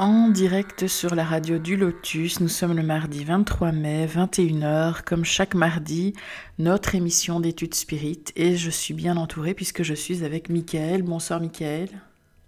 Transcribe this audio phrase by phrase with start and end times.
[0.00, 5.26] En direct sur la radio du Lotus, nous sommes le mardi 23 mai, 21h, comme
[5.26, 6.14] chaque mardi,
[6.58, 8.32] notre émission d'études spirites.
[8.34, 11.02] Et je suis bien entourée puisque je suis avec Mickaël.
[11.02, 11.90] Bonsoir Mickaël.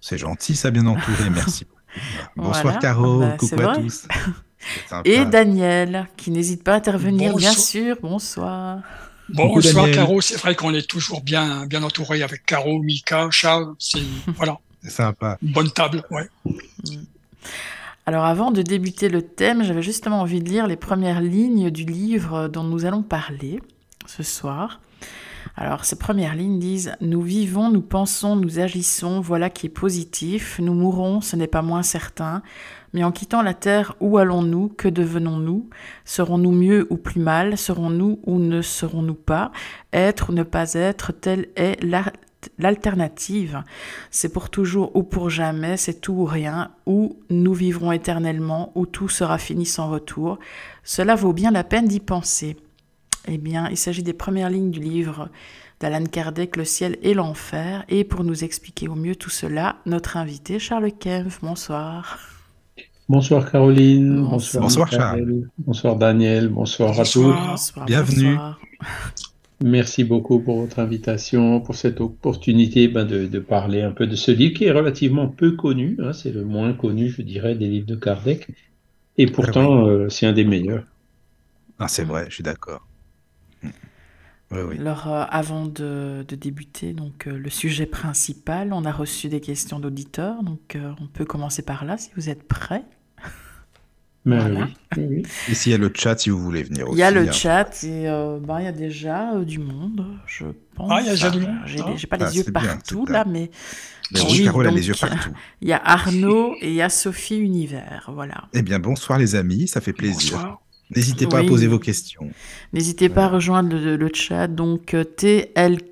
[0.01, 1.67] C'est gentil, ça bien entouré, merci.
[2.37, 2.79] Bonsoir Voilà.
[2.79, 3.83] Caro, Bah, coucou à vrai.
[3.83, 4.09] tous.
[5.05, 7.97] Et Daniel, qui n'hésite pas à intervenir, bien sûr.
[8.01, 8.79] Bonsoir.
[9.29, 9.91] Bonsoir.
[9.91, 14.01] Caro, c'est vrai qu'on est toujours bien, bien entouré avec Caro, Mika, Charles, c'est
[14.39, 15.37] voilà, C'est sympa.
[15.43, 16.31] bonne table, ouais.
[18.07, 21.85] Alors avant de débuter le thème, j'avais justement envie de lire les premières lignes du
[21.85, 23.61] livre dont nous allons parler
[24.07, 24.81] ce soir.
[25.57, 30.59] Alors ces premières lignes disent⁇ Nous vivons, nous pensons, nous agissons, voilà qui est positif,
[30.61, 32.43] nous mourrons, ce n'est pas moins certain,
[32.93, 34.69] mais en quittant la Terre, où allons-nous?
[34.69, 35.69] Que devenons-nous?
[36.05, 37.57] Serons-nous mieux ou plus mal?
[37.57, 39.53] Serons-nous ou ne serons-nous pas?
[39.93, 42.13] Être ou ne pas être, telle est la-
[42.59, 43.63] l'alternative.
[44.11, 48.87] C'est pour toujours ou pour jamais, c'est tout ou rien, ou nous vivrons éternellement, ou
[48.87, 50.39] tout sera fini sans retour.
[50.85, 52.57] Cela vaut bien la peine d'y penser.
[53.29, 55.29] Eh bien, il s'agit des premières lignes du livre
[55.81, 57.85] d'Alan Kardec, Le ciel et l'enfer.
[57.89, 61.41] Et pour nous expliquer au mieux tout cela, notre invité Charles Kempf.
[61.43, 62.19] Bonsoir.
[63.09, 64.63] Bonsoir Caroline, Bonsoir.
[64.63, 67.35] Bonsoir, Michael, bonsoir Daniel, bonsoir à tous.
[67.35, 67.87] Bonsoir.
[67.87, 68.39] bienvenue.
[69.65, 74.17] Merci beaucoup pour votre invitation, pour cette opportunité ben, de, de parler un peu de
[74.17, 75.97] ce livre qui est relativement peu connu.
[76.01, 78.49] hein, c'est le moins connu, je dirais, des livres de Kardec.
[79.19, 80.85] Et pourtant, euh, c'est un des meilleurs.
[81.79, 82.87] Ah, c'est vrai, je suis d'accord.
[83.63, 83.71] Mm.
[84.53, 84.79] Oui, oui.
[84.79, 89.41] Alors, euh, avant de, de débuter donc euh, le sujet principal, on a reçu des
[89.41, 92.85] questions d'auditeurs, donc euh, on peut commencer par là si vous êtes prêts.
[94.25, 94.69] Mais Voilà.
[94.97, 96.97] oui, oui, s'il y a le chat, si vous voulez venir aussi.
[96.97, 97.33] Il y a le hein.
[97.33, 100.45] chat et euh, ben, il y a déjà euh, du monde, je
[100.77, 100.89] pense.
[100.93, 101.87] Ah, il y a déjà du monde, J'ai ah.
[102.09, 103.51] pas Ah, les yeux c'est bien, partout là, mais
[104.13, 105.31] Mais Oui, Carole a donc, les yeux partout.
[105.61, 108.11] il y a Arnaud et il y a Sophie Univers.
[108.15, 108.45] Voilà.
[108.53, 110.35] Eh bien, bonsoir les amis, ça fait plaisir.
[110.37, 110.61] Bonsoir.
[110.95, 111.47] N'hésitez pas Oui.
[111.47, 112.29] à poser vos questions.
[112.73, 115.03] N'hésitez pas à rejoindre le, le chat, donc euh,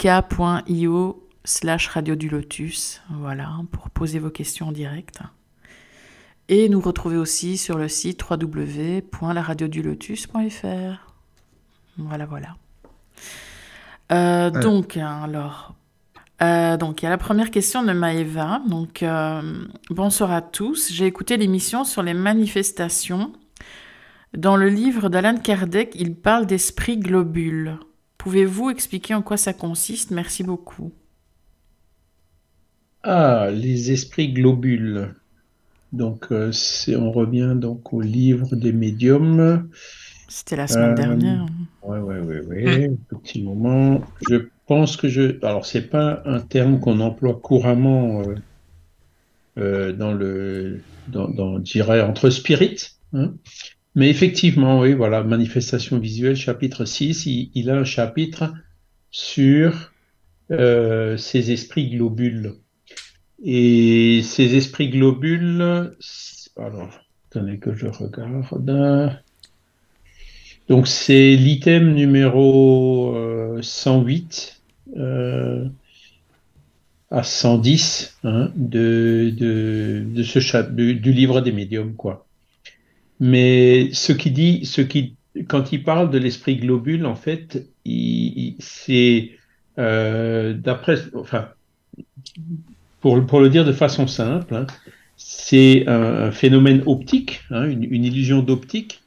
[0.04, 5.18] tlk.io slash radio du lotus, voilà, pour poser vos questions en direct.
[6.52, 11.14] Et nous retrouver aussi sur le site www.laradiodulotus.fr.
[11.96, 12.56] Voilà, voilà.
[14.10, 14.50] Euh.
[14.50, 15.76] Donc, alors,
[16.42, 18.62] euh, donc il y a la première question de Maëva.
[18.68, 20.92] Donc, euh, bonsoir à tous.
[20.92, 23.32] J'ai écouté l'émission sur les manifestations.
[24.36, 27.78] Dans le livre d'Alan Kardec, il parle d'esprit globule.
[28.18, 30.10] Pouvez-vous expliquer en quoi ça consiste?
[30.10, 30.90] Merci beaucoup.
[33.04, 35.14] Ah, les esprits globules.
[35.92, 36.52] Donc, euh,
[36.96, 39.68] on revient donc au livre des médiums.
[40.28, 41.46] C'était la semaine Euh, dernière.
[41.82, 42.90] Ouais, ouais, ouais, ouais.
[43.12, 44.00] Un petit moment.
[44.28, 44.36] Je
[44.66, 45.44] pense que je.
[45.44, 48.34] Alors, c'est pas un terme qu'on emploie couramment euh,
[49.58, 52.92] euh, dans le, dans, dans, je dirais, entre spirites.
[53.12, 53.34] hein.
[53.96, 58.54] Mais effectivement, oui, voilà, manifestation visuelle, chapitre 6, il, il a un chapitre
[59.10, 59.92] sur
[61.18, 62.54] ces esprits globules.
[63.42, 65.92] Et ces esprits globules,
[66.56, 66.90] alors,
[67.30, 69.18] attendez que je regarde.
[70.68, 74.60] Donc c'est l'item numéro euh, 108
[74.96, 75.66] euh,
[77.10, 82.26] à 110 hein, de, de, ce chat, du, livre des médiums, quoi.
[83.18, 85.16] Mais ce qui dit, ce qui,
[85.48, 87.66] quand il parle de l'esprit globule, en fait,
[88.60, 89.30] c'est
[89.78, 91.48] euh, d'après, enfin,
[93.00, 94.66] pour, le dire de façon simple, hein,
[95.16, 99.02] c'est un, phénomène optique, hein, une, illusion d'optique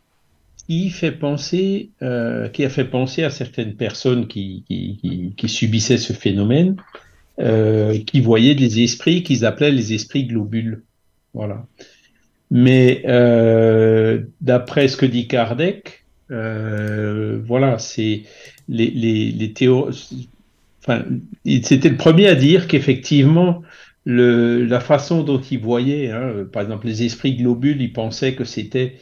[0.68, 4.64] qui fait penser, euh, qui a fait penser à certaines personnes qui,
[5.46, 6.78] subissaient ce phénomène,
[7.40, 10.84] euh, qui voyaient des esprits qu'ils appelaient les esprits globules.
[11.34, 11.66] Voilà.
[12.52, 18.24] Mais euh, d'après ce que dit Kardec, voilà, c'est
[18.70, 20.30] les, les, les théories.
[20.84, 21.06] Enfin,
[21.46, 23.62] c'était le premier à dire qu'effectivement,
[24.06, 28.44] le, la façon dont il voyait, hein, par exemple, les esprits globules, il pensait que
[28.44, 28.98] c'était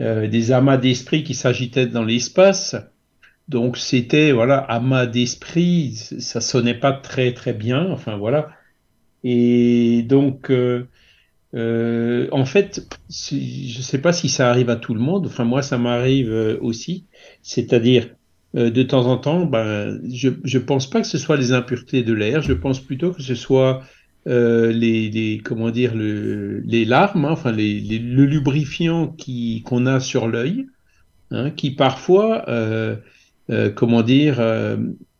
[0.00, 2.76] euh, des amas d'esprits qui s'agitaient dans l'espace.
[3.48, 7.90] Donc c'était voilà amas d'esprits, ça sonnait pas très très bien.
[7.92, 8.50] Enfin voilà.
[9.22, 10.88] Et donc euh,
[11.54, 15.26] euh, en fait, je ne sais pas si ça arrive à tout le monde.
[15.26, 17.06] Enfin, moi, ça m'arrive euh, aussi.
[17.42, 18.10] C'est-à-dire,
[18.56, 22.02] euh, de temps en temps, ben, je ne pense pas que ce soit les impuretés
[22.02, 22.42] de l'air.
[22.42, 23.82] Je pense plutôt que ce soit
[24.26, 29.86] euh, les, comment dire, le- les larmes, hein, enfin, les, les- le lubrifiant qui, qu'on
[29.86, 30.66] a sur l'œil,
[31.32, 32.96] hein, qui parfois, euh,
[33.50, 34.78] euh, comment dire, euh,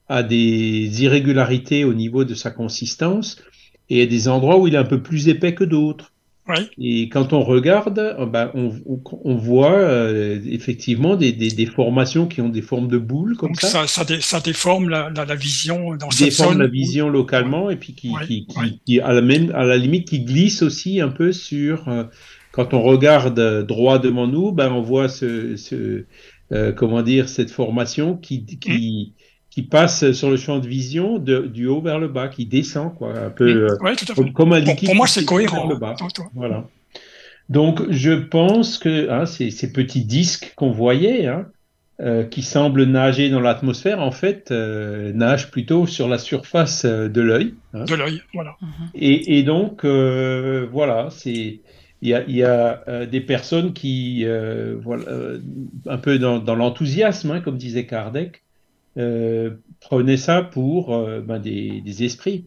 [0.08, 3.42] a des irrégularités au niveau de sa consistance
[3.90, 6.12] et à des endroits où il est un peu plus épais que d'autres.
[6.48, 8.72] Oui, Et quand on regarde, euh, ben, on,
[9.24, 13.50] on- voit euh, effectivement des, des, des formations qui ont des formes de boules comme
[13.50, 16.62] donc ça, ça, ça, dé- ça déforme la, la, la vision dans cette déforment zone.
[16.62, 18.46] la vision localement et puis qui, qui,
[18.86, 21.88] qui, à la même, à la limite, qui glissent aussi un peu sur.
[21.88, 22.04] euh,
[22.52, 26.06] quand on regarde euh, droit devant nous, ben, on voit ce, ce
[26.52, 28.76] euh, comment dire, cette formation qui, Mm.
[28.76, 29.15] qui,
[29.56, 32.94] qui passe sur le champ de vision de, du haut vers le bas, qui descend
[32.94, 33.46] quoi, un peu.
[33.48, 34.30] euh, Oui, tout à fait.
[34.32, 35.66] comme, un Pour, liquide pour moi, qui c'est cohérent.
[35.66, 35.94] le bas.
[35.98, 36.08] hein.
[36.34, 36.68] Voilà.
[37.48, 41.46] Donc, je pense que hein, ces, ces petits disques qu'on voyait, hein,
[42.02, 47.20] euh, qui semblent nager dans l'atmosphère, en fait, euh, nagent plutôt sur la surface de
[47.22, 47.54] l'œil.
[47.72, 47.84] hein.
[47.86, 48.56] De l'œil, voilà.
[48.94, 51.60] Et, et donc, euh, voilà, c'est.
[52.02, 55.38] Il y a, il y a euh, des personnes qui, euh, voilà, euh,
[55.88, 58.42] un peu dans, dans l'enthousiasme, hein, comme disait Kardec,
[58.96, 59.50] euh,
[59.80, 62.46] prenaient ça pour euh, ben, des, esprits.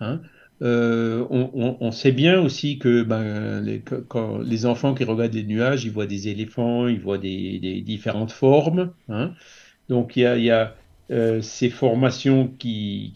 [0.00, 0.20] hein.
[0.62, 5.84] Euh, on, sait bien aussi que ben, les, quand les enfants qui regardent les nuages,
[5.84, 8.92] ils voient des éléphants, ils voient des, différentes formes.
[9.08, 9.32] hein.
[9.88, 10.74] Donc il y a,
[11.40, 13.14] ces formations qui,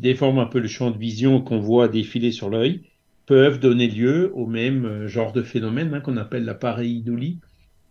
[0.00, 2.82] déforment un peu le champ de vision qu'on voit défiler sur l'œil
[3.26, 7.40] peuvent donner lieu au même genre de phénomène hein, qu'on appelle la pareidolie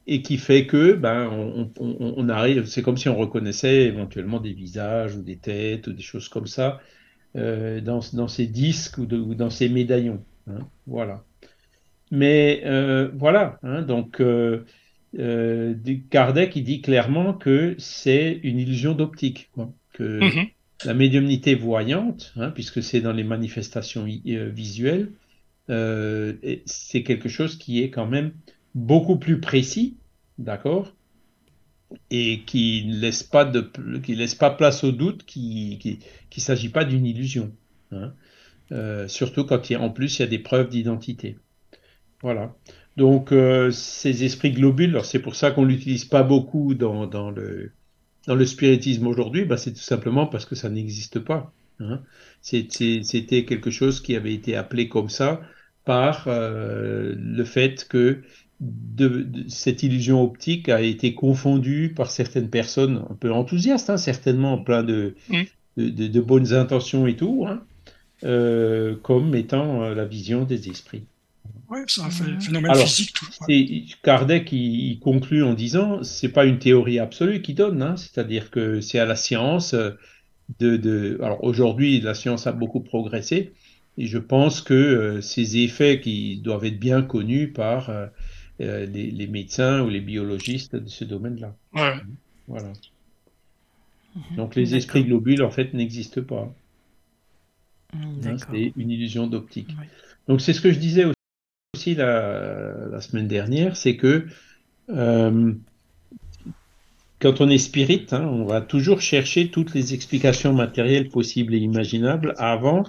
[0.07, 4.39] et qui fait que ben on, on- on arrive, c'est comme si on reconnaissait éventuellement
[4.39, 6.79] des visages ou des têtes ou des choses comme ça
[7.37, 10.25] euh, dans, dans ces disques ou, de- ou dans ces médaillons.
[10.47, 10.69] hein.
[10.87, 11.25] voilà.
[12.11, 14.65] Mais euh, voilà, hein, donc euh,
[15.17, 15.75] euh,
[16.09, 19.51] Kardec il dit clairement que c'est une illusion d'optique,
[19.93, 20.55] que Mhm.
[20.83, 25.13] la médiumnité voyante, hein, puisque c'est dans les manifestations visuelles,
[26.65, 28.33] c'est quelque chose qui est quand même
[28.75, 29.97] beaucoup plus précis,
[30.37, 30.93] d'accord,
[32.11, 33.71] et qui ne laisse pas de,
[34.03, 35.97] qui laisse pas place au doute, qui, qui,
[36.29, 37.51] qu'il ne s'agit pas d'une illusion,
[37.91, 38.13] hein.
[38.71, 41.37] Euh, surtout quand il y a, en plus il y a des preuves d'identité.
[42.23, 42.55] Voilà.
[42.97, 47.29] Donc euh, ces esprits globules, alors c'est pour ça qu'on l'utilise pas beaucoup dans, dans
[47.29, 47.73] le
[48.25, 51.53] dans le spiritisme aujourd'hui, bah, c'est tout simplement parce que ça n'existe pas.
[51.79, 52.01] hein.
[52.41, 55.41] C'était quelque chose qui avait été appelé comme ça
[55.83, 58.23] par euh, le fait que
[58.59, 63.97] de, de- cette illusion optique a été confondue par certaines personnes un peu enthousiastes, hein,
[63.97, 65.15] certainement plein de,
[65.77, 67.63] de, de- de bonnes intentions et tout, hein,
[68.23, 71.07] euh, comme étant euh, la vision des esprits.
[71.69, 73.13] Oui, c'est un phé- phénomène Alors, physique.
[73.13, 73.25] Tout.
[74.03, 78.51] Kardec il, il conclut en disant c'est pas une théorie absolue qu'il donne, hein, c'est-à-dire
[78.51, 79.91] que c'est à la science euh,
[80.59, 81.19] de, de...
[81.23, 83.53] alors aujourd'hui la science a beaucoup progressé
[83.97, 87.89] et je pense que euh, ces effets qui doivent être bien connus par
[88.59, 91.55] les, les médecins ou les biologistes de ce domaine-là.
[91.73, 91.95] Ouais.
[92.47, 92.71] Voilà.
[94.37, 96.53] Donc les esprits globules en fait n'existent pas.
[97.93, 99.75] Mm, hein, c'est une illusion d'optique.
[100.27, 101.05] Donc c'est ce que je disais
[101.73, 104.25] aussi la, la semaine dernière, c'est que
[104.89, 105.53] euh,
[107.19, 111.57] quand on est spirit, hein, on va toujours chercher toutes les explications matérielles possibles et
[111.57, 112.83] imaginables avant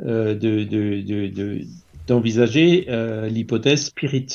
[0.00, 1.62] euh, de, de- de- de-
[2.06, 4.26] d'envisager euh, l'hypothèse spirit.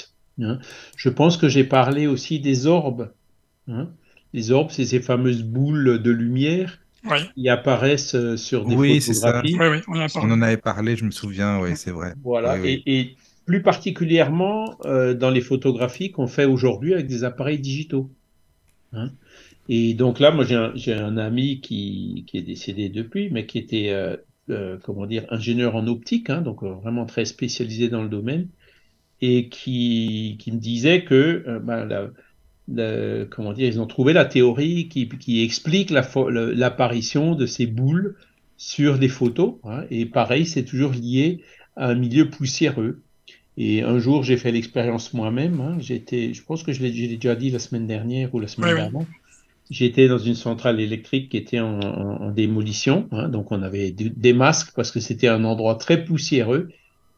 [0.42, 0.60] Hein.
[0.98, 3.12] Je pense que j'ai parlé aussi des orbes.
[3.68, 3.90] hein.
[4.34, 9.02] Les orbes, c'est ces fameuses boules de lumière Oui, qui apparaissent euh, sur des Oui,
[9.02, 9.44] c'est ça.
[9.44, 9.58] photographies.
[9.60, 12.16] oui, oui, on en a On en avait parlé, je me souviens, oui, c'est vrai.
[12.24, 12.84] Voilà, Oui, oui.
[12.86, 18.10] Et, et plus particulièrement euh, dans les photographies qu'on fait aujourd'hui avec des appareils digitaux.
[18.94, 19.12] Hein.
[19.70, 23.90] Et donc là, moi j'ai un, ami qui, qui est décédé depuis, mais qui était,
[23.92, 24.18] euh,
[24.50, 28.50] euh, comment dire, ingénieur en optique, hein, donc euh, vraiment très spécialisé dans le domaine,
[29.24, 32.12] et qui, qui me disait que, euh, ben, la-
[32.68, 36.04] la- comment dire, ils ont trouvé la théorie qui, qui explique la
[36.54, 38.18] l'apparition de ces boules
[38.58, 39.56] sur des photos.
[39.64, 41.44] hein, et pareil, c'est toujours lié
[41.76, 43.04] à un milieu poussiéreux.
[43.58, 45.62] Et un jour, j'ai fait l'expérience moi-même.
[45.62, 48.74] hein, j'étais, je pense que je l'ai déjà dit la semaine dernière ou la semaine
[48.74, 49.08] Oui, d'avant.
[49.70, 53.08] J'étais dans une centrale électrique qui était en, en- en démolition.
[53.12, 56.70] hein, donc, on avait des masques parce que c'était un endroit très poussiéreux.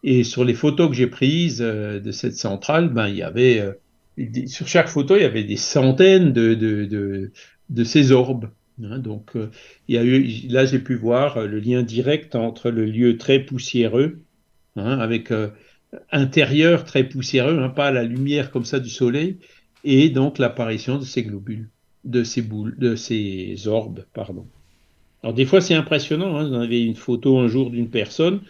[0.08, 3.60] Et sur les photos que j'ai prises euh, de cette centrale, ben, il y avait,
[3.60, 7.32] euh, sur chaque photo, il y avait des centaines de, de,
[7.72, 8.52] de, ces orbes.
[8.84, 9.00] hein.
[9.00, 9.50] donc, euh,
[9.88, 13.40] il y a eu, là, j'ai pu voir le lien direct entre le lieu très
[13.40, 14.20] poussiéreux,
[14.76, 15.34] hein, avec
[16.12, 19.38] intérieur très poussiéreux, hein, pas la lumière comme ça du soleil,
[19.84, 21.68] et donc l'apparition de ces globules,
[22.04, 24.46] de ces boules, de ces orbes, pardon.
[25.24, 28.42] Alors des fois c'est impressionnant, vous avez une photo un jour d'une personne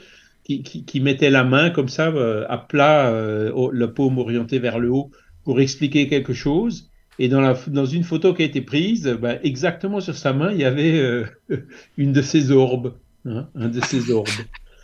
[0.45, 4.77] qui, qui, mettait la main comme ça euh, à plat, euh, la paume orientée vers
[4.77, 5.11] le haut
[5.43, 6.91] pour expliquer quelque chose.
[7.17, 10.51] Et dans, la, dans une photo qui a été prise, ben, exactement sur sa main,
[10.51, 11.25] il y avait euh,
[11.97, 12.93] une de ces orbes,
[13.25, 14.29] hein, un de ces orbes.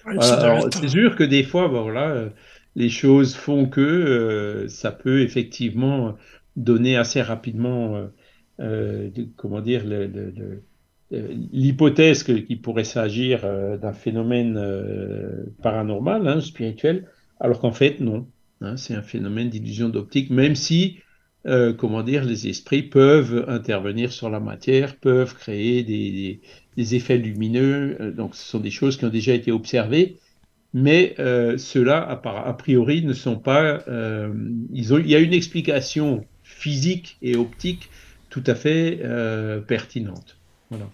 [0.73, 2.29] c'est sûr que des fois, ben, voilà,
[2.75, 6.15] les choses font que ça peut effectivement
[6.55, 8.09] donner assez rapidement,
[9.37, 10.63] comment dire, le, le euh,
[11.11, 17.07] l'hypothèse qu'il pourrait s'agir euh, d'un phénomène euh, paranormal, hein, spirituel,
[17.39, 18.27] alors qu'en fait, non.
[18.61, 20.99] Hein, c'est un phénomène d'illusion d'optique, même si,
[21.79, 28.13] comment dire, les esprits peuvent intervenir sur la matière, peuvent créer des, effets lumineux.
[28.15, 30.17] donc, ce sont des choses qui ont déjà été observées,
[30.75, 33.83] mais ceux-là, a priori, ne sont pas.
[33.87, 34.31] Ont,
[34.71, 37.89] il y a une explication physique et optique
[38.29, 39.01] tout à fait
[39.65, 40.37] pertinente.
[40.69, 40.85] Voilà.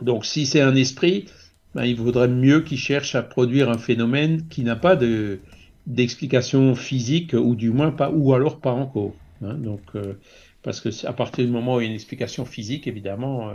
[0.00, 1.26] Donc si c'est un esprit,
[1.74, 5.40] ben, il vaudrait mieux qu'il cherche à produire un phénomène qui n'a pas de,
[5.86, 9.14] d'explication physique, ou du moins pas, ou alors pas encore.
[9.42, 9.54] Hein.
[9.54, 10.14] donc, euh,
[10.62, 13.54] parce que à partir du moment où il y a une explication physique, évidemment, euh,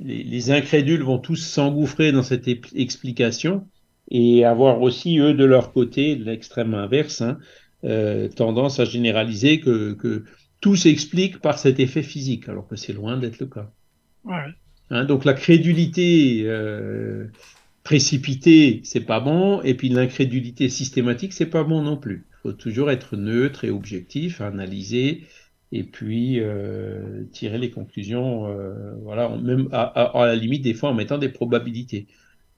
[0.00, 3.66] les, incrédules vont tous s'engouffrer dans cette explication
[4.10, 7.38] et avoir aussi, eux, de leur côté, l'extrême inverse, hein,
[7.84, 10.24] euh, tendance à généraliser que, que
[10.60, 13.70] tout s'explique par cet effet physique, alors que c'est loin d'être le cas.
[14.24, 14.46] Ouais.
[14.90, 17.26] Hein, donc la crédulité euh,
[17.84, 22.26] précipitée, c'est pas bon, et puis l'incrédulité systématique, c'est pas bon non plus.
[22.30, 25.24] Il faut toujours être neutre et objectif, analyser,
[25.72, 30.94] et puis euh, tirer les conclusions, euh, voilà, même à, la limite des fois en
[30.94, 32.08] mettant des probabilités.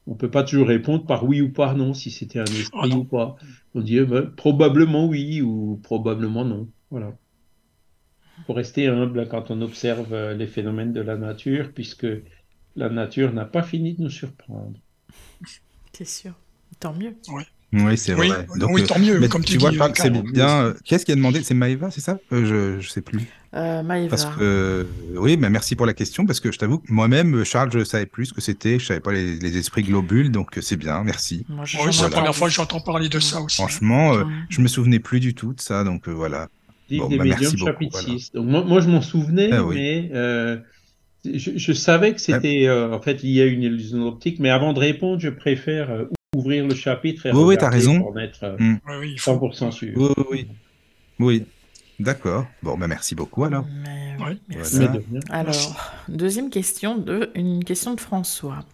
[0.07, 2.97] On peut pas toujours répondre par oui ou par non, si c'était un esprit ah
[2.97, 3.37] ou pas.
[3.75, 6.69] On dit eh ben, probablement oui ou probablement non.
[6.91, 7.15] Voilà
[8.47, 12.07] faut rester humble quand on observe euh, les phénomènes de la nature, puisque
[12.77, 14.79] la nature n'a pas fini de nous surprendre.
[15.93, 16.33] C'est sûr.
[16.81, 17.15] Tant mieux.
[17.73, 18.47] Oui, c'est vrai.
[18.57, 19.19] Donc, oui, tant mieux.
[19.19, 20.65] Mais comme tu, vois, dis, c'est bien.
[20.65, 21.43] Euh, qu'est-ce qui a demandé?
[21.43, 22.19] C'est Maëva, c'est ça?
[22.33, 23.21] Euh, Je ne sais plus.
[23.55, 24.17] Euh, Maëva.
[25.17, 28.07] oui, mais merci pour la question parce que je t'avoue que moi-même, Charles, je savais
[28.07, 28.79] plus ce que c'était.
[28.79, 31.03] Je savais pas les, esprits globules, donc c'est bien.
[31.03, 31.47] Merci.
[31.49, 33.57] Moi, oui, c'est la première fois que j'entends parler de ça aussi.
[33.57, 34.15] Franchement,
[34.49, 36.49] je je me souvenais plus du tout de ça, donc voilà
[36.99, 38.33] des bah, médiums, chapitre 6.
[38.33, 40.57] Donc, moi, moi, je m'en souvenais, ah mais euh,
[41.25, 44.79] je, savais que c'était euh, en fait lié à une illusion optique, mais avant de
[44.79, 46.05] répondre, je préfère euh,
[46.37, 48.01] ouvrir le chapitre et oui, oui, as raison.
[48.01, 48.79] pour être mm.
[49.17, 49.93] 100% sûr.
[49.97, 50.47] Oui, oui.
[51.19, 51.45] oui.
[52.01, 52.47] D'accord.
[52.63, 53.65] Bon, bah merci beaucoup alors.
[54.49, 54.81] merci.
[55.31, 58.65] Alors, deuxième question, de, une question de François.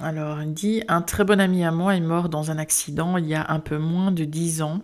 [0.00, 3.26] Alors, il dit Un très bon ami à moi est mort dans un accident il
[3.26, 4.80] y a un peu moins de 10 ans.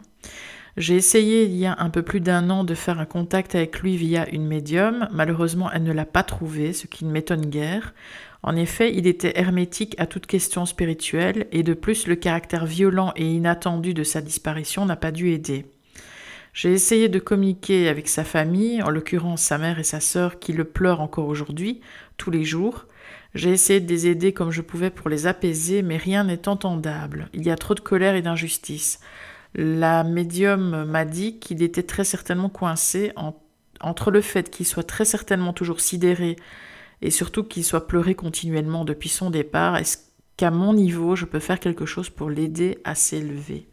[0.76, 3.80] J'ai essayé il y a un peu plus d'un an de faire un contact avec
[3.80, 5.08] lui via une médium.
[5.10, 7.92] Malheureusement, elle ne l'a pas trouvé, ce qui ne m'étonne guère.
[8.42, 13.12] En effet, il était hermétique à toute question spirituelle, et de plus, le caractère violent
[13.16, 15.66] et inattendu de sa disparition n'a pas dû aider.
[16.52, 20.52] J'ai essayé de communiquer avec sa famille, en l'occurrence sa mère et sa sœur qui
[20.52, 21.80] le pleurent encore aujourd'hui,
[22.16, 22.86] tous les jours.
[23.34, 27.28] J'ai essayé de les aider comme je pouvais pour les apaiser, mais rien n'est entendable.
[27.32, 28.98] Il y a trop de colère et d'injustice.
[29.54, 33.12] La médium m'a dit qu'il était très certainement coincé
[33.80, 36.37] entre le fait qu'il soit très certainement toujours sidéré
[37.02, 39.76] et surtout qu'il soit pleuré continuellement depuis son départ.
[39.76, 39.99] Est-ce
[40.37, 43.66] qu'à mon niveau, je peux faire quelque chose pour l'aider à s'élever?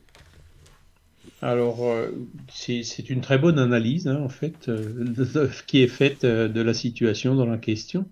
[1.42, 2.10] Alors, euh,
[2.52, 6.74] c'est une très bonne analyse, hein, en fait, euh, qui est faite euh, de la
[6.74, 8.06] situation dans la question.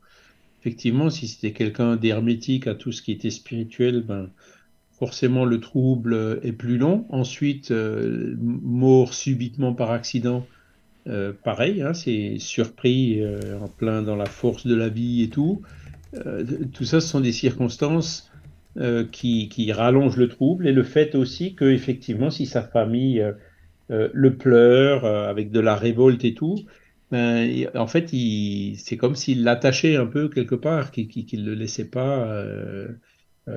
[0.62, 4.30] Effectivement, si c'était quelqu'un d'hermétique à tout ce qui était spirituel, ben,
[4.98, 7.06] forcément le trouble est plus long.
[7.10, 10.46] Ensuite, euh, mort subitement par accident,
[11.08, 15.30] euh, pareil, hein, c'est surpris euh, en plein dans la force de la vie et
[15.30, 15.62] tout.
[16.74, 18.32] tout ça, ce sont des circonstances
[19.12, 23.22] qui, qui, rallongent le trouble et le fait aussi que effectivement, si sa famille
[23.90, 26.56] le pleure avec de la révolte et tout,
[27.12, 28.10] ben, en fait,
[28.78, 32.88] c'est comme s'il l'attachait un peu quelque part, qu'il ne le laissait pas euh,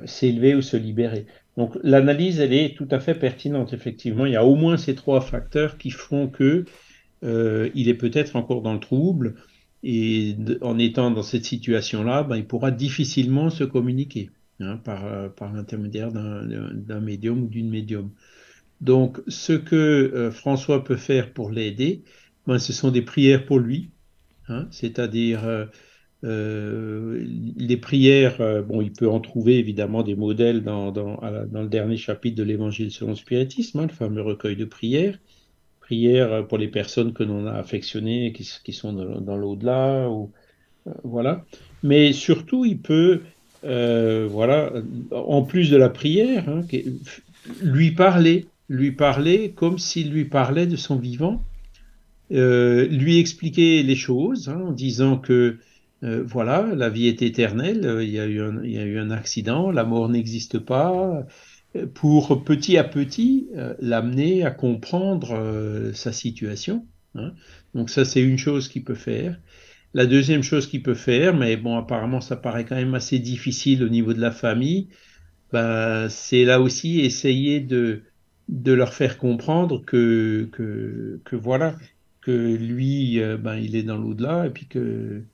[0.05, 1.27] s'élever ou se libérer.
[1.57, 4.27] Donc l'analyse, elle est tout à fait pertinente, effectivement.
[4.27, 6.65] Il y a au moins ces trois facteurs qui font que
[7.25, 9.35] euh, il est peut-être encore dans le trouble
[9.83, 14.31] et en étant dans cette situation-là, ben, il pourra difficilement se communiquer
[14.61, 18.11] hein, par, euh, par l'intermédiaire d'un médium ou d'une médium.
[18.81, 22.05] Donc ce que François peut faire pour l'aider,
[22.47, 23.91] ben, ce sont des prières pour lui,
[24.49, 25.67] hein, c'est-à-dire euh,
[26.23, 31.97] les prières, euh, bon, il peut en trouver évidemment des modèles dans, dans, le dernier
[31.97, 35.19] chapitre de l'Évangile selon le spiritisme, hein, le fameux recueil de prières.
[35.81, 40.31] Prières pour les personnes que l'on a affectionnées, qui, sont dans, l'au-delà, ou
[40.87, 41.45] euh, voilà.
[41.83, 43.23] Mais surtout, il peut,
[43.63, 44.73] voilà,
[45.13, 46.63] en plus de la prière, hein,
[47.63, 51.43] lui parler, lui parler comme s'il lui parlait de son vivant,
[52.31, 55.59] lui expliquer les choses hein, en disant que
[56.05, 58.85] euh, voilà, la vie est éternelle, euh, il y, a eu un, il y a
[58.85, 61.27] eu un accident, la mort n'existe pas,
[61.77, 63.49] euh, pour petit à petit
[63.81, 66.87] l'amener à comprendre sa situation.
[67.15, 67.33] Hein.
[67.75, 69.39] Donc ça, c'est une chose qu'il peut faire.
[69.95, 73.83] La deuxième chose qu'il peut faire, mais bon, apparemment, ça paraît quand même assez difficile
[73.85, 74.89] au niveau de la famille,
[75.53, 78.03] ben, c'est là aussi essayer de,
[78.49, 81.77] de leur faire comprendre que, que, que voilà,
[82.21, 85.27] que lui, ben, il est dans l'au-delà et puis que euh,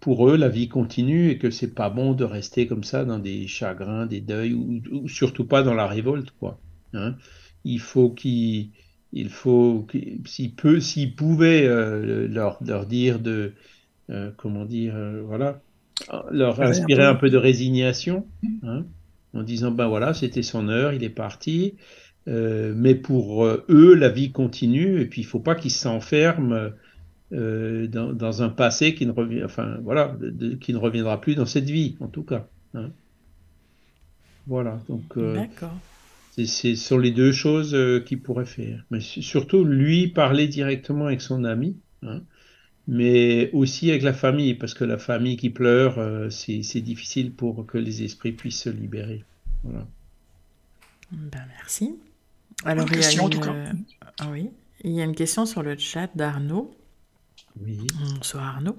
[0.00, 3.18] pour eux, la vie continue et que c'est pas bon de rester comme ça dans
[3.18, 6.58] des chagrins, des deuils, ou, surtout pas dans la révolte, quoi.
[6.94, 7.16] Hein.
[7.64, 8.70] il faut qu'ils,
[9.12, 9.86] il faut
[10.24, 13.52] s'il peut, s'il pouvait euh, leur, leur dire de,
[14.10, 14.94] euh, comment dire,
[15.24, 15.60] voilà,
[16.30, 18.24] leur inspirer un peu de résignation,
[18.62, 18.84] hein,
[19.34, 21.74] en disant ben voilà, c'était son heure, il est parti.
[22.26, 26.70] mais pour eux, la vie continue et puis il faut pas qu'ils s'enferment
[27.32, 30.16] euh, dans, un passé qui ne revient, enfin voilà,
[30.60, 32.46] qui ne reviendra plus dans cette vie, en tout cas.
[32.74, 32.90] Hein.
[34.46, 35.44] Voilà, donc euh,
[36.36, 38.84] ce sont les deux choses euh, qu'il pourrait faire.
[38.92, 42.22] Mais surtout, lui parler directement avec son ami, hein,
[42.86, 47.76] mais aussi avec la famille, parce que la famille qui pleure, c'est difficile pour que
[47.76, 49.24] les esprits puissent se libérer.
[49.64, 49.84] Voilà.
[51.10, 51.96] Ben, merci.
[52.64, 53.84] Alors, il y, a une...
[54.20, 54.48] Ah oui.
[54.84, 56.75] il y a une question sur le chat d'Arnaud.
[57.64, 57.78] Oui.
[58.14, 58.76] Bonsoir Arnaud.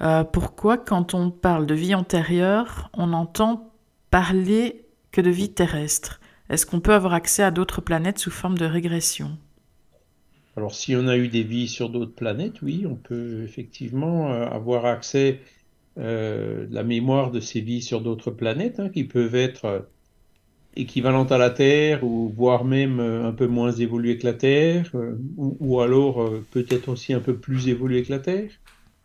[0.00, 3.72] Euh, pourquoi, quand on parle de vie antérieure, on entend
[4.10, 6.20] parler que de vie terrestre?
[6.48, 9.36] Est-ce qu'on peut avoir accès à d'autres planètes sous forme de régression?
[10.56, 14.46] Alors, si on a eu des vies sur d'autres planètes, oui, on peut effectivement euh,
[14.46, 15.40] avoir accès
[15.96, 19.88] à euh, la mémoire de ces vies sur d'autres planètes, hein, qui peuvent être
[20.76, 24.90] équivalente à la Terre, ou voire même euh, un peu moins évoluée que la Terre,
[24.94, 28.50] euh, ou, alors euh, peut-être aussi un peu plus évoluée que la Terre.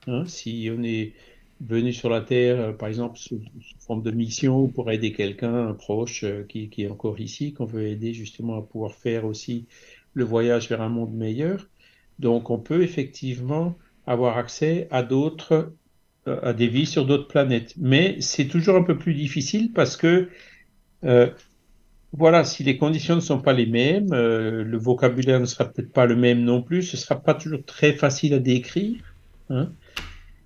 [0.08, 1.14] Hein, si on est
[1.62, 3.42] venu sur la Terre, par exemple, sous,
[3.80, 8.14] forme de mission pour aider quelqu'un, un proche qui, est encore ici, qu'on veut aider
[8.14, 9.66] justement à pouvoir faire aussi
[10.14, 11.68] le voyage vers un monde meilleur.
[12.20, 15.74] Donc on peut effectivement avoir accès à d'autres,
[16.26, 17.76] à des vies sur d'autres planètes.
[17.78, 20.28] Mais c'est toujours un peu plus difficile parce que
[22.16, 25.92] voilà, si les conditions ne sont pas les mêmes, euh, le vocabulaire ne sera peut-être
[25.92, 29.02] pas le même non plus, ce ne sera pas toujours très facile à décrire.
[29.50, 29.72] Hein.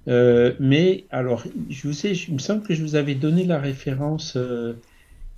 [0.07, 3.59] Euh, mais alors, je vous ai, il me semble que je vous avais donné la
[3.59, 4.75] référence euh,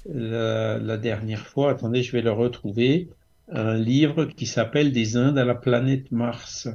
[0.06, 1.72] la, dernière fois.
[1.72, 3.10] Attendez, je vais le retrouver.
[3.52, 6.70] Un livre qui s'appelle Des Indes à la planète Mars.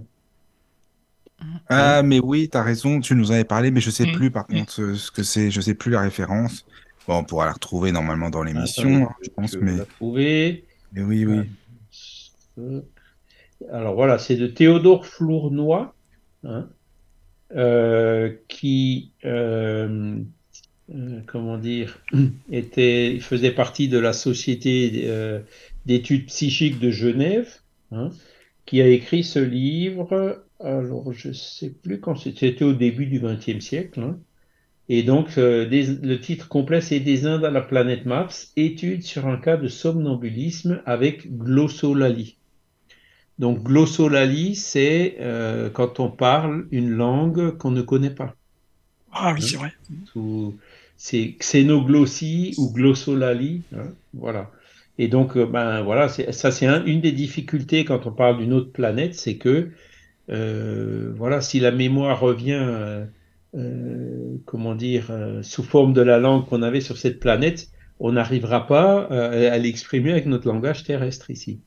[1.68, 4.12] Ah, mais oui, tu as raison, tu nous en avais parlé, mais je sais mm.
[4.12, 6.66] plus par contre ce que c'est, je sais plus la référence.
[7.06, 9.56] Bon, on pourra la retrouver normalement dans l'émission, hein, je pense.
[9.56, 9.76] Mais...
[9.76, 10.64] La trouver.
[10.92, 11.40] Mais oui, oui.
[12.58, 12.80] Euh,
[13.70, 15.92] alors voilà, c'est de Théodore Flournoy,
[16.44, 16.68] hein,
[17.54, 20.18] euh, qui, euh,
[21.26, 22.00] comment dire,
[22.50, 25.08] était, faisait partie de la Société
[25.84, 27.60] d'études psychiques de Genève,
[27.92, 28.10] hein,
[28.66, 30.42] qui a écrit ce livre.
[30.60, 34.00] Alors, je ne sais plus quand c'était, au début du XXe siècle.
[34.00, 34.18] Hein,
[34.88, 39.26] et donc, euh, le titre complet, c'est Des Indes à la planète Mars, étude sur
[39.26, 42.36] un cas de somnambulisme avec glossolalie.
[43.38, 48.36] Donc, glossolalie, c'est euh, quand on parle une langue qu'on ne connaît pas.
[49.10, 49.72] Ah oui, c'est vrai.
[50.96, 53.62] C'est xénoglossie ou glossolalie.
[53.74, 54.50] Hein, voilà.
[54.98, 58.70] Et donc, euh, ben voilà, ça c'est une des difficultés quand on parle d'une autre
[58.70, 59.70] planète, c'est que
[60.28, 63.06] voilà, si la mémoire revient
[63.56, 67.68] euh, comment dire, euh, sous forme de la langue qu'on avait sur cette planète,
[68.00, 71.60] on n'arrivera pas euh, à l'exprimer avec notre langage terrestre ici.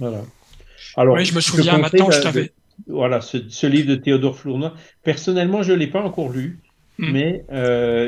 [0.00, 0.22] Voilà.
[0.96, 2.52] Alors, oui, je me souviens maintenant, je t'avais.
[2.88, 4.72] Voilà, ce, livre de Théodore Flournoy.
[5.04, 6.58] Personnellement, je ne l'ai pas encore lu,
[6.98, 7.12] hmm.
[7.12, 7.44] mais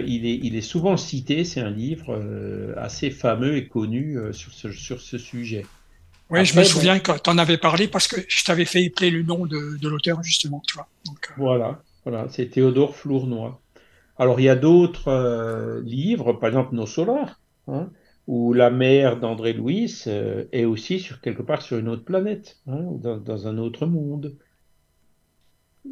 [0.06, 1.44] il, est, il est souvent cité.
[1.44, 2.20] C'est un livre
[2.76, 5.64] assez fameux et connu sur, ce, sur ce sujet.
[6.30, 9.10] Oui, je me souviens quand tu en avais parlé parce que je t'avais fait épeler
[9.10, 10.60] le nom de, de l'auteur, justement.
[10.66, 10.88] Tu vois.
[11.36, 11.80] voilà.
[12.04, 13.58] Voilà, c'est Théodore Flournoy.
[14.16, 17.90] Alors, il y a d'autres euh, livres, par exemple Nos Solars, hein,
[18.26, 22.58] où la mère d'André Louis euh, est aussi sur quelque part sur une autre planète,
[22.66, 24.36] hein, dans, un autre monde.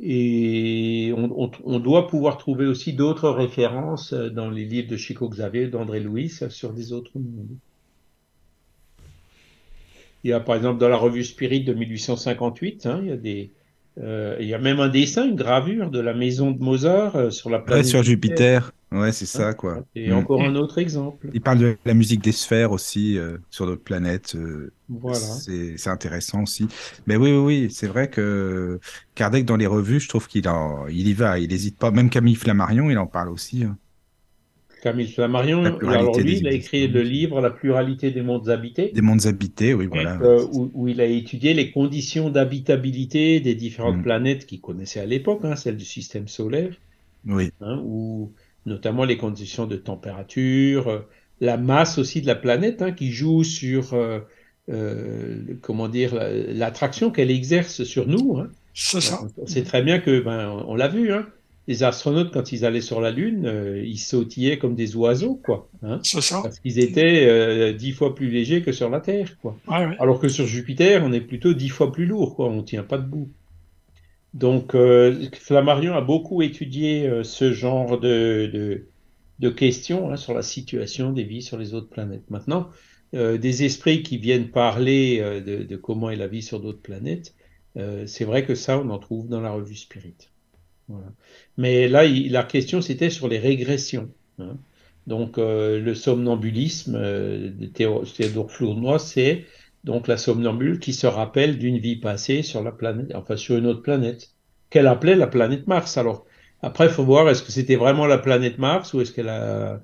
[0.01, 6.01] Et on, doit pouvoir trouver aussi d'autres références dans les livres de Chico Xavier, d'André
[6.01, 7.57] Louis, sur des autres mondes.
[10.25, 13.17] Il y a par exemple dans la revue Spirit de 1858, hein, il, y a
[13.17, 13.51] des,
[14.01, 17.31] euh, il y a même un dessin, une gravure de la maison de Mozart euh,
[17.31, 17.85] sur la planète.
[17.85, 18.73] Ouais, sur Jupiter.
[18.91, 19.85] Ouais, c'est ça, hein, quoi.
[19.95, 20.15] Et mm.
[20.15, 21.29] encore un autre exemple.
[21.33, 24.37] Il parle de la musique des sphères aussi euh, sur d'autres planètes.
[24.89, 25.19] voilà.
[25.19, 26.69] C'est intéressant aussi.
[27.07, 28.81] Mais oui, oui, oui, c'est vrai que
[29.15, 30.45] Kardec, dans les revues, je trouve qu'il
[30.91, 31.91] il y va, il n'hésite pas.
[31.91, 33.65] Même Camille Flammarion, il en parle aussi.
[33.65, 33.77] Hein.
[34.83, 38.91] Camille Flammarion, alors lui, il a écrit le livre La pluralité des mondes habités.
[38.93, 40.21] Des mondes habités, oui, voilà.
[40.21, 44.03] Euh, où, il a étudié les conditions d'habitabilité des différentes mm.
[44.03, 46.75] planètes qu'il connaissait à l'époque, hein, celles du système solaire.
[47.29, 47.53] Oui.
[47.61, 48.33] Hein, ou
[48.67, 50.99] notamment les conditions de température, euh,
[51.41, 54.19] la masse aussi de la planète, hein, qui joue sur, euh,
[55.61, 56.13] comment dire,
[56.49, 58.39] l'attraction qu'elle exerce sur nous.
[58.39, 58.49] Hein.
[58.75, 59.21] C'est ça.
[59.39, 61.29] On sait très bien que, ben, on l'a vu, hein,
[61.69, 65.69] les astronautes, quand ils allaient sur la Lune, euh, ils sautillaient comme des oiseaux, quoi.
[65.83, 69.57] Hein Parce qu'ils étaient euh, dix fois plus légers que sur la Terre, quoi.
[69.69, 72.49] Alors que sur Jupiter, on est plutôt dix fois plus lourd, quoi.
[72.49, 73.29] On ne tient pas debout.
[74.35, 78.85] Donc, euh, Flammarion a beaucoup étudié ce genre de,
[79.39, 82.29] de, questions hein, sur la situation des vies sur les autres planètes.
[82.31, 82.71] Maintenant,
[83.13, 87.35] des esprits qui viennent parler de, de, comment est la vie sur d'autres planètes,
[87.77, 90.32] c'est vrai que ça, on en trouve dans la revue Spirit.
[91.57, 94.11] Mais là, la question, c'était sur les régressions.
[94.39, 94.57] Hein.
[95.07, 99.45] Donc, euh, le somnambulisme euh, de Théodore Flournoy, c'est
[99.85, 103.67] donc la somnambule qui se rappelle d'une vie passée sur la planète, enfin sur une
[103.67, 104.31] autre planète,
[104.71, 105.99] qu'elle appelait la planète Mars.
[105.99, 106.25] Alors,
[106.63, 109.83] après, il faut voir est-ce que c'était vraiment la planète Mars ou est-ce qu'elle a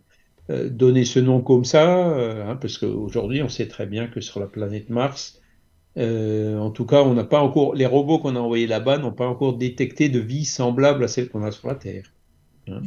[0.50, 4.38] euh, donné ce nom comme ça, hein, parce qu'aujourd'hui, on sait très bien que sur
[4.38, 5.37] la planète Mars,
[5.98, 9.12] euh, en tout cas, on n'a pas encore, les robots qu'on a envoyés là-bas n'ont
[9.12, 12.04] pas encore détecté de vie semblable à celle qu'on a sur la Terre.
[12.68, 12.82] Hein.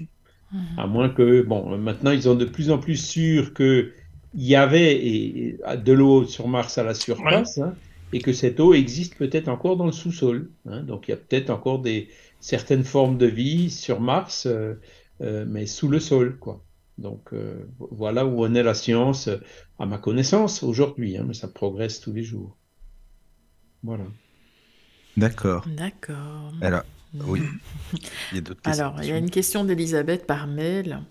[0.52, 0.60] Mhm.
[0.78, 3.92] À moins que, bon, maintenant ils sont de plus en plus sûrs qu'il
[4.36, 7.74] y avait de l'eau sur Mars à la surface hein,
[8.14, 10.50] et que cette eau existe peut-être encore dans le sous-sol.
[10.70, 10.82] Hein.
[10.84, 14.76] donc il y a peut-être encore des, certaines formes de vie sur Mars, euh,
[15.22, 16.62] euh, mais sous le sol, quoi.
[16.98, 17.32] Donc
[17.90, 19.28] voilà où en est la science,
[19.80, 22.56] à ma connaissance, aujourd'hui, mais ça progresse tous les jours.
[23.84, 24.04] Voilà.
[25.18, 25.66] D'accord.
[25.68, 26.54] D'accord.
[26.62, 27.42] Alors, oui.
[28.32, 28.86] Il y a d'autres questions.
[28.86, 31.02] Alors, il y a une question d'Elisabeth par mail.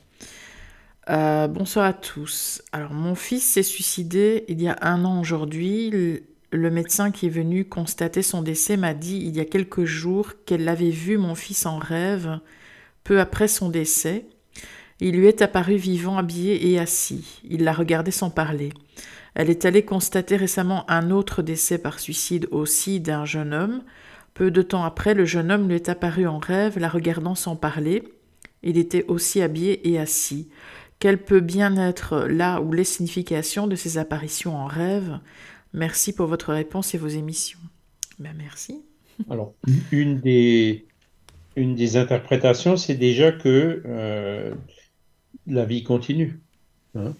[1.08, 2.62] Euh, bonsoir à tous.
[2.72, 5.90] Alors, mon fils s'est suicidé il y a un an aujourd'hui.
[6.52, 10.32] Le, médecin qui est venu constater son décès m'a dit il y a quelques jours
[10.46, 12.38] qu'elle l'avait vu, mon fils, en rêve,
[13.04, 14.24] peu après son décès.
[15.00, 17.40] Il lui est apparu vivant, habillé et assis.
[17.48, 18.70] Il l'a regardé sans parler.
[19.34, 23.82] Elle est allée constater récemment un autre décès par suicide aussi d'un jeune homme.
[24.34, 27.56] Peu de temps après, le jeune homme lui est apparu en rêve, la regardant sans
[27.56, 28.02] parler.
[28.62, 30.48] Il était aussi habillé et assis.
[30.98, 35.18] Quelle peut bien être là ou les significations de ces apparitions en rêve
[35.72, 37.60] Merci pour votre réponse et vos émissions.
[38.18, 38.82] Ben merci.
[39.30, 39.54] Alors,
[39.92, 40.86] une des,
[41.56, 44.54] une des interprétations, c'est déjà que euh,
[45.46, 46.40] la vie continue.
[46.94, 47.14] Hein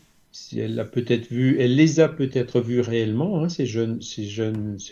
[0.56, 4.00] elle l'a peut-être vu, elle les a peut-être vus réellement, hein, ces jeunes,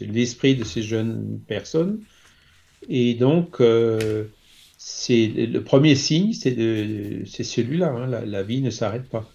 [0.00, 2.00] l'esprit de ces jeunes personnes.
[2.88, 4.24] Et donc, euh,
[4.76, 7.88] c'est le premier signe, c'est celui-là.
[7.88, 9.28] Hein, la, vie ne s'arrête pas,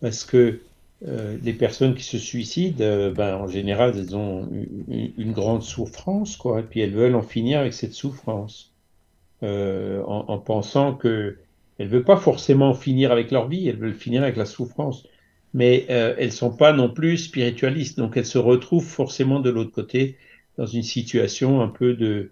[0.00, 0.60] parce que
[1.06, 4.48] euh, les personnes qui se suicident, euh, ben, en général, elles ont
[4.88, 8.72] une, grande souffrance, quoi, et puis elles veulent en finir avec cette souffrance,
[9.42, 11.38] en, en, pensant que
[11.78, 15.04] elles veulent pas forcément finir avec leur vie, elles veulent finir avec la souffrance
[15.54, 19.72] mais euh, elles sont pas non plus spiritualistes, donc elles se retrouvent forcément de l'autre
[19.72, 20.16] côté
[20.56, 22.30] dans une situation un peu de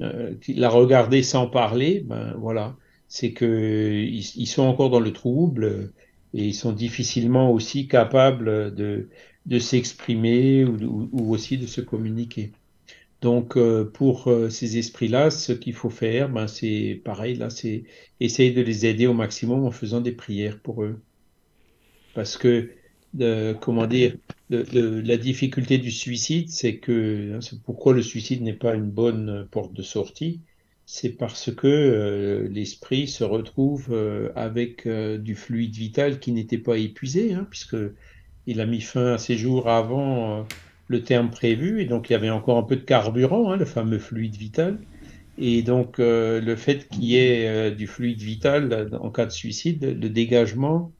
[0.00, 2.76] euh, la regarder sans parler, ben voilà,
[3.08, 5.92] c'est que ils, sont encore dans le trouble
[6.34, 9.08] et ils sont difficilement aussi capables de,
[9.46, 12.52] de s'exprimer ou, ou, aussi de se communiquer.
[13.22, 17.36] Donc euh, pour euh, ces esprits-là, ce qu'il faut faire, ben c'est pareil.
[17.36, 17.84] Là, c'est
[18.20, 21.00] essayer de les aider au maximum en faisant des prières pour eux
[22.16, 22.70] parce que,
[23.60, 24.16] comment dire,
[24.48, 29.46] la difficulté du suicide, c'est que, hein, c'est pourquoi le suicide n'est pas une bonne
[29.50, 30.40] porte de sortie,
[30.86, 36.58] c'est parce que euh, l'esprit se retrouve euh, avec euh, du fluide vital qui n'était
[36.58, 37.76] pas épuisé, hein, puisque
[38.46, 40.46] il a mis fin à ses jours avant
[40.88, 43.66] le terme prévu, et donc il y avait encore un peu de carburant, hein, le
[43.66, 44.78] fameux fluide vital.
[45.36, 50.08] Et donc le fait qu'il y ait du fluide vital en cas de suicide, le
[50.08, 50.92] dégagement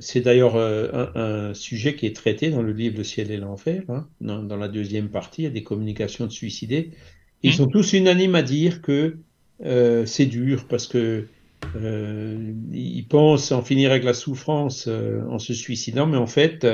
[0.00, 3.82] c'est d'ailleurs euh, un, sujet qui est traité dans le livre Le ciel et l'enfer,
[3.88, 4.06] hein.
[4.20, 6.90] dans, la deuxième partie, il y a des communications de suicidés.
[7.42, 7.54] Ils mmh.
[7.54, 9.18] sont tous unanimes à dire que
[10.06, 11.26] c'est dur parce que
[11.74, 16.66] ils pensent en finir avec la souffrance en se suicidant, mais en fait,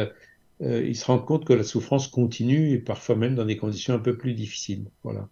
[0.60, 3.98] ils se rendent compte que la souffrance continue et parfois même dans des conditions un
[3.98, 4.84] peu plus difficiles.
[5.02, 5.28] Voilà.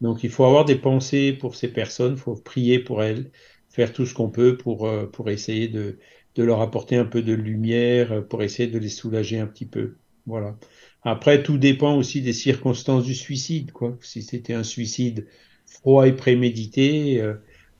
[0.00, 3.30] Donc il faut avoir des pensées pour ces personnes, il faut prier pour elles,
[3.68, 5.98] faire tout ce qu'on peut pour, pour essayer de,
[6.40, 9.96] de leur apporter un peu de lumière, pour essayer de les soulager un petit peu.
[10.24, 10.56] Voilà.
[11.02, 13.98] Après, tout dépend aussi des circonstances du suicide, quoi.
[14.00, 15.26] Si c'était un suicide
[15.66, 17.34] froid et prémédité, euh,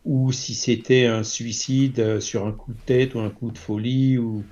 [0.04, 3.56] ou si c'était un suicide euh, sur un coup de tête ou un coup de
[3.56, 4.44] folie, ou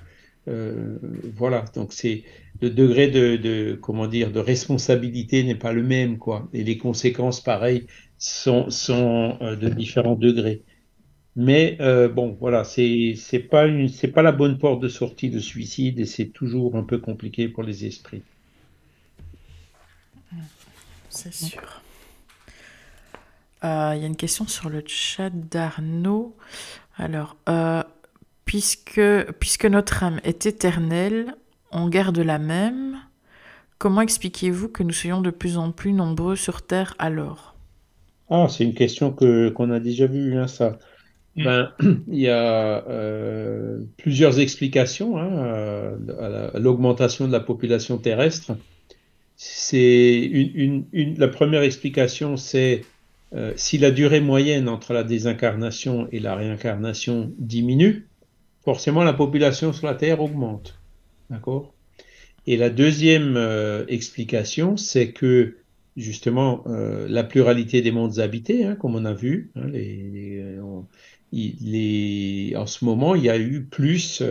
[0.49, 0.97] euh,
[1.37, 1.66] voilà.
[1.75, 2.25] Donc c'est
[2.62, 6.49] le degré de, de, comment dire de responsabilité n'est pas le même, quoi.
[6.55, 10.62] Et les conséquences, pareil, sont, sont de différents degrés.
[11.37, 15.38] Mais bon, voilà, c'est c'est pas une c'est pas la bonne porte de sortie de
[15.41, 18.23] suicide et c'est toujours un peu compliqué pour les esprits
[21.19, 21.83] c'est sûr.
[23.64, 26.37] Euh, il y a une question sur le chat d'Arnaud.
[26.97, 27.83] Alors, euh,
[28.45, 29.01] puisque,
[29.41, 31.35] puisque notre âme est éternelle,
[31.73, 32.99] on garde la même.
[33.79, 37.57] Comment expliquez-vous que nous soyons de plus en plus nombreux sur Terre alors?
[38.31, 40.79] Ah, c'est une question que qu'on a déjà vue, hein, ça.
[41.38, 41.44] Hmm.
[41.44, 41.72] Ben,
[42.09, 48.53] il y a euh, plusieurs explications hein, à l'augmentation de la population terrestre
[49.40, 50.85] c'est une,
[51.16, 52.83] la première explication, c'est
[53.35, 58.09] euh, si la durée moyenne entre la désincarnation et la réincarnation diminue,
[58.64, 60.81] forcément la population sur la Terre augmente.
[61.31, 61.72] D'accord?
[62.48, 65.59] Et la deuxième euh, explication, c'est que
[65.96, 70.42] justement euh, la pluralité des mondes habités, hein, comme on a vu, hein, les,
[71.33, 74.23] en ce moment, il y a eu plus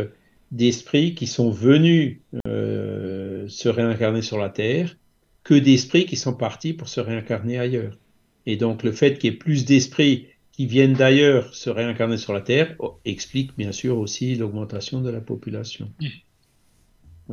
[0.52, 4.96] d'esprits qui sont venus se réincarner sur la Terre
[5.44, 7.98] que d'esprits qui sont partis pour se réincarner ailleurs.
[8.46, 12.34] Et donc le fait qu'il y ait plus d'esprits qui viennent d'ailleurs se réincarner sur
[12.34, 15.90] la Terre oh, explique bien sûr aussi l'augmentation de la population.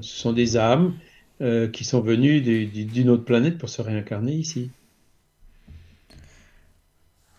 [0.01, 0.95] Ce sont des âmes
[1.41, 4.71] euh, qui sont venues d'une autre planète pour se réincarner ici.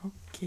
[0.04, 0.46] Ok.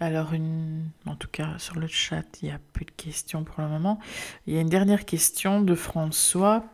[0.00, 0.84] Alors, une...
[1.06, 3.98] en tout cas, sur le chat, il n'y a plus de questions pour le moment.
[4.46, 6.64] Il y a une dernière question de François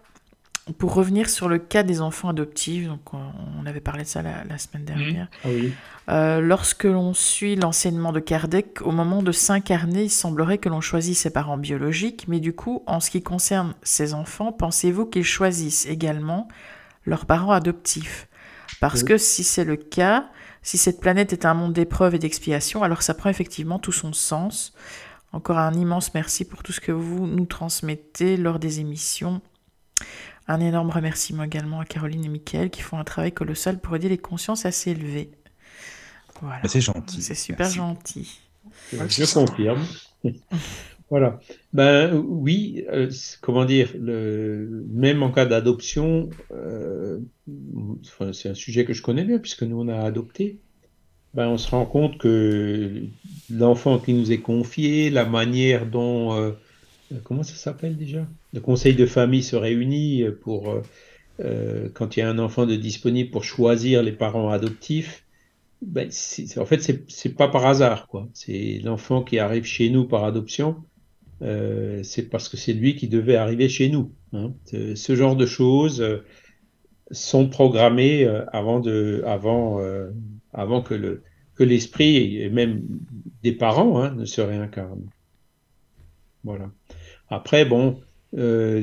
[0.79, 4.59] pour revenir sur le cas des enfants adoptifs, donc on avait parlé de ça la,
[4.59, 5.29] semaine dernière.
[5.45, 5.75] Ah oui.
[6.09, 10.81] Euh, lorsque l'on suit l'enseignement de Kardec, au moment de s'incarner, il semblerait que l'on
[10.81, 15.25] choisit ses parents biologiques, mais du coup, en ce qui concerne ces enfants, pensez-vous qu'ils
[15.25, 16.49] choisissent également
[17.05, 18.29] leurs parents adoptifs?
[18.81, 20.31] Parce que si c'est le cas,
[20.65, 24.15] si cette planète est un monde d'épreuves et d'expiation, alors ça prend effectivement tout son
[24.15, 24.73] sens.
[25.33, 29.43] Encore un immense merci pour tout ce que vous nous transmettez lors des émissions.
[30.49, 34.09] Un énorme remerciement également à Caroline et Mickaël qui font un travail colossal pour aider
[34.09, 35.31] les consciences à s'élever.
[36.41, 36.67] Voilà.
[36.67, 37.21] C'est gentil.
[37.21, 38.41] C'est super gentil.
[38.91, 39.85] Je confirme.
[41.15, 41.39] voilà.
[41.73, 43.09] Ben oui, euh,
[43.41, 47.21] comment dire, même en cas d'adoption, euh,
[48.33, 50.59] c'est un sujet que je connais bien puisque nous on a adopté.
[51.33, 53.05] Ben, on se rend compte que
[53.49, 56.51] l'enfant qui nous est confié, la manière dont euh,
[57.23, 58.27] comment ça s'appelle déjà?
[58.53, 60.83] Le conseil de famille se réunit pour,
[61.39, 65.25] quand il y a un enfant de disponible, pour choisir les parents adoptifs.
[65.81, 66.09] Ben,
[66.57, 68.27] en fait, c'est pas par hasard, quoi.
[68.33, 70.83] C'est l'enfant qui arrive chez nous par adoption.
[71.41, 74.13] C'est parce que c'est lui qui devait arriver chez nous.
[74.33, 74.53] Hein.
[74.65, 76.23] Ce genre de choses
[77.11, 79.81] sont programmées avant, de, avant,
[80.53, 81.23] avant que le
[81.55, 82.83] que l'esprit et même
[83.43, 85.09] des parents hein, ne se réincarnent.
[86.43, 86.71] Voilà.
[87.29, 88.01] Après, bon,
[88.37, 88.81] euh,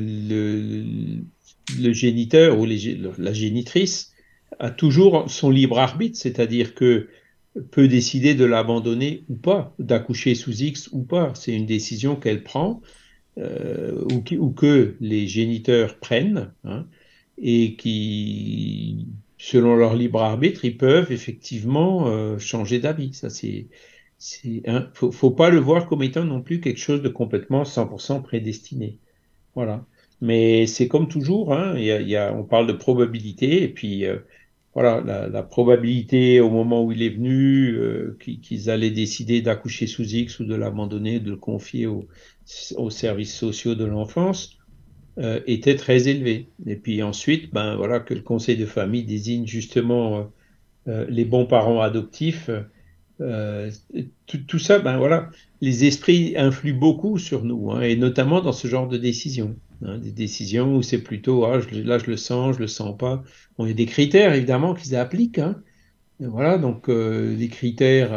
[1.78, 4.12] le, géniteur ou la génitrice
[4.58, 7.08] a toujours son libre arbitre, c'est-à-dire que
[7.70, 11.34] peut décider de l'abandonner ou pas, d'accoucher sous X ou pas.
[11.34, 12.80] C'est une décision qu'elle prend
[13.38, 14.04] euh,
[14.38, 16.86] ou, que les géniteurs prennent hein,
[17.38, 19.06] et qui,
[19.38, 23.14] selon leur libre arbitre, ils peuvent effectivement euh, changer d'avis.
[23.14, 23.68] Ça, c'est
[24.44, 28.22] il ne faut, pas le voir comme étant non plus quelque chose de complètement 100%
[28.22, 28.98] prédestiné.
[29.54, 29.84] Voilà.
[30.20, 34.18] Mais c'est comme toujours, hein, y y a, on parle de probabilité, et puis euh,
[34.74, 40.02] voilà, la, probabilité au moment où il est venu, euh, qu'ils allaient décider d'accoucher sous
[40.02, 44.58] X ou de l'abandonner, de le confier aux services sociaux de l'enfance,
[45.18, 46.48] euh, était très élevée.
[46.66, 50.30] Et puis ensuite, ben voilà, que le conseil de famille désigne justement
[50.86, 52.50] les bons parents adoptifs
[53.22, 53.70] euh,
[54.26, 55.30] tout, ça, ben voilà,
[55.60, 59.56] les esprits influent beaucoup sur nous, hein, et notamment dans ce genre de décisions.
[59.84, 63.22] Hein, des décisions où c'est plutôt, ah, là je le sens, je le sens pas.
[63.58, 65.62] Bon, il y a des critères évidemment qu'ils appliquent, hein,
[66.20, 68.12] voilà, donc les critères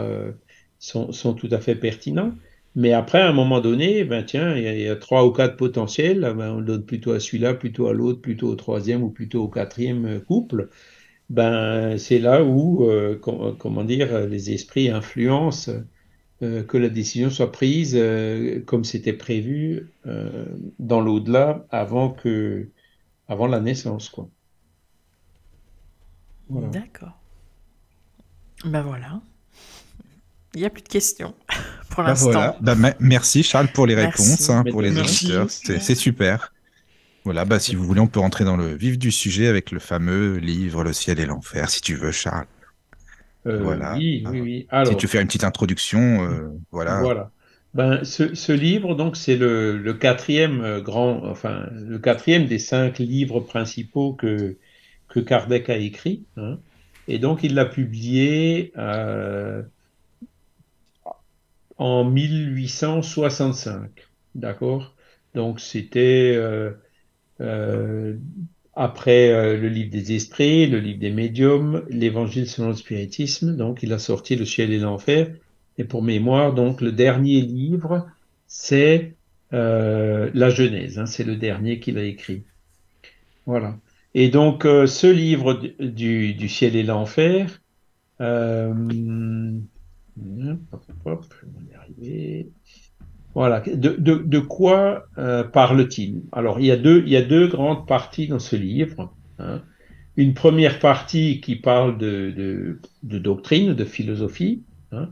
[0.79, 2.33] sont, sont, tout à fait pertinents.
[2.75, 6.21] Mais après, à un moment donné, ben tiens, il y, a trois ou quatre potentiels,
[6.37, 9.47] ben, on donne plutôt à celui-là, plutôt à l'autre, plutôt au troisième ou plutôt au
[9.47, 10.69] quatrième couple.
[11.29, 15.71] Ben, c'est là où, euh, comment dire, les esprits influencent
[16.45, 19.89] euh, que la décision soit prise euh, comme c'était prévu
[20.79, 22.69] dans l'au-delà avant que,
[23.27, 24.29] avant la naissance, quoi.
[26.49, 27.17] D'accord.
[28.63, 29.19] Ben voilà.
[30.53, 31.33] Il n'y a plus de questions
[31.89, 32.55] pour ben l'instant.
[32.61, 35.49] Ben, merci Charles pour les réponses, hein, pour les auditeurs.
[35.49, 36.53] C'est super.
[37.25, 39.79] Voilà, bah, si vous voulez, on peut rentrer dans le vif du sujet avec le
[39.79, 42.45] fameux livre Le ciel et l'enfer, si tu veux, Charles.
[43.47, 43.95] Euh, voilà.
[43.95, 44.67] Oui, oui, oui.
[44.69, 47.01] Alors, si tu fais une petite introduction, euh, voilà.
[47.01, 47.31] Voilà.
[47.73, 52.57] Ben, ce, ce livre, donc, c'est le, le, quatrième euh, grand, enfin, le quatrième des
[52.57, 54.57] cinq livres principaux que,
[55.09, 56.25] que Kardec a écrit.
[56.37, 56.57] Hein.
[57.07, 59.61] Et donc, il l'a publié euh,
[61.77, 63.89] en 1865.
[64.35, 64.95] D'accord?
[65.33, 66.39] Donc, c'était
[68.75, 73.83] après euh, le livre des esprits, le livre des médiums, l'évangile selon le spiritisme, donc
[73.83, 75.29] il a sorti le ciel et l'enfer.
[75.77, 78.07] Et pour mémoire, donc le dernier livre,
[78.47, 79.13] c'est
[79.53, 82.43] euh, la Genèse, hein, c'est le dernier qu'il a écrit.
[83.45, 83.77] Voilà.
[84.13, 87.61] Et donc ce livre du, du ciel et l'enfer,
[88.21, 88.73] euh,
[90.71, 92.47] hop, hop, je vais y.
[93.35, 93.59] Voilà.
[93.59, 96.21] De, quoi euh, parle-t-il?
[96.31, 99.13] Alors, il y, a deux, il y a deux grandes parties dans ce livre.
[99.39, 99.61] Hein.
[100.15, 105.09] Une première partie qui parle de, de, doctrine, de philosophie, hein,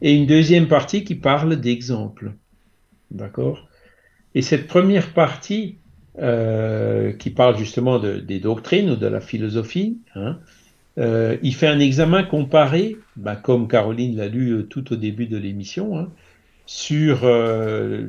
[0.00, 2.34] et une deuxième partie qui parle d'exemples.
[3.10, 3.68] D'accord?
[4.36, 5.78] Et cette première partie,
[6.20, 10.38] euh, qui parle justement des doctrines ou de la philosophie, hein,
[10.98, 15.36] euh, il fait un examen comparé, bah, comme Caroline l'a lu tout au début de
[15.36, 16.08] l'émission,
[16.66, 18.08] sur euh,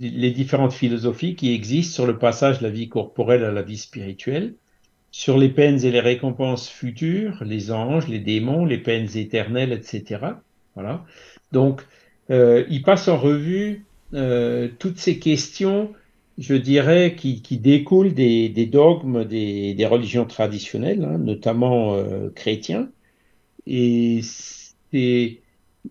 [0.00, 3.78] les différentes philosophies qui existent sur le passage de la vie corporelle à la vie
[3.78, 4.54] spirituelle,
[5.10, 10.26] sur les peines et les récompenses futures, les anges, les démons, les peines éternelles, etc.
[10.74, 11.04] Voilà.
[11.52, 11.82] Donc,
[12.30, 15.92] euh, il passe en revue euh, toutes ces questions,
[16.36, 22.28] je dirais, qui, qui découlent des, des dogmes des, des, religions traditionnelles, hein, notamment euh,
[22.34, 22.90] chrétiens.
[23.66, 25.40] Et c'est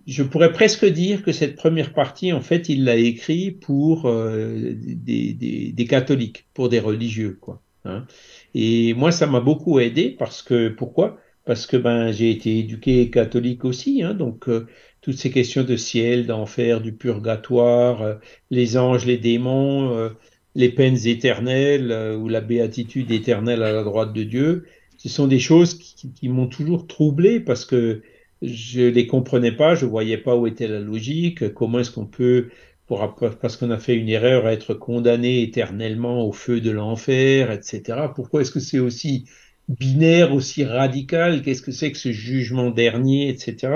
[0.06, 4.74] je pourrais presque dire que cette première partie, en fait, il l'a écrit pour euh,
[4.74, 7.62] des, des, des, catholiques, pour des religieux, quoi.
[7.86, 8.06] Hein.
[8.54, 11.20] Et moi, ça m'a beaucoup aidé parce que pourquoi?
[11.46, 14.68] Parce que ben j'ai été éduqué catholique aussi, hein, donc euh,
[15.02, 18.16] toutes ces questions de ciel, d'enfer, du purgatoire, euh,
[18.52, 20.12] les anges, les démons,
[20.56, 24.66] les peines éternelles ou la béatitude éternelle à la droite de Dieu,
[24.98, 28.02] ce sont des choses qui, qui m'ont toujours troublé parce que
[28.42, 32.50] je les comprenais pas, je voyais pas où était la logique, comment est-ce qu'on peut,
[32.86, 38.00] pour, parce qu'on a fait une erreur, être condamné éternellement au feu de l'enfer, etc.
[38.16, 39.26] Pourquoi est-ce que c'est aussi
[39.68, 41.42] binaire, aussi radical?
[41.42, 43.74] Qu'est-ce que c'est que ce jugement dernier, etc.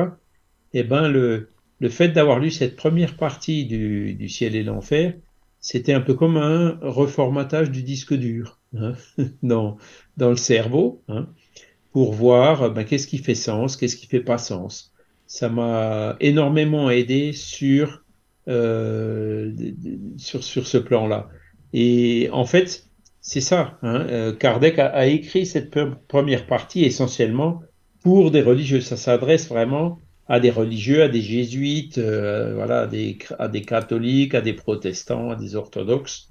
[0.73, 5.15] Eh ben, le, le fait d'avoir lu cette première partie du, du ciel et l'enfer,
[5.59, 8.93] c'était un peu comme un reformatage du disque dur hein,
[9.43, 9.77] dans,
[10.17, 11.03] dans le cerveau.
[11.09, 11.27] Hein
[11.91, 14.93] pour voir ben, qu'est-ce qui fait sens, qu'est-ce qui fait pas sens.
[15.27, 18.03] Ça m'a énormément aidé sur,
[18.47, 19.51] euh,
[20.17, 21.29] sur, sur ce plan-là.
[21.73, 22.87] Et en fait,
[23.21, 23.77] c'est ça.
[23.81, 25.69] Hein, euh, Kardec a, a, écrit cette
[26.07, 27.61] première partie essentiellement
[28.03, 28.81] pour des religieux.
[28.81, 33.61] Ça s'adresse vraiment à des religieux, à des jésuites, euh, voilà, à des, à des
[33.61, 36.30] catholiques, à des protestants, à des orthodoxes.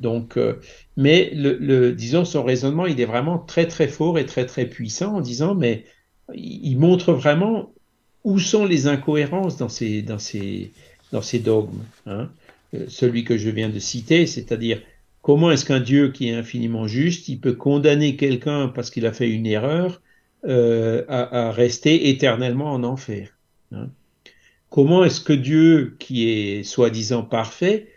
[0.00, 0.60] Donc, euh,
[0.96, 5.16] mais le, disons, son raisonnement, il est vraiment très très fort et très très puissant
[5.16, 5.84] en disant, mais
[6.34, 7.72] il montre vraiment
[8.24, 10.72] où sont les incohérences dans ces, dans ces,
[11.12, 11.84] dans ces dogmes.
[12.06, 12.30] Hein.
[12.74, 14.80] Euh, celui que je viens de citer, c'est-à-dire
[15.22, 19.12] comment est-ce qu'un Dieu qui est infiniment juste, il peut condamner quelqu'un parce qu'il a
[19.12, 20.00] fait une erreur
[20.46, 23.36] euh, à, rester éternellement en enfer.
[23.72, 23.88] Hein.
[24.70, 27.93] Comment est-ce que Dieu, qui est soi-disant parfait,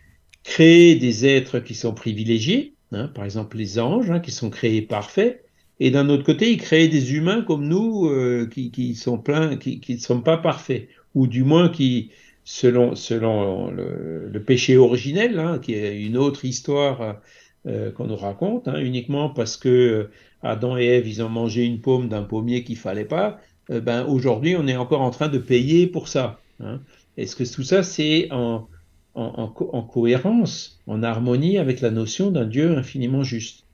[0.48, 4.82] créer des êtres qui sont privilégiés, hein, par exemple les anges, hein, qui sont créés
[4.82, 5.44] parfaits,
[5.80, 9.58] et d'un autre côté, il crée des humains comme nous euh, qui, qui, sont pleins,
[9.58, 12.12] qui ne sont pas parfaits, ou du moins qui,
[12.46, 17.20] selon, selon le, le péché originel, hein, qui est une autre histoire
[17.68, 21.66] euh, qu'on nous raconte, hein, uniquement parce que euh, Adam et Ève, ils ont mangé
[21.66, 23.42] une pomme d'un pommier qu'il fallait pas,
[23.72, 26.40] euh, ben aujourd'hui, on est encore en train de payer pour ça.
[26.62, 26.80] Hein.
[27.18, 28.70] Est-ce que tout ça, c'est en
[29.18, 33.66] en, cohérence, en harmonie avec la notion d'un Dieu infiniment juste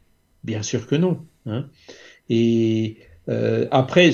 [0.44, 1.20] Bien sûr que non.
[1.46, 1.68] Hein.
[2.30, 2.98] Et
[3.30, 4.12] Euh, après,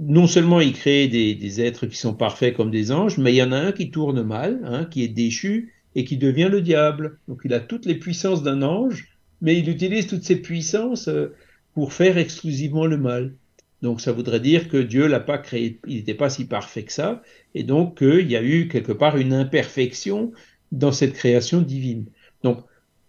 [0.00, 3.42] non seulement il crée des, êtres qui sont parfaits comme des anges, mais il y
[3.42, 7.18] en a un qui tourne mal, hein, qui est déchu et qui devient le diable.
[7.28, 11.34] Donc il a toutes les puissances d'un ange, mais il utilise toutes ses puissances euh,
[11.74, 13.34] pour faire exclusivement le mal.
[13.80, 16.92] Donc ça voudrait dire que Dieu l'a pas créé, il n'était pas si parfait que
[16.92, 17.22] ça,
[17.54, 20.32] et donc qu'il y a eu quelque part une imperfection
[20.72, 22.06] dans cette création divine.
[22.42, 22.64] Donc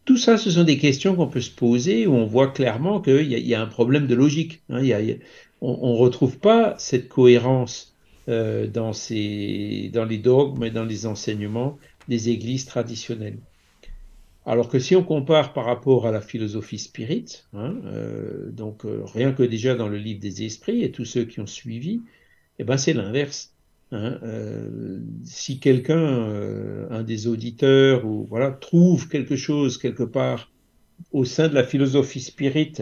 [0.06, 3.32] tout ça, ce sont des questions qu'on peut se poser où on voit clairement qu'il
[3.32, 4.62] y, a un problème de logique.
[4.70, 4.84] Hein.
[5.62, 7.94] on ne retrouve pas cette cohérence
[8.30, 13.40] euh, dans, les dogmes et dans les enseignements des églises traditionnelles.
[14.46, 19.04] Alors que si on compare par rapport à la philosophie spirit, hein, euh, donc euh,
[19.06, 22.02] rien que déjà dans le livre des esprits et tous ceux qui ont suivi,
[22.60, 23.53] eh ben c'est l'inverse.
[23.94, 30.52] Hein, euh, si quelqu'un, euh, un des auditeurs, ou voilà, trouve quelque chose quelque part
[31.12, 32.74] au sein de la philosophie spirit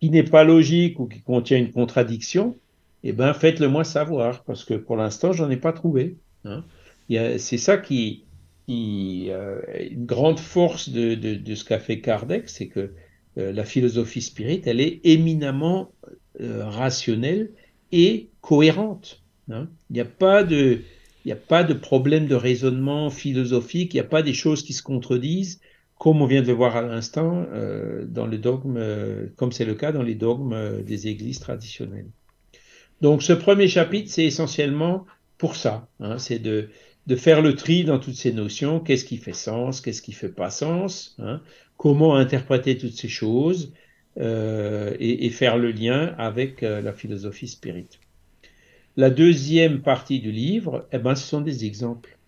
[0.00, 2.56] qui n'est pas logique ou qui contient une contradiction,
[3.02, 6.16] eh ben faites-le moi savoir parce que pour l'instant j'en ai pas trouvé.
[6.44, 6.64] Hein.
[7.08, 8.24] C'est ça qui,
[8.68, 9.60] qui euh,
[9.90, 12.92] une grande force de, de, ce qu'a fait Kardec, c'est que
[13.34, 15.90] la philosophie spirit, elle est éminemment
[16.38, 17.50] rationnelle
[17.90, 19.21] et cohérente.
[19.50, 19.68] Hein?
[19.90, 20.80] Il n'y a pas de,
[21.30, 24.82] a pas de problème de raisonnement philosophique, il n'y a pas des choses qui se
[24.82, 25.60] contredisent,
[25.98, 29.64] comme on vient de le voir à l'instant euh, dans le dogme, euh, comme c'est
[29.64, 32.08] le cas dans les dogmes euh, des églises traditionnelles.
[33.00, 35.06] Donc ce premier chapitre, c'est essentiellement
[35.38, 36.70] pour ça, hein, c'est de,
[37.06, 40.28] de faire le tri dans toutes ces notions, qu'est-ce qui fait sens, qu'est-ce qui fait
[40.28, 41.40] pas sens, hein,
[41.76, 43.72] comment interpréter toutes ces choses?
[44.20, 48.11] Et, et, faire le lien avec la philosophie spirituelle.
[48.96, 52.18] La deuxième partie du livre, eh ben, ce sont des exemples.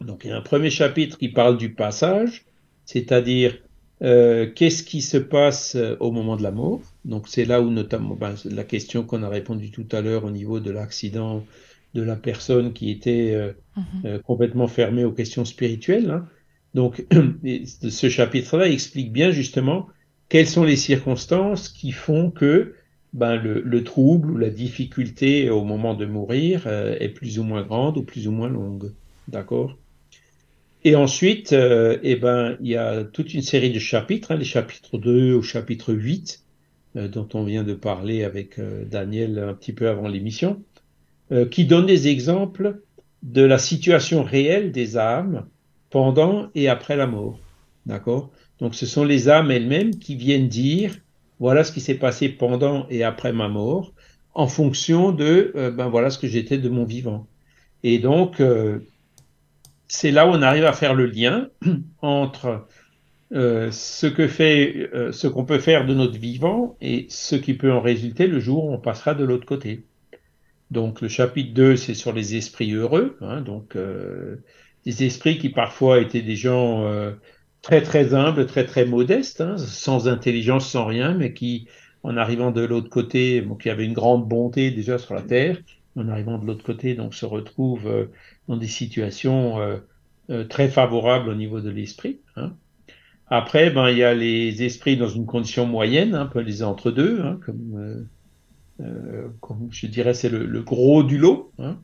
[0.00, 2.44] Donc il y a un premier chapitre qui parle du passage,
[2.84, 3.58] c'est-à-dire
[4.02, 6.80] euh, qu'est-ce qui se passe euh, au moment de la mort.
[7.04, 10.30] Donc c'est là où notamment ben, la question qu'on a répondu tout à l'heure au
[10.30, 11.44] niveau de l'accident
[11.92, 14.20] de la personne qui était euh, mhm.
[14.20, 16.10] complètement fermée aux questions spirituelles.
[16.10, 16.26] Hein.
[16.74, 17.04] Donc
[17.44, 19.88] ce chapitre-là explique bien justement
[20.30, 22.74] quelles sont les circonstances qui font que
[23.12, 27.62] ben, le, trouble ou la difficulté au moment de mourir euh, est plus ou moins
[27.62, 28.92] grande ou plus ou moins longue.
[29.28, 29.76] D'accord?
[30.84, 34.44] Et ensuite, euh, eh ben, il y a toute une série de chapitres, hein, les
[34.44, 36.44] chapitres 2 au chapitre 8,
[36.96, 40.62] euh, dont on vient de parler avec Daniel un petit peu avant l'émission,
[41.52, 42.80] qui donnent des exemples
[43.22, 45.46] de la situation réelle des âmes
[45.88, 47.38] pendant et après la mort.
[47.86, 48.32] D'accord?
[48.58, 50.96] Donc ce sont les âmes elles-mêmes qui viennent dire
[51.40, 53.92] voilà ce qui s'est passé pendant et après ma mort,
[54.34, 57.26] en fonction de, euh, ben voilà ce que j'étais de mon vivant.
[57.82, 58.80] Et donc, euh,
[59.88, 61.48] c'est là où on arrive à faire le lien
[62.02, 62.66] entre
[63.32, 67.72] euh, ce que fait, ce qu'on peut faire de notre vivant et ce qui peut
[67.72, 69.84] en résulter le jour où on passera de l'autre côté.
[70.70, 73.76] Donc, le chapitre 2, c'est sur les esprits heureux, hein, donc
[74.84, 76.86] des esprits qui parfois étaient des gens
[77.62, 81.66] très très humble, très très modeste, hein, sans intelligence, sans rien, mais qui,
[82.02, 85.58] en arrivant de l'autre côté, bon, qui avait une grande bonté déjà sur la terre,
[85.96, 88.06] en arrivant de l'autre côté, donc se retrouve euh,
[88.48, 89.78] dans des situations euh,
[90.30, 92.20] euh, très favorables au niveau de l'esprit.
[92.36, 92.54] Hein.
[93.28, 96.90] Après, ben il y a les esprits dans une condition moyenne, un peu les entre
[96.90, 98.08] deux, hein, comme,
[99.40, 101.52] comme je dirais, c'est le, gros du lot.
[101.60, 101.78] Hein.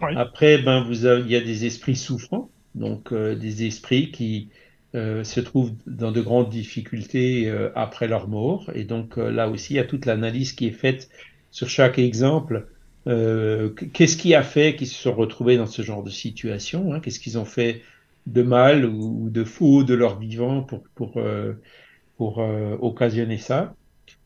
[0.00, 4.48] Après, ben vous il y a des esprits souffrants, donc des esprits qui
[4.96, 8.70] euh, se trouvent dans de grandes difficultés euh, après leur mort.
[8.74, 11.08] Et donc euh, là aussi, il y a toute l'analyse qui est faite
[11.52, 12.66] sur chaque exemple.
[13.06, 17.00] Qu'est-ce qui a fait qu'ils se sont retrouvés dans ce genre de situation hein?
[17.00, 17.82] Qu'est-ce qu'ils ont fait
[18.26, 21.20] de mal ou, de faux de leur vivant pour, pour,
[22.16, 23.74] pour occasionner ça?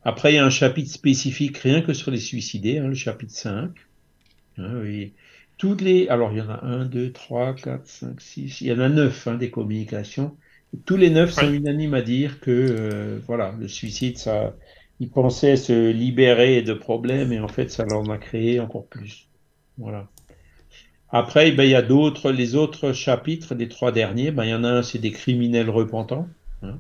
[0.03, 3.33] Après, il y a un chapitre spécifique rien que sur les suicidés, hein, le chapitre
[3.33, 3.71] 5.
[4.59, 5.13] Hein, oui.
[5.57, 8.73] Toutes les, alors il y en a 1, 2, 3, 4, 5, 6, il y
[8.73, 10.37] en a 9 hein, des communications
[10.85, 14.55] tous les neuf sont unanimes à dire que euh, voilà, le suicide, ça,
[15.01, 19.29] ils pensaient se libérer de problèmes et en fait, ça leur a créé encore plus.
[19.79, 20.09] Voilà.
[21.11, 24.31] Après, ben, il y a d'autres, les autres chapitres des trois derniers.
[24.31, 26.29] Ben, il y en a un, c'est des criminels repentants.
[26.63, 26.79] Hein.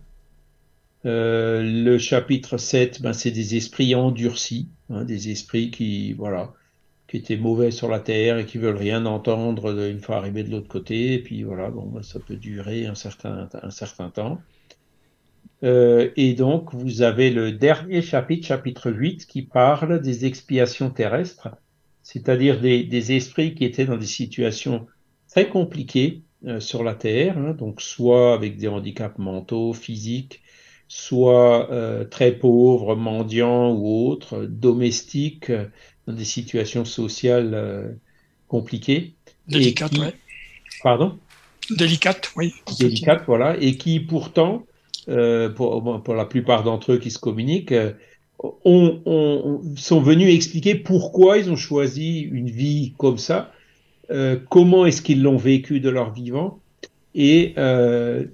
[1.07, 6.53] Euh, le chapitre 7, ben, c'est des esprits endurcis, hein, des esprits qui, voilà,
[7.09, 10.50] qui étaient mauvais sur la terre et qui veulent rien entendre une fois arrivés de
[10.50, 11.14] l'autre côté.
[11.14, 14.40] Et puis voilà, bon, bah, ça peut durer un certain, un certain temps.
[15.62, 21.48] Euh, et donc, vous avez le dernier chapitre, chapitre 8, qui parle des expiations terrestres,
[22.02, 24.86] c'est-à-dire des, esprits qui étaient dans des situations
[25.28, 30.42] très compliquées euh, sur la Terre, hein, donc soit avec des handicaps mentaux, physiques,
[30.86, 31.70] soit
[32.11, 35.50] très pauvres, mendiants ou autres, domestiques,
[36.07, 37.96] dans des situations sociales
[38.48, 39.14] compliquées.
[39.48, 40.09] Délicates, oui.
[40.82, 41.18] Pardon?
[41.70, 42.55] Délicates, oui.
[42.78, 43.57] Délicates, voilà.
[43.61, 44.66] Et qui pourtant,
[45.07, 47.74] pour, pour, la plupart d'entre eux qui se communiquent,
[48.64, 53.52] ont, sont venus expliquer pourquoi ils ont choisi une vie comme ça,
[54.11, 56.61] euh, comment est-ce qu'ils l'ont vécu de leur vivant
[57.14, 58.24] et euh,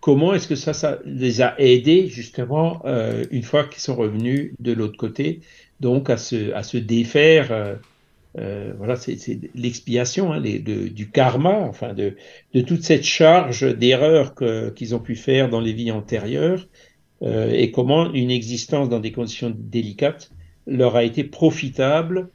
[0.00, 4.72] comment est-ce que ça, les a aidés justement euh, une fois qu'ils sont revenus de
[4.72, 5.40] l'autre côté,
[5.80, 7.78] donc à se, à se défaire.
[8.34, 12.16] voilà, c'est l'expiation hein, du karma, enfin de,
[12.54, 14.34] de toute cette charge d'erreurs
[14.74, 16.66] qu'ils ont pu faire dans les vies antérieures
[17.22, 20.30] euh, et comment une existence dans des conditions délicates
[20.66, 22.30] leur a été profitable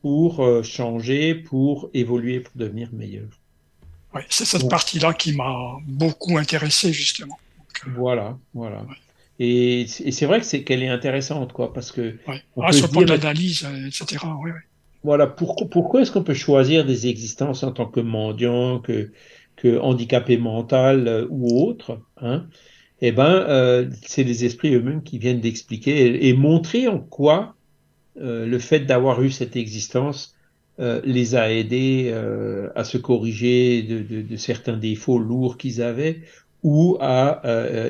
[0.00, 3.28] pour euh, changer, pour évoluer, pour devenir meilleur.
[4.28, 7.38] C'est cette partie-là qui m'a beaucoup intéressé justement.
[7.86, 8.84] Euh, voilà, voilà.
[9.38, 12.16] Et, c'est vrai que c'est qu'elle est intéressante, quoi, parce que.
[12.60, 14.24] Ah, sur le plan de l'analyse, etc.
[14.40, 14.60] Oui, oui.
[15.02, 19.12] Voilà, pourquoi, pourquoi est-ce qu'on peut choisir des existences en tant que mendiant, que,
[19.56, 22.46] que handicapé mental ou autre hein?
[23.06, 27.54] Eh ben, euh, c'est les esprits eux-mêmes qui viennent d'expliquer et, montrer en quoi
[28.18, 30.33] euh, le fait d'avoir eu cette existence
[30.80, 32.12] euh, les a aidés
[32.74, 36.20] à se corriger de, certains défauts lourds qu'ils avaient
[36.62, 37.42] ou à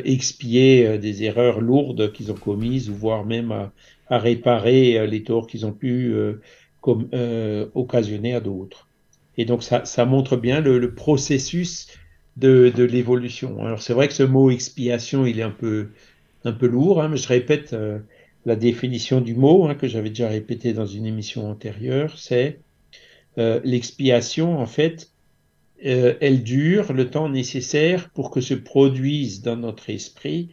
[0.05, 5.65] expier des erreurs lourdes qu'ils ont commises ou voire même à, réparer les torts qu'ils
[5.65, 6.13] ont pu
[6.83, 8.89] occasionner à d'autres.
[9.39, 11.87] Et donc ça, montre bien le processus
[12.37, 13.65] de, de l'évolution.
[13.65, 15.89] Alors c'est vrai que ce mot expiation, il est un peu,
[16.45, 17.99] un peu lourd, hein, mais je répète euh,
[18.45, 22.64] la définition du mot hein, que j'avais déjà répété dans une émission antérieure, c'est euh,
[23.37, 25.11] l'expiation, en fait,
[25.85, 30.49] euh, elle dure le temps nécessaire pour que se produise dans notre esprit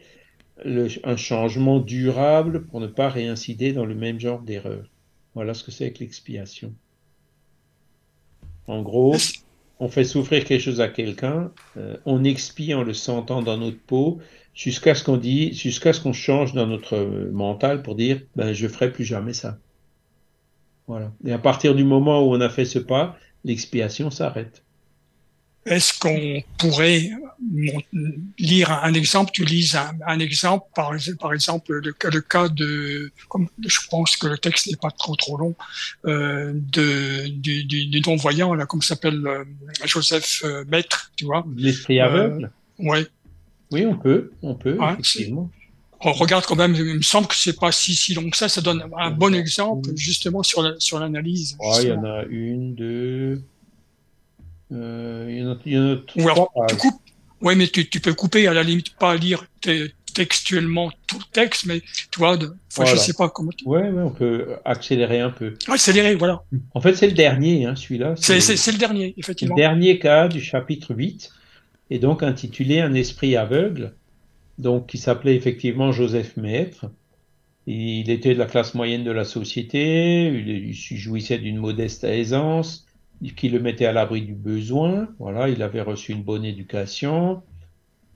[0.62, 4.84] le, un changement durable pour ne pas réincider dans le même genre d'erreur.
[5.34, 6.74] Voilà ce que c'est que l'expiation.
[8.66, 9.16] En gros,
[9.80, 13.80] on fait souffrir quelque chose à quelqu'un, euh, on expie en le sentant dans notre
[13.80, 14.20] peau,
[14.54, 16.98] jusqu'à ce qu'on dit, jusqu'à ce qu'on change dans notre
[17.32, 19.58] mental pour dire, ben je ferai plus jamais ça.
[20.86, 21.12] Voilà.
[21.24, 24.62] Et à partir du moment où on a fait ce pas, l'expiation s'arrête.
[25.64, 27.10] Est-ce qu'on pourrait
[28.38, 29.30] lire un exemple?
[29.32, 34.26] Tu lises un, exemple, par, par exemple le, le, cas de, comme je pense que
[34.26, 35.54] le texte n'est pas trop trop long,
[36.06, 39.44] euh, de du, du, non-voyant là, comme s'appelle euh,
[39.84, 42.50] Joseph euh, Maître, tu vois L'esprit aveugle?
[42.80, 43.06] Oui.
[43.70, 44.76] Oui, on peut, on peut.
[46.04, 48.48] On regarde quand même, il me semble que c'est pas si si long que ça.
[48.48, 51.56] Ça donne un bon exemple justement sur sur l'analyse.
[51.80, 53.42] il y en a une, deux.
[54.72, 56.52] Euh, il y en a, trois
[57.40, 59.44] Oui, mais tu, peux couper, à la limite, pas lire
[60.14, 63.50] textuellement tout le texte, mais tu vois, de, je sais pas comment.
[63.56, 63.66] Tu...
[63.66, 65.54] Ouais, on peut accélérer un peu.
[65.68, 66.42] Accélérer, voilà.
[66.74, 68.14] En fait, c'est le dernier, hein, celui-là.
[68.16, 69.54] C'est le dernier, effectivement.
[69.56, 71.30] Le dernier cas du chapitre 8,
[71.90, 73.94] et donc intitulé Un esprit aveugle,
[74.58, 76.90] donc qui s'appelait effectivement Joseph Maître.
[77.66, 82.86] Il était de la classe moyenne de la société, il jouissait d'une modeste aisance,
[83.36, 85.08] qui le mettait à l'abri du besoin.
[85.20, 87.42] Voilà, il avait reçu une bonne éducation.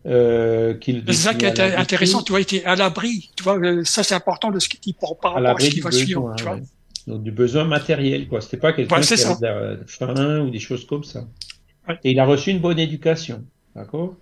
[0.06, 3.82] Euh, c'est ça qui est intéressant, tu vois, il était à l'abri, tu vois, euh,
[3.84, 6.60] ça c'est important de ce qui par rapport à ce qui va suivre, tu vois.
[7.08, 8.40] Donc du besoin matériel, quoi.
[8.40, 11.26] C'était pas quelqu'un qui avait faim ou des choses comme ça.
[12.04, 14.16] Et il a reçu une bonne éducation, d'accord,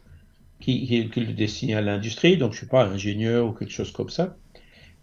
[0.65, 4.09] qui, qui, le destinait à l'industrie, donc je suis pas ingénieur ou quelque chose comme
[4.09, 4.37] ça.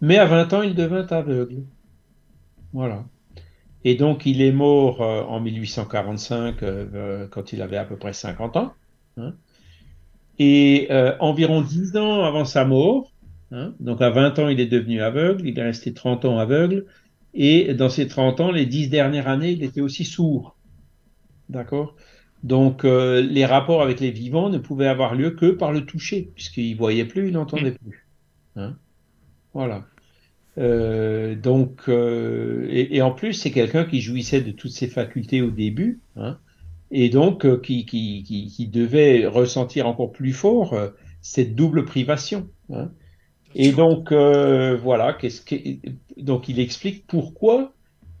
[0.00, 1.62] Mais à 20 ans, il devint aveugle.
[2.72, 3.04] Voilà.
[3.84, 7.96] Et donc, il est mort euh, en 1845 euh, euh, quand il avait à peu
[7.96, 8.72] près 50 ans.
[9.16, 9.34] Hein.
[10.38, 10.88] Et
[11.20, 13.12] environ 10 ans avant sa mort,
[13.52, 16.86] hein, donc à 20 ans, il est devenu aveugle, il est resté 30 ans aveugle,
[17.34, 20.56] et dans ces 30 ans, les 10 dernières années, il était aussi sourd.
[21.48, 21.94] D'accord?
[22.42, 26.72] Donc, les rapports avec les vivants ne pouvaient avoir lieu que par le toucher, puisqu'il
[26.72, 28.08] ne voyait plus, il n'entendait plus.
[28.56, 28.76] Hein
[29.54, 29.84] voilà.
[30.58, 35.50] Euh, donc, euh, et, en plus, c'est quelqu'un qui jouissait de toutes ses facultés au
[35.50, 36.38] début, hein,
[36.90, 40.76] et donc euh, qui, qui, qui, devait ressentir encore plus fort
[41.22, 42.48] cette double privation.
[42.72, 42.90] Hein.
[43.54, 45.56] Et donc, voilà, qu'est-ce que,
[46.18, 47.72] donc il explique pourquoi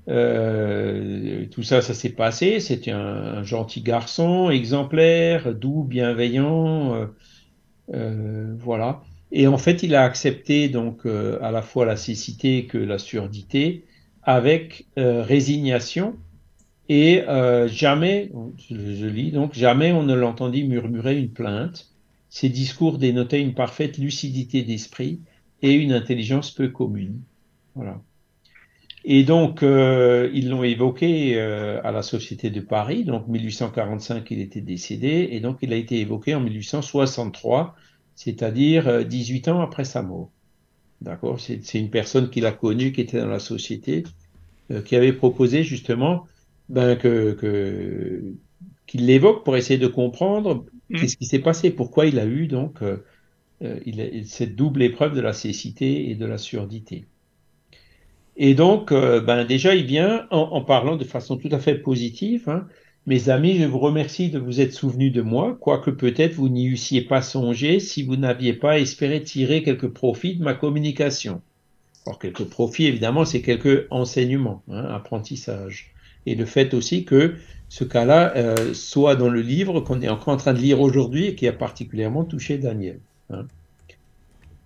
[0.06, 2.60] tout ça, ça s'est passé.
[2.60, 7.08] C'était un, gentil garçon, exemplaire, doux, bienveillant,
[7.88, 9.02] voilà.
[9.32, 12.98] Et en fait, il a accepté donc euh, à la fois la cécité que la
[12.98, 13.84] surdité
[14.22, 16.16] avec euh, résignation
[16.90, 18.30] et euh, jamais,
[18.70, 21.90] je, lis donc, jamais on ne l'entendit murmurer une plainte.
[22.28, 25.20] Ses discours dénotaient une parfaite lucidité d'esprit
[25.62, 27.20] et une intelligence peu commune.
[27.74, 28.00] Voilà.
[29.04, 33.04] Et donc, euh, ils l'ont évoqué euh, à la Société de Paris.
[33.04, 35.28] Donc, 1845, il était décédé.
[35.32, 37.74] Et donc, il a été évoqué en 1863,
[38.14, 40.30] c'est-à-dire 18 ans après sa mort.
[41.00, 41.40] D'accord?
[41.40, 44.04] C'est une personne qu'il a connue, qui était dans la société,
[44.84, 46.26] qui avait proposé justement
[46.68, 47.36] ben, que,
[48.86, 50.96] qu'il l'évoque pour essayer de comprendre mm.
[50.98, 53.04] qu'est-ce qui s'est passé, pourquoi il a eu donc euh,
[53.62, 57.06] euh, il cette double épreuve de la cécité et de la surdité.
[58.36, 62.48] Et donc, euh, ben déjà, il vient en, parlant de façon tout à fait positive.
[62.48, 62.66] Hein,
[63.06, 66.66] Mes amis, je vous remercie de vous être souvenus de moi, quoique peut-être vous n'y
[66.66, 71.42] eussiez pas songé si vous n'aviez pas espéré tirer quelques profits de ma communication.
[72.06, 75.92] Alors, quelques profits, évidemment, c'est quelques enseignements, hein, apprentissage
[76.26, 77.34] et le fait aussi que
[77.68, 81.26] ce cas-là euh, soit dans le livre qu'on est encore en train de lire aujourd'hui
[81.26, 83.00] et qui a particulièrement touché Daniel.
[83.30, 83.46] Hein.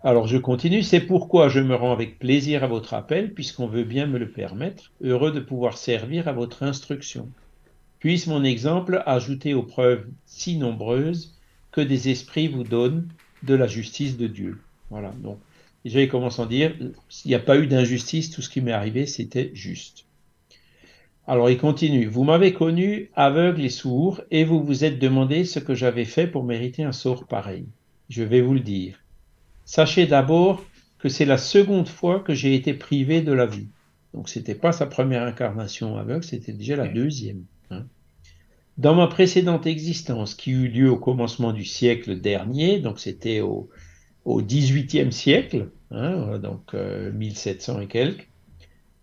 [0.07, 3.82] Alors je continue, c'est pourquoi je me rends avec plaisir à votre appel, puisqu'on veut
[3.82, 7.28] bien me le permettre, heureux de pouvoir servir à votre instruction.
[7.98, 11.36] Puisse mon exemple ajouter aux preuves si nombreuses
[11.72, 13.09] que des esprits vous donnent
[13.42, 14.61] de la justice de Dieu.
[14.90, 15.40] Voilà, donc
[15.84, 16.72] déjà il commence en dire,
[17.09, 20.04] s'il n'y a pas eu d'injustice, tout ce qui m'est arrivé, c'était juste.
[21.26, 25.59] Alors il continue, vous m'avez connu aveugle et sourd, et vous vous êtes demandé ce
[25.59, 27.66] que j'avais fait pour mériter un sort pareil.
[28.09, 29.00] Je vais vous le dire.
[29.67, 30.64] Sachez d'abord
[30.99, 33.69] que c'est la seconde fois que j'ai été privé de la vue.
[34.14, 37.45] Donc c'était pas sa première incarnation aveugle, c'était déjà la deuxième.
[37.71, 37.85] Hein.
[38.79, 43.69] Dans ma précédente existence, qui eut lieu au commencement du siècle dernier, donc c'était au,
[44.25, 48.29] au 18e siècle, hein, donc 1700 euh, et quelques,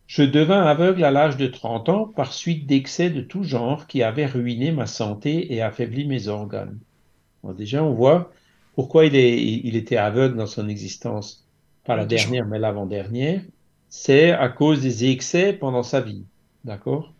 [0.07, 4.01] je devins aveugle à l'âge de 30 ans par suite d'excès de tout genre qui
[4.01, 6.79] avaient ruiné ma santé et affaibli mes organes.
[7.57, 8.31] déjà, on voit
[8.75, 11.47] pourquoi il, est, il était aveugle dans son existence,
[11.85, 13.41] pas la dernière, mais l'avant-dernière.
[13.89, 16.25] C'est à cause des excès pendant sa vie.
[16.63, 17.13] D'accord?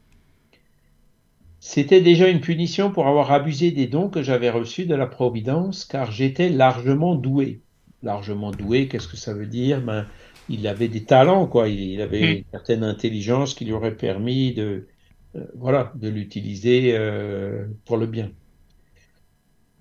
[1.60, 5.86] C'était déjà une punition pour avoir abusé des dons que j'avais reçus de la Providence,
[5.86, 7.62] car j'étais largement doué.
[8.02, 9.80] Largement doué, qu'est-ce que ça veut dire?
[9.82, 10.06] Ben,
[10.50, 11.70] il avait des talents, quoi.
[11.70, 12.38] Il, avait mm.
[12.38, 14.88] une certaine intelligence qui lui aurait permis de,
[15.36, 18.32] euh, voilà, de l'utiliser euh, pour le bien.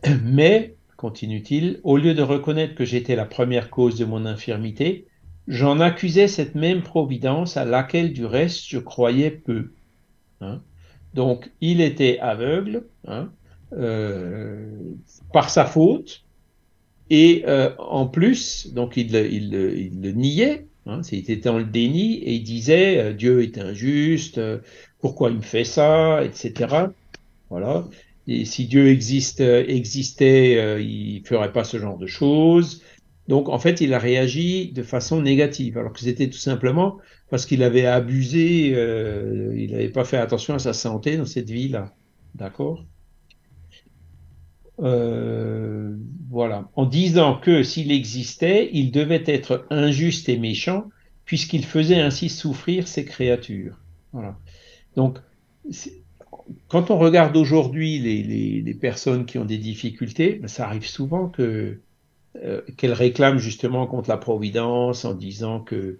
[0.22, 5.08] Mais, continue-t-il, au lieu de reconnaître que j'étais la première cause de mon infirmité,
[5.48, 9.72] j'en accusais cette même providence à laquelle, du reste, je croyais peu.
[10.40, 10.62] Hein.
[11.12, 13.32] Donc, il était aveugle hein,
[13.72, 14.78] euh,
[15.32, 16.22] par sa faute,
[17.10, 22.34] et euh, en plus, donc il, le niait, hein, il était dans le déni, et
[22.34, 24.40] il disait euh, Dieu est injuste,
[25.00, 26.76] pourquoi il me fait ça, etc.
[27.50, 27.88] Voilà.
[28.28, 32.82] Et si Dieu existe, existait, il ferait pas ce genre de choses.
[33.28, 36.98] Donc en fait, il a réagi de façon négative, alors que c'était tout simplement
[37.30, 38.68] parce qu'il avait abusé,
[39.56, 41.94] il n'avait pas fait attention à sa santé dans cette vie-là.
[42.34, 42.84] D'accord?
[44.80, 45.96] Euh,
[46.28, 50.88] voilà, en disant que s'il existait, il devait être injuste et méchant,
[51.24, 53.76] puisqu'il faisait ainsi souffrir ses créatures.
[54.12, 54.38] Voilà.
[54.96, 55.18] Donc,
[56.68, 61.78] quand on regarde aujourd'hui les, personnes qui ont des difficultés, ben, ça arrive souvent que
[62.42, 65.98] euh, qu'elles réclament justement contre la providence en disant que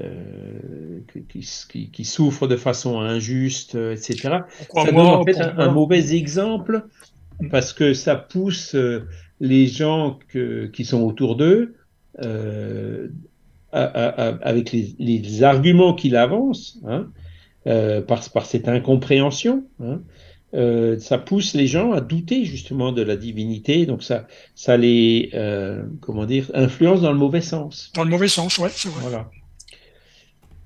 [0.00, 4.38] euh, qui, souffrent de façon injuste, etc.
[4.74, 6.86] Ça donne en fait un, mauvais exemple
[7.50, 9.06] parce que ça pousse euh,
[9.40, 11.74] les gens qui sont autour d'eux
[12.20, 13.08] euh,
[13.72, 17.08] avec les, arguments qu'il avance, hein,
[17.66, 19.64] euh, par, cette incompréhension.
[19.82, 20.00] Hein,
[20.98, 25.30] ça pousse les gens à douter justement de la divinité, donc ça, ça les,
[26.00, 27.90] comment dire, influence dans le mauvais sens.
[27.94, 29.00] Dans le mauvais sens, ouais, c'est vrai.
[29.02, 29.30] Voilà.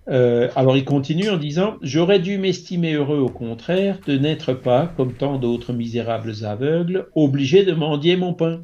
[0.09, 4.93] Euh, alors il continue en disant J'aurais dû m'estimer heureux au contraire de n'être pas,
[4.97, 8.63] comme tant d'autres misérables aveugles, obligé de mendier mon pain.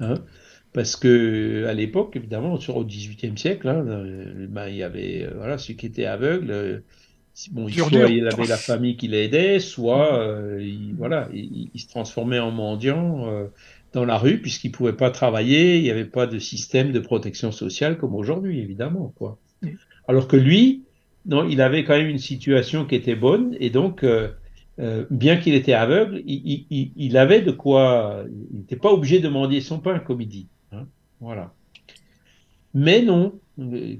[0.00, 0.16] Hein
[0.76, 5.24] Parce que à l'époque, évidemment, sur au XVIIIe siècle, hein, euh, ben, il y avait
[5.24, 6.84] euh, voilà, celui qui était aveugle.
[7.50, 10.26] Bon, soit il avait la famille qui l'aidait, soit
[10.58, 13.26] il, voilà, il, se transformait en mendiant
[13.92, 17.52] dans la rue puisqu'il pouvait pas travailler, il n'y avait pas de système de protection
[17.52, 19.12] sociale comme aujourd'hui, évidemment.
[19.18, 19.36] Quoi.
[20.08, 20.84] Alors que lui,
[21.26, 24.28] non, il avait quand même une situation qui était bonne et donc, euh,
[24.78, 28.24] euh, bien qu'il était aveugle, il, avait de quoi.
[28.52, 30.46] Il n'était pas obligé de mendier son pain, comme il dit.
[31.20, 31.52] Voilà.
[32.74, 33.40] Mais non,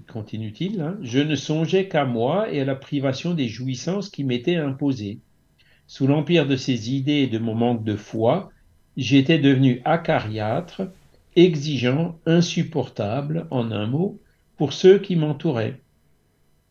[0.07, 4.57] continue-t-il, hein, je ne songeais qu'à moi et à la privation des jouissances qui m'étaient
[4.57, 5.21] imposées.
[5.87, 8.51] Sous l'empire de ces idées et de mon manque de foi,
[8.97, 10.83] j'étais devenu acariâtre,
[11.37, 14.21] exigeant, insupportable, en un mot,
[14.57, 15.81] pour ceux qui m'entouraient.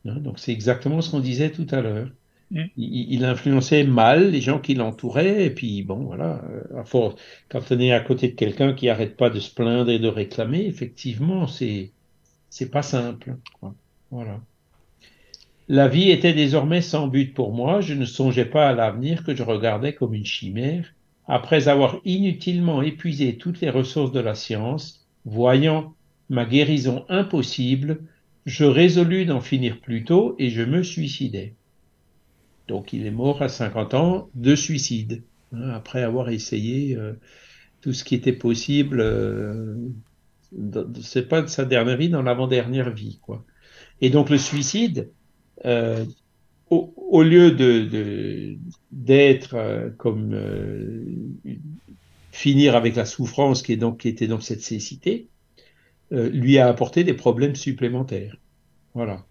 [0.05, 2.09] Hein, donc c'est exactement ce qu'on disait tout à l'heure.
[2.51, 2.63] Mm.
[2.77, 7.15] Il, influençait mal les gens qui l'entouraient, et puis bon, voilà, euh, à force,
[7.49, 10.07] quand on est à côté de quelqu'un qui arrête pas de se plaindre et de
[10.07, 11.91] réclamer, effectivement, c'est
[12.49, 13.35] c'est pas simple.
[14.11, 14.39] Voilà.
[15.67, 19.35] La vie était désormais sans but pour moi, je ne songeais pas à l'avenir que
[19.35, 20.93] je regardais comme une chimère.
[21.27, 25.95] Après avoir inutilement épuisé toutes les ressources de la science, voyant
[26.29, 28.03] ma guérison impossible,
[28.45, 31.55] je résolus d'en finir plus tôt et je me suicidai.
[32.67, 37.13] Donc il est mort à 50 ans de suicide, hein, après avoir essayé euh,
[37.81, 38.99] tout ce qui était possible.
[39.01, 39.75] Euh,
[41.01, 43.43] c'est pas de sa dernière vie, dans l'avant-dernière vie, quoi.
[44.01, 45.09] Et donc le suicide,
[45.65, 46.05] euh,
[46.69, 48.57] au, lieu de
[48.91, 51.05] d'être euh, comme euh,
[52.31, 55.29] finir avec la souffrance qui est donc qui était dans cette cécité,
[56.11, 58.37] lui a apporté des problèmes supplémentaires.
[58.93, 59.25] Voilà.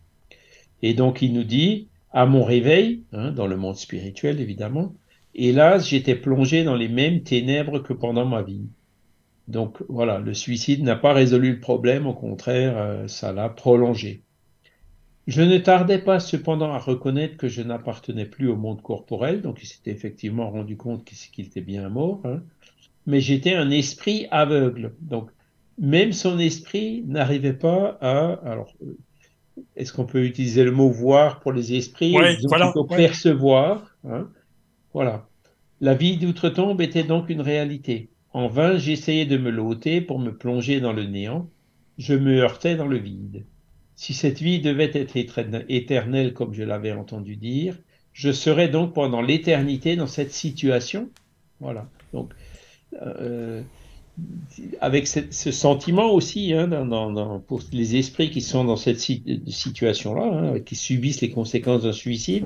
[0.82, 4.94] Et donc il nous dit à mon réveil, hein, dans le monde spirituel évidemment,
[5.34, 8.68] hélas, j'étais plongé dans les mêmes ténèbres que pendant ma vie.
[9.48, 14.22] Donc voilà, le suicide n'a pas résolu le problème, au contraire, euh, ça l'a prolongé.
[15.26, 19.62] Je ne tardais pas cependant à reconnaître que je n'appartenais plus au monde corporel, donc
[19.62, 22.42] il s'était effectivement rendu compte qu'il était bien mort, hein.
[23.06, 24.94] mais j'étais un esprit aveugle.
[25.00, 25.30] Donc
[25.78, 28.72] même son esprit n'arrivait pas à, alors
[29.76, 34.28] est-ce qu'on peut utiliser le mot voir pour les esprits ouais, voilà, percevoir hein?
[34.92, 35.26] Voilà.
[35.80, 38.08] La vie d'outre-tombe était donc une réalité.
[38.32, 41.48] En vain, j'essayais de me l'ôter pour me plonger dans le néant.
[41.98, 43.44] Je me heurtais dans le vide.
[43.96, 45.16] Si cette vie devait être
[45.68, 47.76] éternelle comme je l'avais entendu dire,
[48.12, 51.10] je serais donc pendant l'éternité dans cette situation?
[51.60, 51.88] Voilà.
[52.12, 52.32] Donc,
[53.02, 53.62] euh,
[54.80, 60.60] avec ce, sentiment aussi, hein, dans, pour les esprits qui sont dans cette situation-là, hein,
[60.60, 62.44] qui subissent les conséquences d'un suicide,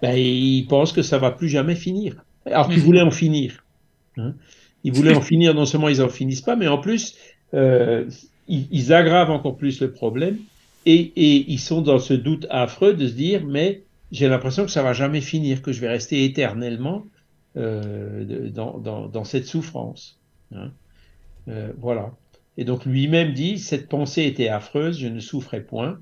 [0.00, 2.24] ben, ils pensent que ça va plus jamais finir.
[2.46, 3.64] Alors qu'ils voulaient en finir.
[4.16, 4.34] Hein.
[4.82, 7.16] Ils voulaient en finir, non seulement ils en finissent pas, mais en plus,
[7.52, 8.08] euh,
[8.48, 10.38] ils, aggravent encore plus le problème.
[10.86, 13.82] Et, et, ils sont dans ce doute affreux de se dire, mais
[14.12, 17.04] j'ai l'impression que ça va jamais finir, que je vais rester éternellement
[17.56, 20.18] euh, dans, dans, dans, cette souffrance.
[20.54, 20.70] Hein.
[21.48, 22.12] Euh, voilà.
[22.56, 25.98] Et donc lui-même dit, cette pensée était affreuse, je ne souffrais point,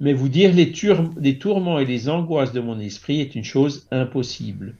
[0.00, 4.74] mais vous dire les, tourments et les angoisses de mon esprit est une chose impossible.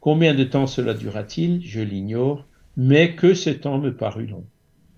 [0.00, 1.64] Combien de temps cela dura-t-il?
[1.64, 2.46] Je l'ignore,
[2.76, 4.44] mais que ce temps me parut long.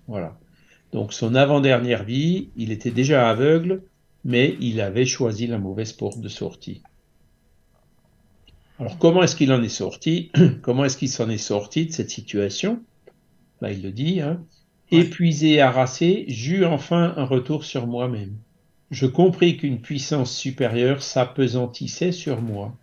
[0.07, 0.37] Voilà.
[0.91, 3.83] Donc son avant-dernière vie, il était déjà aveugle,
[4.25, 6.81] mais il avait choisi la mauvaise porte de sortie.
[8.79, 10.31] Alors comment est-ce qu'il en est sorti?
[10.61, 12.81] Comment est-ce qu'il s'en est sorti de cette situation?
[13.61, 14.41] Là, il le dit, hein,
[14.91, 18.33] Épuisé, harassé, j'eus enfin un retour sur moi-même.
[18.89, 22.75] Je compris qu'une puissance supérieure s'apesantissait sur moi.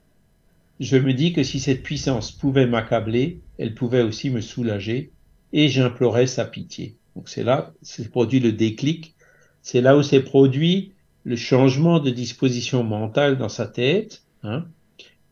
[0.78, 5.11] Je me dis que si cette puissance pouvait m'accabler, elle pouvait aussi me soulager,
[5.52, 6.94] et j'implorais sa pitié.
[7.16, 9.14] Donc c'est là, c'est produit le déclic,
[9.62, 10.92] c'est là où s'est produit
[11.24, 14.66] le changement de disposition mentale dans sa tête, hein,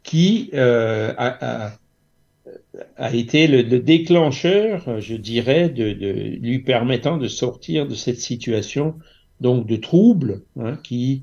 [0.02, 1.78] qui euh, a
[3.12, 5.84] été le, déclencheur, je dirais, de,
[6.40, 8.96] lui permettant de sortir de cette situation
[9.40, 11.22] donc de trouble hein, qui,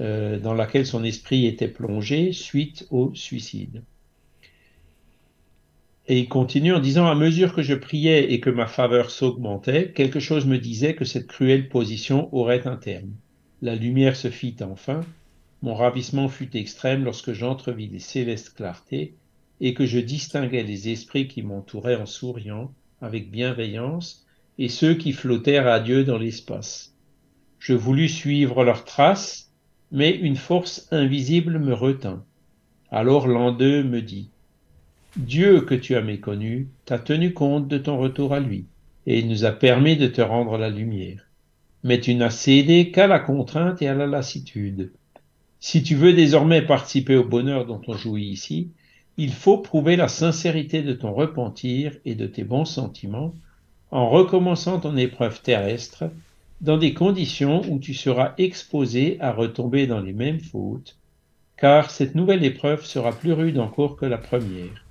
[0.00, 3.82] euh, dans laquelle son esprit était plongé suite au suicide.
[6.08, 9.92] Et il continue en disant, à mesure que je priais et que ma faveur s'augmentait,
[9.92, 13.12] quelque chose me disait que cette cruelle position aurait un terme.
[13.62, 15.02] La lumière se fit enfin,
[15.62, 19.14] mon ravissement fut extrême lorsque j'entrevis les célestes clartés
[19.60, 24.26] et que je distinguais les esprits qui m'entouraient en souriant, avec bienveillance,
[24.58, 26.94] et ceux qui flottèrent à Dieu dans l'espace.
[27.58, 29.52] Je voulus suivre leurs traces,
[29.92, 32.24] mais une force invisible me retint.
[32.90, 34.30] Alors l'un d'eux me dit,
[35.16, 38.66] Dieu que tu as méconnu t'a tenu compte de ton retour à lui,
[39.06, 41.26] et il nous a permis de te rendre la lumière.
[41.82, 44.92] Mais tu n'as cédé qu'à la contrainte et à la lassitude.
[45.58, 48.70] Si tu veux désormais participer au bonheur dont on jouit ici,
[49.20, 53.34] il faut prouver la sincérité de ton repentir et de tes bons sentiments
[53.90, 56.04] en recommençant ton épreuve terrestre
[56.62, 60.96] dans des conditions où tu seras exposé à retomber dans les mêmes fautes,
[61.58, 64.86] car cette nouvelle épreuve sera plus rude encore que la première.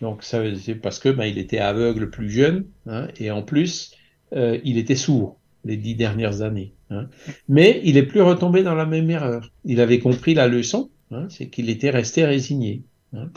[0.00, 3.94] Donc ça c'est parce que ben, il était aveugle plus jeune hein, et en plus
[4.32, 6.72] euh, il était sourd les dix dernières années.
[6.88, 7.10] Hein.
[7.46, 9.52] Mais il est plus retombé dans la même erreur.
[9.66, 12.82] Il avait compris la leçon Hein, c'est qu'il était resté résigné.
[13.14, 13.30] Hein.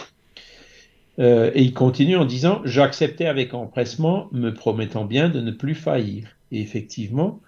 [1.20, 5.76] Euh, et il continue en disant J'acceptais avec empressement, me promettant bien de ne plus
[5.76, 6.28] faillir.
[6.52, 7.42] Et effectivement,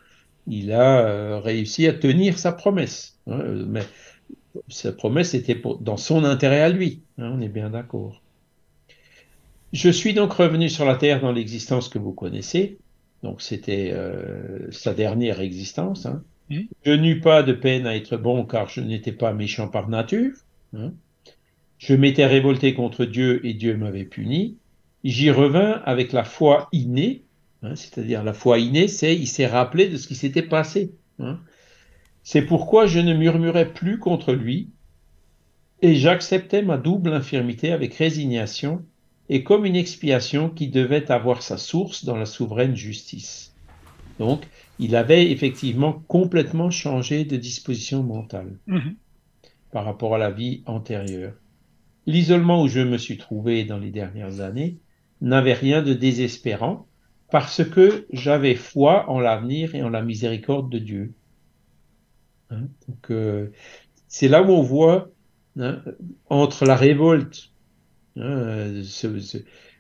[0.48, 3.18] il a euh, réussi à tenir sa promesse.
[3.28, 3.84] Hein, mais
[4.68, 7.02] sa promesse était dans son intérêt à lui.
[7.18, 8.22] On est bien d'accord.
[9.74, 12.78] Je suis donc revenu sur la terre dans l'existence que vous connaissez.
[13.24, 16.08] Donc c'était euh, sa dernière existence.
[16.52, 16.68] Mmh.
[16.84, 20.34] Je n'eus pas de peine à être bon car je n'étais pas méchant par nature.
[21.78, 24.58] Je m'étais révolté contre Dieu et Dieu m'avait puni.
[25.04, 27.24] J'y revins avec la foi innée,
[27.64, 30.94] hein, c'est-à-dire la foi innée, c'est il s'est rappelé de ce qui s'était passé.
[31.20, 31.40] Hein.
[32.22, 34.70] C'est pourquoi je ne murmurais plus contre lui
[35.82, 38.86] et j'acceptais ma double infirmité avec résignation
[39.30, 43.51] et comme une expiation qui devait avoir sa source dans la souveraine justice.
[44.22, 44.48] Donc,
[44.78, 48.92] il avait effectivement complètement changé de disposition mentale mmh.
[49.72, 51.34] par rapport à la vie antérieure.
[52.06, 54.78] L'isolement où je me suis trouvé dans les dernières années
[55.22, 56.88] n'avait rien de désespérant
[57.32, 61.14] parce que j'avais foi en l'avenir et en la miséricorde de Dieu.
[62.52, 63.52] Hein, donc, euh,
[64.08, 65.10] c'est là où on voit
[65.58, 65.82] hein,
[66.30, 67.50] entre la révolte,
[68.18, 68.84] hein,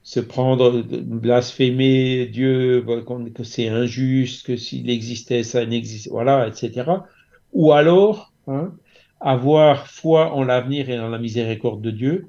[0.03, 2.85] se, prendre, blasphémer Dieu,
[3.33, 6.89] que c'est injuste, que s'il existait, ça n'existe, voilà, etc.
[7.53, 8.31] Ou alors,
[9.19, 12.27] avoir foi en l'avenir et en la miséricorde de Dieu,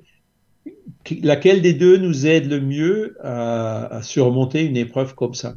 [1.23, 5.55] laquelle des deux nous aide le mieux à, surmonter une épreuve comme ça?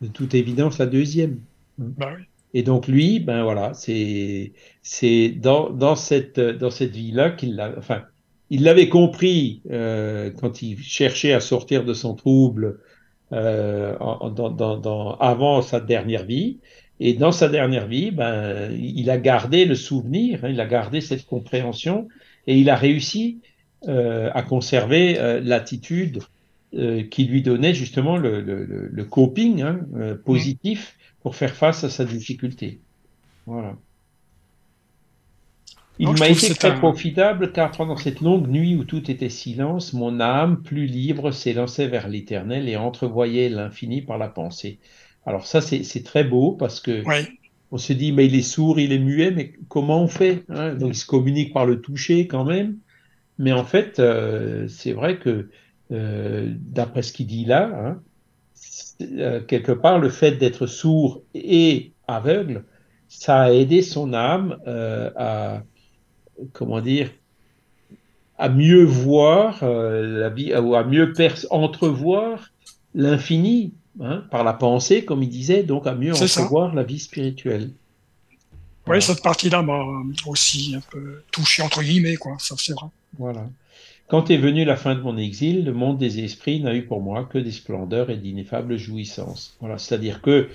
[0.00, 1.40] De toute évidence, la deuxième.
[1.78, 2.16] Bah
[2.54, 7.74] et donc lui, ben voilà, c'est c'est dans, dans cette dans cette vie-là qu'il l'a,
[7.76, 8.04] enfin,
[8.50, 12.80] il l'avait compris euh, quand il cherchait à sortir de son trouble
[13.32, 13.96] euh,
[14.30, 16.58] dans, dans, avant sa dernière vie.
[16.98, 21.00] Et dans sa dernière vie, ben, il a gardé le souvenir, hein, il a gardé
[21.00, 22.08] cette compréhension
[22.46, 23.40] et il a réussi
[23.88, 26.20] euh, à conserver euh, l'attitude
[26.74, 31.84] euh, qui lui donnait justement le, le, le coping hein, euh, positif pour faire face
[31.84, 32.80] à sa difficulté.
[33.46, 33.76] Voilà.
[35.98, 40.20] Il m'a été très profitable car pendant cette longue nuit où tout était silence, mon
[40.20, 44.78] âme, plus libre, s'élançait vers l'éternel et entrevoyait l'infini par la pensée.
[45.24, 47.02] Alors ça, c'est très beau parce que
[47.72, 50.74] on se dit, mais il est sourd, il est muet, mais comment on fait hein?
[50.74, 52.78] Donc il se communique par le toucher quand même.
[53.38, 55.50] Mais en fait, euh, c'est vrai que
[55.92, 58.02] euh, d'après ce qu'il dit là, hein,
[59.02, 62.64] euh, quelque part, le fait d'être sourd et aveugle,
[63.08, 65.62] ça a aidé son âme à,
[66.52, 67.10] comment dire,
[68.38, 71.12] à mieux voir la vie, ou à mieux
[71.50, 72.50] entrevoir
[72.94, 77.70] l'infini Hein, par la pensée, comme il disait, donc à mieux entrevoir la vie spirituelle.
[78.86, 79.82] Oui, cette partie-là m'a
[80.26, 82.88] aussi un peu touché, entre guillemets, quoi, ça c'est vrai.
[83.18, 83.48] Voilà.
[84.08, 87.00] Quand est venue la fin de mon exil, le monde des esprits n'a eu pour
[87.00, 89.56] moi que des splendeurs et d'ineffables jouissances.
[89.60, 90.48] Voilà, c'est-à-dire que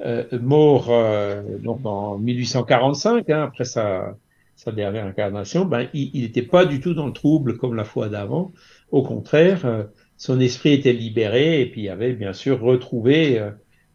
[0.00, 4.16] euh, mort euh, donc en 1845, hein, après sa,
[4.58, 8.08] sa dernière incarnation, ben, il n'était pas du tout dans le trouble comme la fois
[8.08, 8.52] d'avant.
[8.90, 9.84] Au contraire, euh,
[10.16, 13.50] son esprit était libéré et puis il avait bien sûr retrouvé, euh,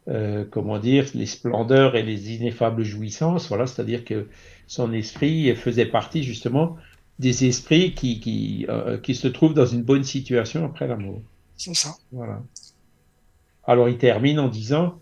[0.08, 3.50] euh, comment dire, les splendeurs et les ineffables jouissances.
[3.50, 4.30] Voilà, c'est-à-dire que
[4.66, 6.78] son esprit faisait partie justement
[7.20, 11.22] des esprits qui, qui, euh, qui se trouvent dans une bonne situation après la mort.
[11.58, 11.90] C'est ça.
[12.14, 12.42] Voilà.
[13.66, 15.02] Alors il termine en disant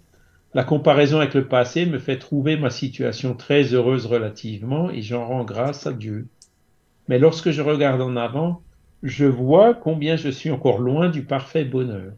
[0.53, 5.25] La comparaison avec le passé me fait trouver ma situation très heureuse relativement et j'en
[5.25, 6.27] rends grâce à Dieu.
[7.07, 8.61] Mais lorsque je regarde en avant,
[9.01, 12.11] je vois combien je suis encore loin du parfait bonheur.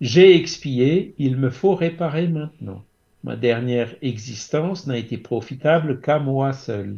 [0.00, 2.84] J'ai expié, il me faut réparer maintenant.
[3.22, 6.96] Ma dernière existence n'a été profitable qu'à moi seul.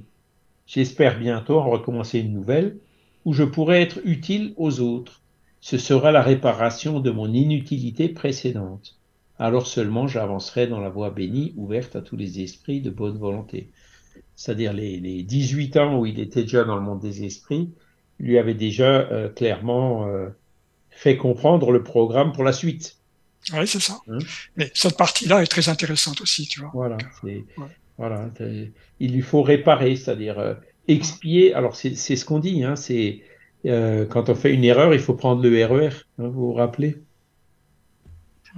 [0.66, 2.76] J'espère bientôt en recommencer une nouvelle
[3.24, 5.20] où je pourrai être utile aux autres.
[5.61, 8.97] Ce sera la réparation de mon inutilité précédente.
[9.39, 13.70] Alors seulement j'avancerai dans la voie bénie ouverte à tous les esprits de bonne volonté.
[14.34, 17.70] C'est-à-dire les, les 18 ans où il était déjà dans le monde des esprits,
[18.18, 20.28] lui avait déjà euh, clairement euh,
[20.91, 22.97] fait comprendre le programme pour la suite.
[23.53, 24.01] Oui, c'est ça.
[24.09, 24.18] Hein?
[24.57, 26.70] Mais cette partie-là est très intéressante aussi, tu vois.
[26.74, 26.99] Voilà.
[27.97, 28.30] voilà
[29.01, 30.55] il lui faut réparer, c'est-à-dire euh,
[30.89, 31.55] expier.
[31.55, 33.22] Alors, c'est ce qu'on dit, hein, c'est
[33.64, 36.97] quand on fait une erreur, il faut prendre le RER, e hein, vous vous rappelez?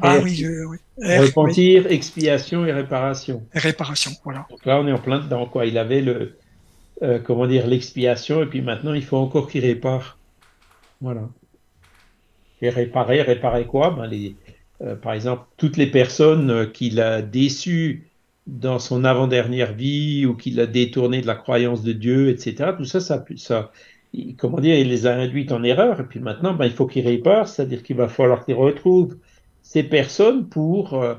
[0.02, 0.78] Ah oui, oui.
[0.98, 3.42] Repentir, expiation et réparation.
[3.52, 4.46] réparation, voilà.
[4.50, 5.66] Donc là, on est en plein dedans, quoi.
[5.66, 6.36] Il avait le,
[7.02, 10.18] euh, comment dire, l'expiation, et puis maintenant, il faut encore qu'il répare.
[11.00, 11.28] Voilà.
[12.62, 13.90] Et réparer, réparer quoi?
[13.90, 14.36] Ben les,
[14.82, 18.10] euh, Par exemple, toutes les personnes euh, qu'il a déçues
[18.46, 22.72] dans son avant-dernière vie ou qu'il a détourné de la croyance de Dieu, etc.
[22.76, 23.70] Tout ça, ça, ça
[24.38, 27.06] comment dire, il les a induites en erreur, et puis maintenant, ben, il faut qu'il
[27.06, 29.16] répare, c'est-à-dire qu'il va falloir qu'il retrouve
[29.70, 31.14] ces personnes pour, euh,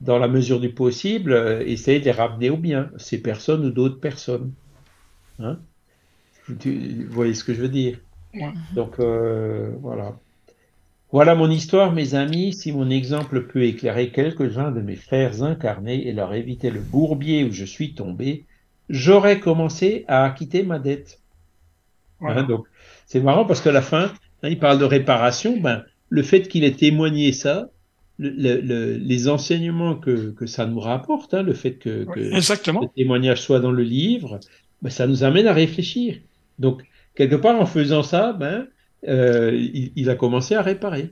[0.00, 3.70] dans la mesure du possible, euh, essayer de les ramener au bien, ces personnes ou
[3.70, 4.52] d'autres personnes.
[5.38, 5.60] Hein?
[6.48, 6.56] Vous
[7.10, 8.00] voyez ce que je veux dire?
[8.74, 10.18] Donc, euh, voilà.
[11.12, 12.52] Voilà mon histoire, mes amis.
[12.54, 17.44] Si mon exemple peut éclairer quelques-uns de mes frères incarnés et leur éviter le bourbier
[17.44, 18.46] où je suis tombé,
[18.88, 21.20] j'aurais commencé à acquitter ma dette.
[22.20, 22.66] Hein, donc,
[23.06, 25.60] c'est marrant parce qu'à la fin, hein, il parle de réparation.
[25.60, 27.68] Ben, le fait qu'il ait témoigné ça,
[28.30, 33.40] le, les enseignements que, que, ça nous rapporte, hein, le fait que, que le témoignage
[33.40, 34.40] soit dans le livre,
[34.82, 36.18] ben, ça nous amène à réfléchir.
[36.58, 36.82] Donc,
[37.14, 38.66] quelque part, en faisant ça, ben,
[39.08, 41.10] euh, il, il, a commencé à réparer.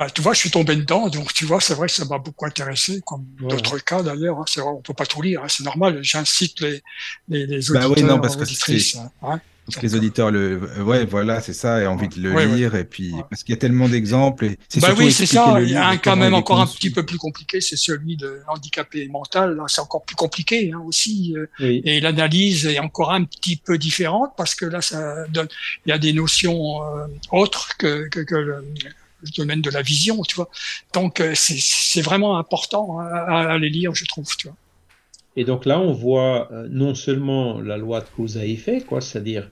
[0.00, 2.18] Ah, tu vois, je suis tombé dedans, donc tu vois, c'est vrai que ça m'a
[2.18, 4.38] beaucoup intéressé, comme d'autres cas d'ailleurs.
[4.38, 5.98] Hein, c'est vrai, on peut pas tout lire, hein, c'est normal.
[6.02, 6.80] J'incite les,
[7.28, 8.96] les, les auditeurs, bah oui, non, parce que auditrices.
[8.96, 9.40] Hein, parce
[9.76, 13.14] que les auditeurs le, ouais, voilà, c'est ça, et envie de le lire, et puis
[13.30, 14.50] parce qu'il y a tellement d'exemples.
[14.76, 15.58] Bah oui, c'est ça.
[15.60, 18.40] Il y a un cas même encore un petit peu plus compliqué, c'est celui de
[18.46, 19.56] l'handicapé mental.
[19.56, 23.78] Là, c'est encore plus compliqué hein, aussi, euh, et l'analyse est encore un petit peu
[23.78, 25.48] différente parce que là, ça donne,
[25.86, 28.64] il y a des notions euh, autres que, que, que le,
[29.36, 30.48] domaine de la vision, tu vois.
[30.94, 34.56] Donc, euh, c'est vraiment important à, à, les lire, je trouve, tu vois.
[35.36, 39.50] Et donc là, on voit non seulement la loi de cause à effet, quoi, c'est-à-dire.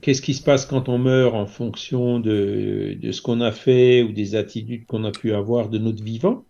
[0.00, 4.12] Qu'est-ce qui se passe quand on meurt en fonction de, ce qu'on a fait ou
[4.12, 6.44] des attitudes qu'on a pu avoir de notre vivant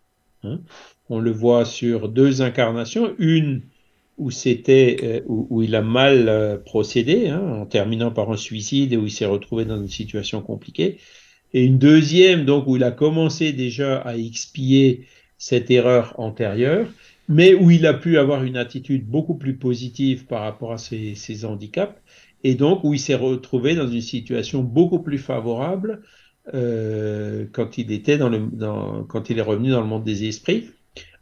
[0.45, 0.61] hein?
[1.09, 3.63] On le voit sur deux incarnations, une
[4.19, 8.97] où euh, où, il a mal euh, procédé, hein, en terminant par un suicide et
[8.97, 10.99] où il s'est retrouvé dans une situation compliquée,
[11.53, 15.07] et une deuxième donc où il a commencé déjà à expier
[15.39, 16.89] cette erreur antérieure,
[17.29, 21.45] mais où il a pu avoir une attitude beaucoup plus positive par rapport à ses
[21.45, 22.01] handicaps
[22.45, 26.03] et donc où il s'est retrouvé dans une situation beaucoup plus favorable
[26.55, 30.29] euh, quand il était dans le, dans, quand il est revenu dans le monde des
[30.29, 30.71] esprits,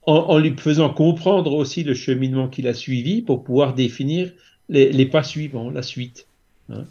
[0.07, 4.33] en, en lui faisant comprendre aussi le cheminement qu'il a suivi pour pouvoir définir
[4.69, 6.27] les, les pas suivants, la suite.
[6.71, 6.85] Hein.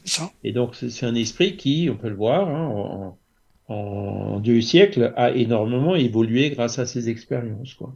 [0.43, 3.15] Et donc c'est un esprit qui, on peut le voir, hein,
[3.67, 7.95] en, en, deux siècles, a énormément évolué grâce à ses expériences, quoi.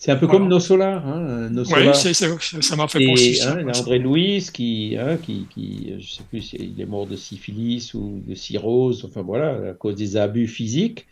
[0.00, 1.06] C'est un peu comme nos solars.
[1.06, 3.42] Hein, nos oui, ça m'a fait penser.
[3.42, 6.86] Hein, il y a André Louis qui, hein, qui, qui, je sais plus, il est
[6.86, 11.06] mort de syphilis ou de cirrhose, enfin voilà, à cause des abus physiques.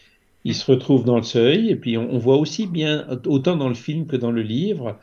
[0.45, 3.75] Il se retrouve dans le seuil, et puis on, voit aussi bien, autant dans le
[3.75, 4.99] film que dans le livre,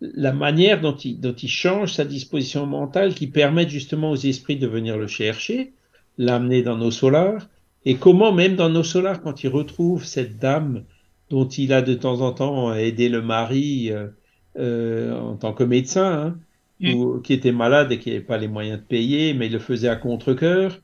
[0.00, 4.56] la manière dont il, dont il change sa disposition mentale qui permet justement aux esprits
[4.56, 5.70] de venir le chercher,
[6.16, 7.46] l'amener dans nos solars,
[7.84, 10.82] et comment même dans nos solars, quand il retrouve cette dame
[11.30, 14.08] dont il a de temps en temps aidé le mari euh,
[14.58, 16.38] euh, en tant que médecin, hein,
[16.80, 16.94] mm.
[16.94, 19.58] ou, qui était malade et qui n'avait pas les moyens de payer, mais il le
[19.58, 20.80] faisait à contre-coeur.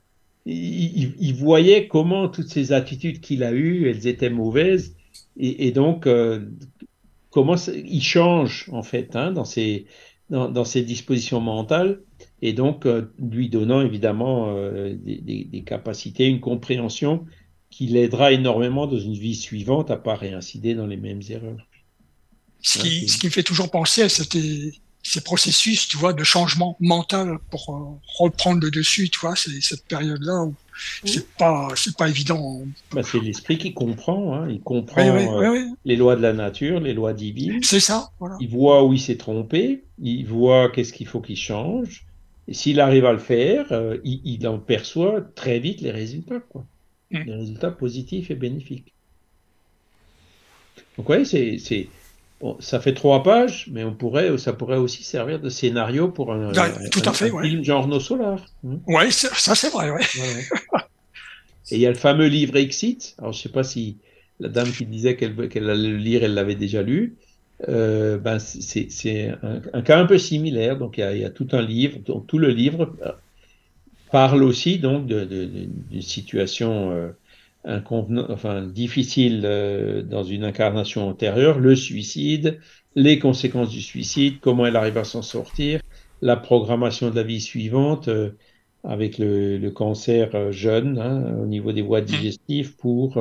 [0.47, 4.95] Il, il, voyait comment toutes ces attitudes qu'il a eues, elles étaient mauvaises,
[5.39, 6.41] et, et donc euh,
[7.31, 9.87] comment il change en fait hein, dans, ses,
[10.29, 12.01] dans, dans, ses dispositions mentales,
[12.43, 17.25] et donc euh, lui donnant évidemment euh, des, des, des, capacités, une compréhension
[17.77, 21.67] qui l'aidera énormément dans une vie suivante à pas réincider dans les mêmes erreurs.
[22.63, 26.77] Ce qui, ce qui me fait toujours penser à ces processus, tu vois, de changement
[26.79, 30.55] mental pour euh, reprendre le dessus, tu vois, c'est cette période-là où
[31.05, 32.63] c'est pas, c'est pas évident.
[32.93, 36.95] Bah, c'est l'esprit qui comprend, hein, il comprend euh, les lois de la nature, les
[36.95, 37.61] lois divines.
[37.63, 38.11] C'est ça.
[38.21, 38.37] Voilà.
[38.41, 42.07] Il voit où il s'est trompé, il voit qu'est-ce qu'il faut qu'il change,
[42.47, 46.39] et s'il arrive à le faire, euh, il, il en perçoit très vite les résultats,
[46.39, 46.65] quoi.
[47.11, 47.25] Mm.
[47.25, 48.93] des résultats positifs et bénéfiques.
[50.97, 51.89] Donc oui, c'est,
[52.41, 56.33] bon, ça fait trois pages, mais on pourrait, ça pourrait aussi servir de scénario pour
[56.33, 56.53] un,
[56.91, 58.45] tout à fait, film genre nos solars.
[58.67, 58.79] Hein.
[58.87, 60.03] Oui, ça c'est vrai, ouais.
[61.71, 63.15] et il y a le fameux livre Exit.
[63.19, 63.99] Alors je sais pas si
[64.41, 67.17] la dame qui disait qu'elle, qu'elle allait le lire, elle l'avait déjà lu.
[67.69, 70.77] Euh, ben c'est, un, un, cas un peu similaire.
[70.77, 72.95] Donc il y, y a tout un livre, donc tout le livre
[74.15, 76.93] parle aussi donc d'une situation
[77.67, 77.81] euh,
[78.29, 82.61] enfin, difficile euh, dans une incarnation antérieure, le suicide,
[82.95, 85.81] les conséquences du suicide, comment elle arrive à s'en sortir,
[86.23, 88.31] la programmation de la vie suivante euh,
[88.85, 92.05] avec le, le, cancer jeune hein, au niveau des voies mmh.
[92.05, 93.21] digestives pour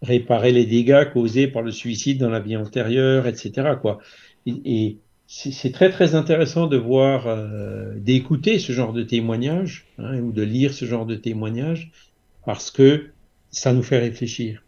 [0.00, 3.72] réparer les dégâts causés par le suicide dans la vie antérieure, etc.
[3.82, 3.98] Quoi.
[4.46, 10.18] Et, et c'est très très intéressant de voir, euh, d'écouter ce genre de témoignages hein,
[10.18, 11.90] ou de lire ce genre de témoignages
[12.44, 13.10] parce que
[13.50, 14.62] ça nous fait réfléchir.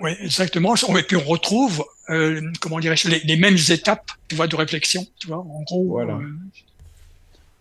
[0.00, 0.74] Oui, exactement.
[0.74, 5.06] Et puis on retrouve, euh, comment dirais-je, les, les, mêmes étapes, tu vois, de réflexion,
[5.18, 5.84] tu vois, en gros.
[5.84, 6.14] Voilà.
[6.14, 6.28] Euh...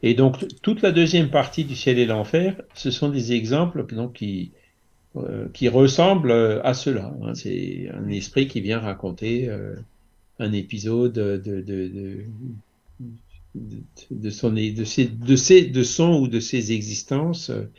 [0.01, 4.13] Et donc, toute la deuxième partie du ciel et l'enfer, ce sont des exemples donc,
[4.13, 4.51] qui,
[5.53, 7.13] qui ressemblent à cela.
[7.21, 7.35] Hein.
[7.35, 9.49] C'est un esprit qui vient raconter
[10.39, 12.25] un épisode de, de, de,
[14.11, 17.69] de, son, de, ses, de, ses, de son ou de ses existences euh,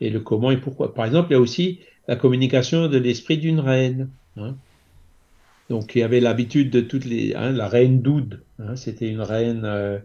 [0.00, 0.94] et le comment et pourquoi.
[0.94, 4.08] Par exemple, il y a aussi la communication de l'esprit d'une reine.
[4.36, 4.56] Hein.
[5.68, 7.34] Donc, il y avait l'habitude de toutes les.
[7.34, 9.62] Hein, la reine d'Oud, hein, c'était une reine.
[9.64, 9.98] Euh,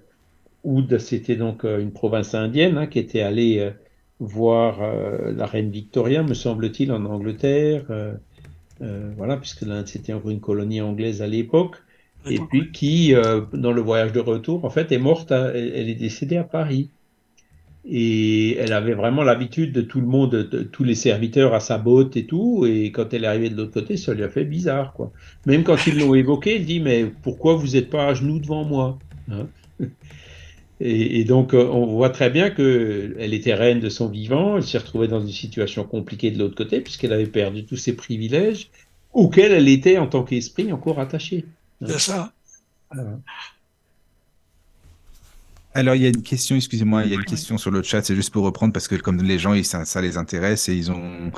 [0.63, 3.71] Oud, c'était donc euh, une province indienne hein, qui était allée euh,
[4.19, 7.85] voir euh, la reine Victoria, me semble-t-il, en Angleterre.
[8.79, 11.77] voilà, puisque l'Inde c'était encore une colonie anglaise à l'époque.
[12.29, 13.13] Et puis qui,
[13.53, 16.89] dans le voyage de retour, en fait, est morte, elle, est décédée à Paris.
[17.83, 21.79] Et elle avait vraiment l'habitude de tout le monde, de, tous les serviteurs à sa
[21.79, 22.65] botte et tout.
[22.67, 25.11] Et quand elle est arrivée de l'autre côté, ça lui a fait bizarre, quoi.
[25.47, 28.63] Même quand ils l'ont évoqué, il dit Mais pourquoi vous n'êtes pas à genoux devant
[28.65, 28.99] moi
[29.31, 29.47] hein
[30.79, 34.57] et, donc, euh, on voit très bien qu'elle était reine de son vivant.
[34.57, 37.95] Elle s'est retrouvée dans une situation compliquée de l'autre côté, puisqu'elle avait perdu tous ses
[37.95, 38.69] privilèges
[39.13, 41.45] auxquels elle était, en tant qu'esprit, encore attachée.
[41.97, 42.31] Ça.
[45.73, 48.03] Alors, il y a une question, excusez-moi, il y a une question sur le chat,
[48.03, 50.91] c'est juste pour reprendre parce que comme les gens, ça, ça, les intéresse et ils
[50.91, 51.31] ont,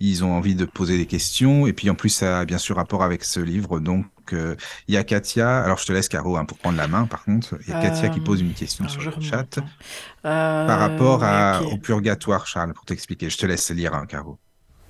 [0.00, 1.66] ils ont envie de poser des questions.
[1.66, 3.80] Et puis en plus, ça a bien sûr rapport avec ce livre.
[3.80, 4.56] Donc, euh,
[4.88, 7.24] il y a Katia, alors je te laisse Caro hein, pour prendre la main par
[7.24, 7.58] contre.
[7.66, 11.62] Il y a Katia qui pose une question sur le chat euh, par rapport à,
[11.62, 13.28] au purgatoire, Charles, pour t'expliquer.
[13.28, 14.38] Je te laisse lire, hein, Caro.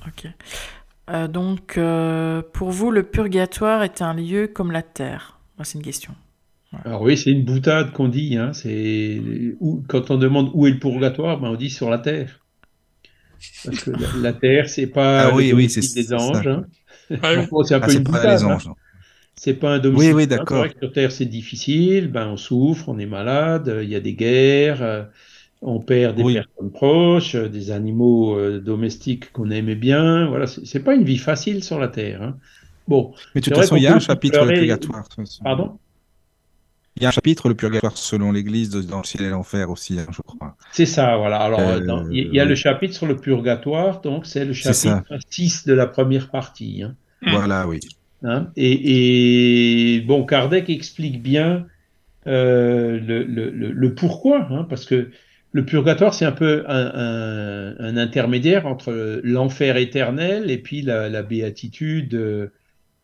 [0.07, 0.28] Ok.
[1.11, 1.78] Euh, donc,
[2.52, 6.14] pour vous, le purgatoire est un lieu comme la Terre C'est une question.
[6.84, 8.36] Alors oui, c'est une boutade qu'on dit.
[8.36, 9.20] Hein, c'est
[9.88, 12.40] quand on demande où est le purgatoire, ben on dit sur la terre.
[13.64, 13.90] Parce que
[14.22, 16.46] la, terre, c'est pas ah, oui, oui, c'est des anges.
[16.46, 16.64] Hein.
[17.09, 18.42] c'est un ah, peu une boutade.
[18.42, 18.59] Hein.
[19.34, 20.14] C'est pas un domicile.
[20.14, 20.66] Oui, oui, d'accord.
[20.80, 22.09] Sur terre, c'est difficile.
[22.09, 23.80] Ben on souffre, on est malade.
[23.82, 25.09] Il y a des guerres.
[25.67, 30.29] On perd des personnes proches, euh, des animaux euh, domestiques qu'on aimait bien.
[30.29, 32.23] Voilà, c'est pas une vie facile sur la terre.
[32.23, 32.37] Hein.
[32.87, 33.15] Bon.
[33.35, 35.09] Mais de toute façon, il y a un chapitre purgatoire.
[35.43, 35.79] Pardon?
[36.97, 39.99] Il y a un chapitre, le purgatoire selon l'Église, dans le ciel et l'enfer aussi,
[39.99, 40.57] hein, je crois.
[40.71, 41.39] C'est ça, voilà.
[41.39, 45.67] Alors, euh, il y a le chapitre sur le purgatoire, donc c'est le chapitre 6
[45.67, 46.85] de la première partie.
[46.85, 46.95] Hein.
[47.27, 47.81] Voilà, oui.
[48.23, 51.67] Hein et, bon, Kardec explique bien
[52.29, 55.11] euh, le, le, le, pourquoi, hein, parce que
[55.55, 61.22] le purgatoire, c'est un peu un, un, intermédiaire entre l'enfer éternel et puis la, la
[61.22, 62.48] béatitude euh,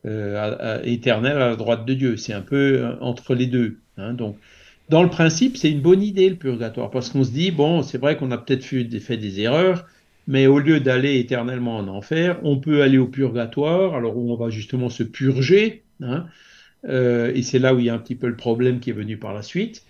[0.05, 2.17] euh, éternel à la droite de Dieu.
[2.17, 3.79] C'est un peu euh, entre les deux.
[3.97, 4.15] Hein.
[4.15, 4.37] donc,
[4.89, 7.99] dans le principe, c'est une bonne idée le purgatoire, parce qu'on se dit, bon, c'est
[7.99, 9.87] vrai qu'on a peut-être fait, fait, des erreurs,
[10.27, 14.37] mais au lieu d'aller éternellement en enfer, on peut aller au purgatoire, alors où on
[14.37, 16.27] va justement se purger, hein,
[16.89, 18.95] euh, et c'est là où il y a un petit peu le problème qui est
[18.95, 19.85] venu par la suite,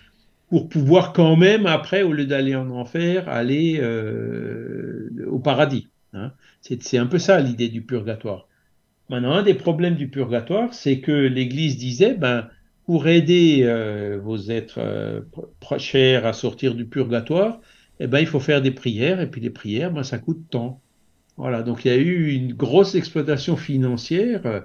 [0.51, 5.88] pour pouvoir quand même, après, au lieu d'aller en enfer, aller euh, au paradis.
[6.12, 6.32] Hein.
[6.61, 8.48] C'est un peu ça l'idée du purgatoire.
[9.09, 12.48] Maintenant, un des problèmes du purgatoire, c'est que l'Église disait, ben,
[12.84, 15.20] pour aider euh, vos êtres euh,
[15.78, 17.61] chers à sortir du purgatoire,
[18.01, 20.80] eh ben, il faut faire des prières, et puis les prières, ben, ça coûte tant.
[21.36, 24.61] Voilà, donc il y a eu une grosse exploitation financière euh,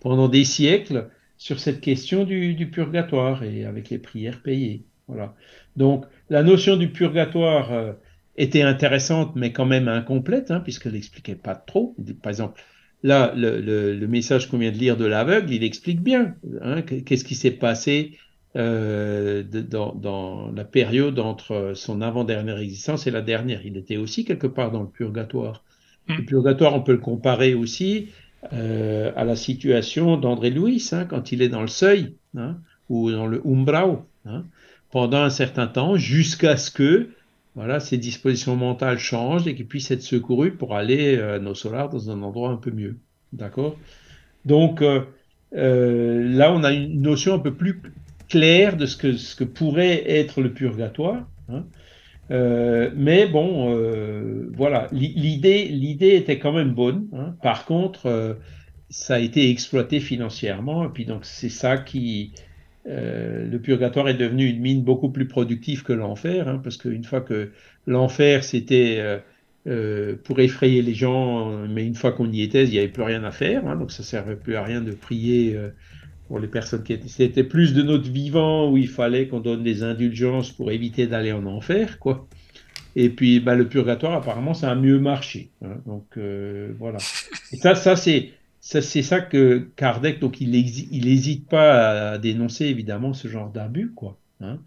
[0.00, 4.84] pendant des siècles sur cette question du, purgatoire et avec les prières payées.
[5.08, 5.34] Voilà.
[5.76, 7.94] Donc la notion du purgatoire
[8.36, 11.96] était intéressante, mais quand même incomplète, hein, puisqu'elle n'expliquait pas trop.
[12.22, 12.60] Par exemple,
[13.04, 17.36] Là, le, message qu'on vient de lire de l'aveugle, il explique bien hein, qu'est-ce qui
[17.36, 18.18] s'est passé
[18.56, 23.64] euh, dans, la période entre son avant-dernière existence et la dernière.
[23.64, 25.62] Il était aussi quelque part dans le purgatoire.
[26.08, 26.16] Hmm.
[26.16, 28.08] Le purgatoire, on peut le comparer aussi
[28.52, 32.58] euh, à la situation d'André Louis, hein, quand il est dans le seuil, hein,
[32.88, 34.06] ou dans le umbrau,
[34.90, 37.10] pendant un certain temps, jusqu'à ce que
[37.58, 41.88] voilà, ses dispositions mentales changent et qu'il puisse être secouru pour aller euh, nos solars
[41.88, 42.98] dans un endroit un peu mieux.
[43.32, 43.76] D'accord?
[44.44, 45.00] Donc euh,
[45.56, 47.82] euh, là, on a une notion un peu plus
[48.28, 51.26] claire de ce que, ce que pourrait être le purgatoire.
[51.48, 51.64] Hein.
[52.94, 53.74] mais bon,
[54.54, 57.08] voilà, l'idée, l'idée était quand même bonne.
[57.12, 57.34] Hein.
[57.42, 58.36] Par contre,
[58.88, 62.34] ça a été exploité financièrement, et puis donc c'est ça qui,
[62.88, 67.04] euh, le purgatoire est devenu une mine beaucoup plus productive que l'enfer, hein, parce qu'une
[67.04, 67.50] fois que
[67.86, 69.18] l'enfer c'était euh,
[69.66, 73.02] euh, pour effrayer les gens, mais une fois qu'on y était, il n'y avait plus
[73.02, 75.54] rien à faire, hein, donc ça servait plus à rien de prier
[76.28, 77.08] pour les personnes qui étaient.
[77.08, 81.32] C'était plus de notre vivant où il fallait qu'on donne des indulgences pour éviter d'aller
[81.32, 82.26] en enfer, quoi.
[82.96, 85.50] Et puis, bah, le purgatoire, apparemment, ça a mieux marché.
[85.62, 86.18] Hein, donc,
[86.78, 86.98] voilà.
[87.52, 88.30] Et ça, ça c'est
[88.68, 94.18] c'est ça que Kardec, donc il n'hésite pas à dénoncer évidemment ce genre d'abus, quoi.
[94.40, 94.60] Hein.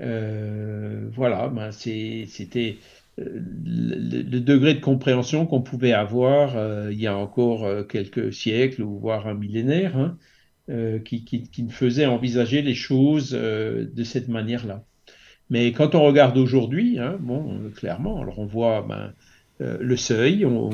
[0.00, 2.78] Euh, voilà, ben c'était
[3.16, 9.26] le, degré de compréhension qu'on pouvait avoir il y a encore quelques siècles ou voire
[9.26, 10.18] un millénaire, hein,
[11.04, 14.84] qui, qui, faisait envisager les choses de cette manière-là.
[15.50, 19.10] Mais quand on regarde aujourd'hui, hein, bon, clairement, alors on voit ben, euh,
[19.60, 20.70] le seuil, on,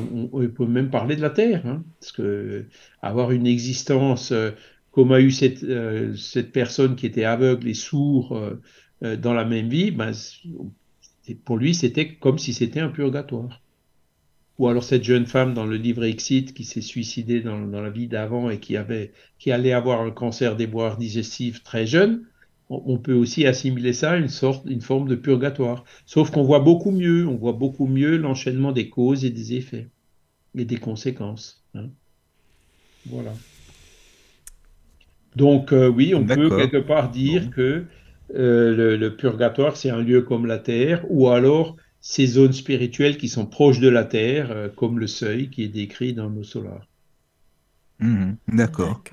[0.55, 2.65] peut même parler de la Terre, hein, parce que
[3.01, 4.51] avoir une existence euh,
[4.91, 8.39] comme a eu cette, euh, cette, personne qui était aveugle et sourd
[9.01, 10.11] dans la même vie, ben,
[11.43, 13.61] pour lui, c'était comme si c'était un purgatoire.
[14.57, 17.89] Ou alors cette jeune femme dans le livre Exit qui s'est suicidée dans, dans, la
[17.89, 22.25] vie d'avant et qui, avait, qui allait avoir un cancer des boires digestifs très jeune,
[22.69, 25.85] on peut aussi assimiler ça à une sorte, une forme de purgatoire.
[26.05, 29.89] Sauf qu'on voit beaucoup mieux, on voit beaucoup mieux l'enchaînement des causes et des effets
[30.55, 31.63] et des conséquences.
[31.75, 31.89] Hein.
[33.05, 33.33] Voilà.
[35.35, 37.85] Donc euh, oui, on peut quelque part dire que
[38.33, 43.27] euh, le, purgatoire, c'est un lieu comme la Terre, ou alors ces zones spirituelles qui
[43.27, 46.87] sont proches de la Terre, euh, comme le seuil qui est décrit dans nos solars.
[47.99, 49.03] Mmh, d'accord.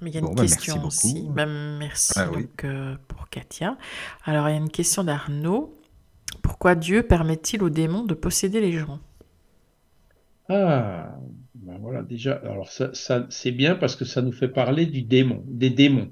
[0.00, 1.26] Mais il y a une bah, question aussi.
[1.30, 3.78] Bah, merci ah donc, euh, pour Katia.
[4.24, 5.74] Alors, il y a une question d'Arnaud.
[6.42, 9.00] Pourquoi Dieu permet-il aux démons de posséder les gens?
[10.48, 11.16] Ah,
[11.54, 15.02] ben voilà, déjà, alors ça, ça c'est bien parce que ça nous fait parler du
[15.02, 16.10] démon, des démons.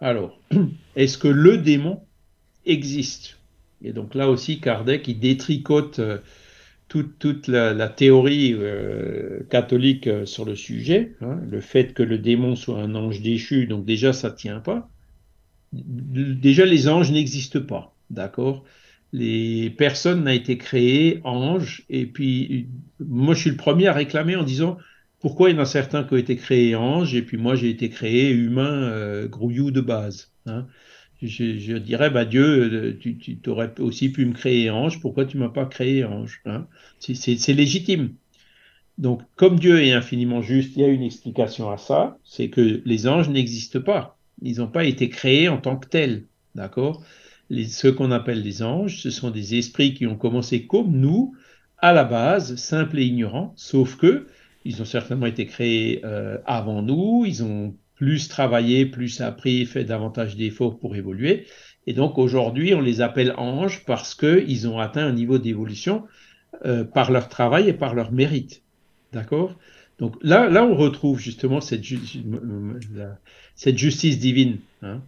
[0.00, 0.40] Alors,
[0.96, 2.02] est-ce que le démon
[2.66, 3.38] existe?
[3.82, 6.00] Et donc là aussi, Kardec, il détricote
[7.02, 12.56] toute, la, théorie euh, catholique euh, sur le sujet, hein, le fait que le démon
[12.56, 14.88] soit un ange déchu, donc déjà ça tient pas.
[15.72, 18.64] Déjà les anges n'existent pas, d'accord?
[19.12, 22.68] Les personnes n'ont été créées anges, et puis
[23.00, 24.78] moi je suis le premier à réclamer en disant
[25.20, 27.70] pourquoi il y en a certains qui ont été créés anges, et puis moi j'ai
[27.70, 30.32] été créé humain euh, grouillou de base.
[30.46, 30.66] Hein
[31.22, 35.48] je, dirais, bah Dieu, euh, tu, aurais aussi pu me créer ange, pourquoi tu m'as
[35.48, 36.66] pas créé ange hein?
[36.98, 38.14] C'est légitime.
[38.98, 42.82] Donc, comme Dieu est infiniment juste, il y a une explication à ça, c'est que
[42.84, 44.18] les anges n'existent pas.
[44.42, 47.02] Ils n'ont pas été créés en tant que tels, d'accord?
[47.50, 51.34] Ce qu'on appelle les anges, ce sont des esprits qui ont commencé comme nous,
[51.78, 54.26] à la base, simples et ignorants, sauf que
[54.64, 57.74] ils ont certainement été créés euh, avant nous, ils ont
[58.04, 61.46] plus travaillé, plus appris, fait davantage d'efforts pour évoluer.
[61.86, 66.04] Et donc aujourd'hui, on les appelle anges parce qu'ils ont atteint un niveau d'évolution
[66.66, 68.60] euh, par leur travail et par leur mérite.
[69.14, 69.58] D'accord?
[69.98, 72.18] Donc là, là, on retrouve justement cette, justice
[74.18, 74.58] divine.
[74.82, 75.00] Hein.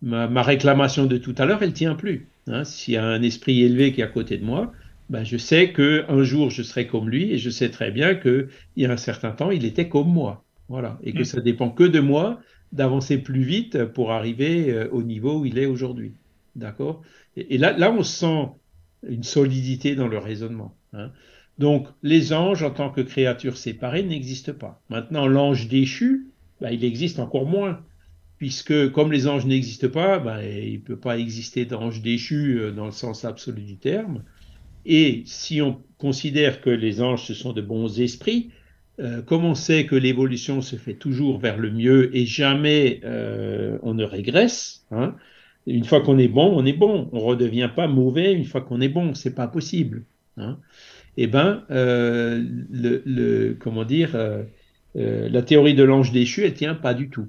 [0.00, 2.28] Ma, réclamation de tout à l'heure, elle tient plus.
[2.46, 2.64] Hein.
[2.64, 4.72] S'il y a un esprit élevé qui est à côté de moi,
[5.10, 8.14] ben je sais que un jour je serai comme lui et je sais très bien
[8.14, 8.48] qu'il
[8.78, 10.46] y a un certain temps, il était comme moi.
[10.68, 10.98] Voilà.
[11.02, 11.24] Et que mm.
[11.24, 12.40] ça dépend que de moi
[12.72, 16.12] d'avancer plus vite pour arriver euh, au niveau où il est aujourd'hui.
[16.56, 17.02] D'accord?
[17.36, 18.48] Et, là, là, on sent
[19.08, 20.74] une solidité dans le raisonnement.
[20.92, 21.10] Hein.
[21.58, 24.80] Donc, les anges, en tant que créatures séparées, n'existent pas.
[24.90, 26.26] Maintenant, l'ange déchu,
[26.60, 27.80] bah, il existe encore moins,
[28.38, 32.72] puisque comme les anges n'existent pas, bah, il ne peut pas exister d'ange déchu euh,
[32.72, 34.22] dans le sens absolu du terme.
[34.84, 38.50] Et si on considère que les anges, ce sont de bons esprits,
[39.00, 43.78] euh, comme on sait que l'évolution se fait toujours vers le mieux et jamais euh,
[43.82, 45.14] on ne régresse, hein,
[45.68, 47.08] une fois qu'on est bon, on est bon.
[47.12, 49.14] On redevient pas mauvais une fois qu'on est bon.
[49.14, 50.04] C'est pas possible.
[50.36, 50.58] Hein?
[51.16, 54.16] Eh ben, euh, le, comment dire,
[54.94, 57.28] la théorie de l'ange déchu, elle tient pas du tout.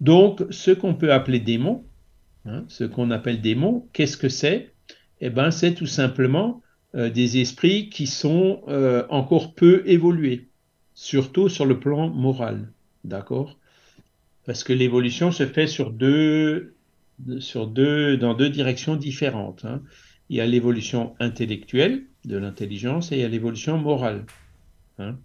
[0.00, 1.84] Donc, ce qu'on peut appeler démon,
[2.44, 4.72] hein, ce qu'on appelle démon, qu'est-ce que c'est?
[5.20, 6.60] Eh ben, c'est tout simplement
[6.94, 8.60] des esprits qui sont
[9.08, 10.50] encore peu évolués
[11.02, 12.70] surtout sur le plan moral,
[13.02, 13.58] d'accord?
[14.46, 16.76] Parce que l'évolution se fait sur deux,
[17.40, 19.64] sur deux, dans deux directions différentes.
[19.64, 19.82] Hein.
[20.28, 24.26] Il y a l'évolution intellectuelle de l'intelligence et il y a l'évolution morale.
[25.00, 25.16] Hein.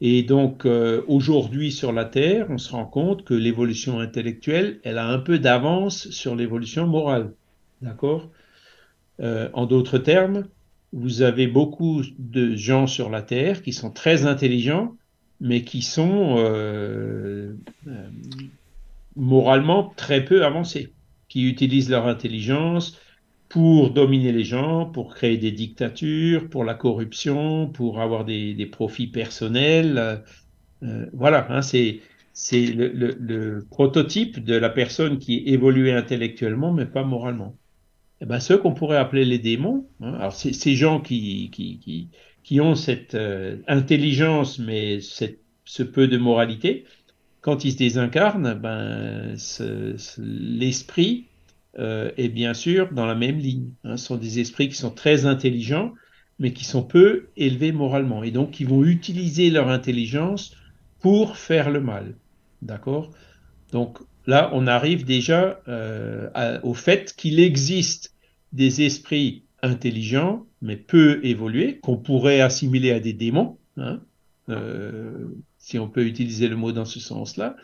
[0.00, 4.96] Et donc euh, aujourd'hui sur la Terre, on se rend compte que l'évolution intellectuelle, elle
[4.96, 7.34] a un peu d'avance sur l'évolution morale,
[7.82, 8.30] d'accord?
[9.20, 10.48] Euh, En d'autres termes,
[10.94, 14.96] vous avez beaucoup de gens sur la Terre qui sont très intelligents,
[15.40, 17.54] mais qui sont euh,
[17.88, 18.08] euh,
[19.16, 20.94] moralement très peu avancés,
[21.28, 22.96] qui utilisent leur intelligence
[23.48, 29.08] pour dominer les gens, pour créer des dictatures, pour la corruption, pour avoir des, profits
[29.08, 30.22] personnels.
[30.84, 32.00] Euh, voilà, hein, c'est
[32.32, 37.56] c'est le, prototype de la personne qui est évoluée intellectuellement, mais pas moralement.
[38.20, 42.08] Eh ben, ceux qu'on pourrait appeler les démons, hein, alors ces gens qui, qui, qui,
[42.42, 46.84] qui ont cette euh, intelligence, mais cette, ce peu de moralité,
[47.40, 49.34] quand ils se désincarnent, ben,
[50.18, 51.26] l'esprit
[51.76, 53.72] est bien sûr dans la même ligne.
[53.82, 53.96] Hein.
[53.96, 55.92] Ce sont des esprits qui sont très intelligents,
[56.38, 60.56] mais qui sont peu élevés moralement, et donc qui vont utiliser leur intelligence
[61.00, 62.14] pour faire le mal.
[62.62, 63.10] D'accord?
[63.72, 66.28] Donc là, on arrive déjà euh,
[66.62, 68.14] au fait qu'il existe
[68.52, 74.00] des esprits intelligents, mais peu évolués, qu'on pourrait assimiler à des démons, hein,
[74.48, 75.28] euh,
[75.58, 77.56] si on peut utiliser le mot dans ce sens-là.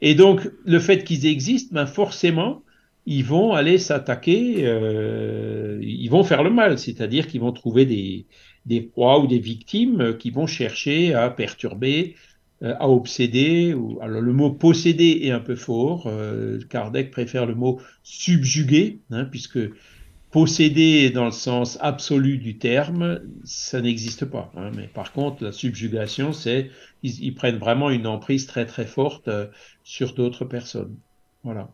[0.00, 2.62] Et donc, le fait qu'ils existent, ben forcément,
[3.06, 8.26] ils vont aller s'attaquer, euh, ils vont faire le mal, c'est-à-dire qu'ils vont trouver des,
[8.66, 12.29] des proies ou des victimes qui vont chercher à perturber, euh,
[12.62, 13.74] à obséder.
[13.74, 16.06] Ou, alors le mot posséder est un peu fort.
[16.06, 19.58] Euh, Kardec préfère le mot subjuguer, hein, puisque
[20.30, 24.52] posséder dans le sens absolu du terme, ça n'existe pas.
[24.56, 24.70] Hein.
[24.76, 26.70] mais par contre, la subjugation, c'est
[27.02, 29.46] ils, prennent vraiment une emprise très très forte euh,
[29.82, 30.96] sur d'autres personnes.
[31.42, 31.70] Voilà.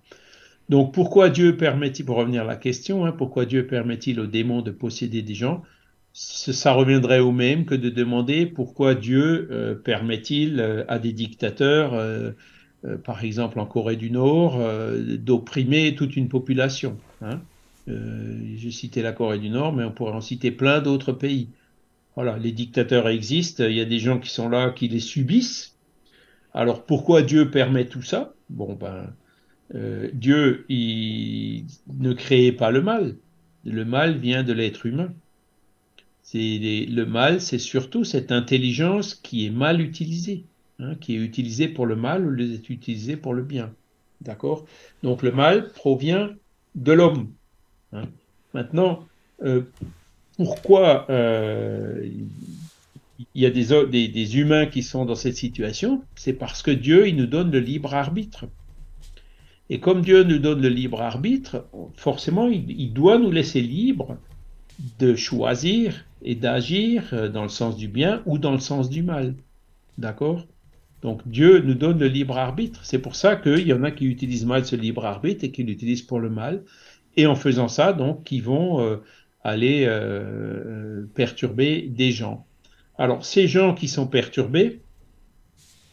[0.68, 4.62] Donc pourquoi Dieu permet-il, pour revenir à la question, hein, pourquoi Dieu permet-il aux démons
[4.62, 5.62] de posséder des gens?
[6.16, 11.93] Ça reviendrait au même que de demander pourquoi Dieu euh, permet-il euh, à des dictateurs,
[11.93, 12.32] euh,
[13.05, 14.60] par exemple en Corée du Nord,
[15.18, 16.97] d'opprimer toute une population.
[17.20, 17.40] Hein
[17.86, 21.48] J'ai cité la Corée du Nord, mais on pourrait en citer plein d'autres pays.
[22.14, 25.76] Voilà, les dictateurs existent, il y a des gens qui sont là, qui les subissent.
[26.55, 28.34] Alors pourquoi Dieu permet tout ça?
[28.51, 29.12] Bon, ben,
[30.12, 33.16] Dieu, ne créait pas le mal.
[33.64, 35.12] Le mal vient de l'être humain
[36.35, 40.44] le mal, c'est surtout cette intelligence qui est mal utilisée,
[40.78, 43.73] hein, qui est utilisée pour le mal ou est utilisée pour le bien.
[44.20, 44.65] D'accord?
[45.03, 46.31] Donc le mal provient
[46.74, 47.31] de l'homme.
[47.93, 48.05] Hein.
[48.55, 49.07] Maintenant,
[49.43, 49.62] euh,
[50.36, 52.09] pourquoi euh,
[53.35, 56.03] il y a des, des, humains qui sont dans cette situation?
[56.16, 58.47] C'est parce que Dieu, il nous donne le libre arbitre.
[59.69, 61.66] Et comme Dieu nous donne le libre arbitre,
[61.97, 64.16] forcément, il, il doit nous laisser libres
[64.98, 69.03] de choisir et d'agir euh, dans le sens du bien ou dans le sens du
[69.03, 69.35] mal.
[69.98, 70.47] D'accord?
[71.03, 72.85] Donc Dieu nous donne le libre arbitre.
[72.85, 75.62] C'est pour ça qu'il y en a qui utilisent mal ce libre arbitre et qui
[75.62, 76.62] l'utilisent pour le mal.
[77.16, 78.97] Et en faisant ça, donc, qui vont euh,
[79.43, 82.47] aller euh, perturber des gens.
[82.98, 84.82] Alors, ces gens qui sont perturbés,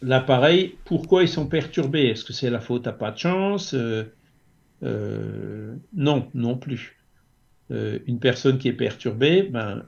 [0.02, 2.06] là, pareil, pourquoi ils sont perturbés?
[2.08, 3.74] Est-ce que c'est la faute à pas de chance?
[4.82, 7.03] Non, non plus.
[7.70, 9.84] Une personne qui est perturbée, ben,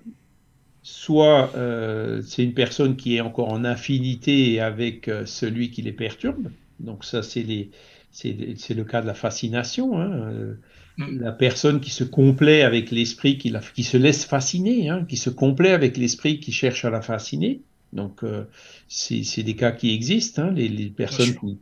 [0.86, 5.90] soit euh, c'est une personne qui est encore en affinité avec euh, celui qui les
[5.90, 6.48] perturbe.
[6.78, 9.98] Donc ça, c'est le cas de la fascination.
[9.98, 10.12] Hein.
[10.12, 10.54] Euh,
[10.98, 11.18] mm.
[11.18, 15.28] La personne qui se complaît avec l'esprit, qui, qui, se laisse fasciner, hein, qui se
[15.28, 17.62] complaît avec l'esprit qui cherche à la fasciner.
[17.92, 18.20] Donc
[18.86, 21.58] c'est des cas qui existent, hein, les, les, personnes qui,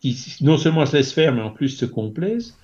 [0.00, 2.56] qui, non seulement se laissent faire, mais en plus se complaisent.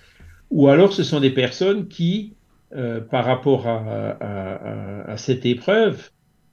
[0.51, 2.35] Ou alors ce sont des personnes qui
[2.77, 6.11] euh, par rapport à, cette épreuve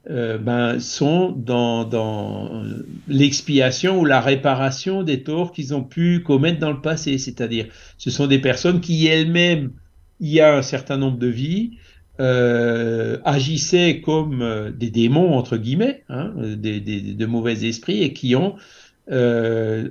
[0.07, 2.63] euh, ben, sont dans,
[3.07, 7.17] l'expiation ou la réparation des torts qu'ils ont pu commettre dans le passé.
[7.17, 7.65] C'est-à-dire,
[7.97, 9.71] ce sont des personnes qui elles-mêmes,
[10.19, 11.77] il y a un certain nombre de vies,
[12.19, 18.57] euh, agissaient comme des démons, entre guillemets, hein, des, de mauvais esprits, et qui ont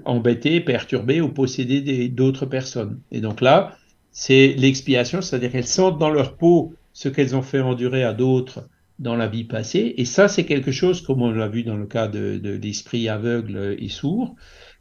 [0.04, 3.00] embêté, perturbé ou possédé d'autres personnes.
[3.10, 3.76] Et donc là,
[4.20, 8.68] c'est l'expiation, c'est-à-dire qu'elles sentent dans leur peau ce qu'elles ont fait endurer à d'autres
[8.98, 9.94] dans la vie passée.
[9.96, 13.76] Et ça, c'est quelque chose, comme on l'a vu dans le cas de, l'esprit aveugle
[13.78, 14.36] et sourd,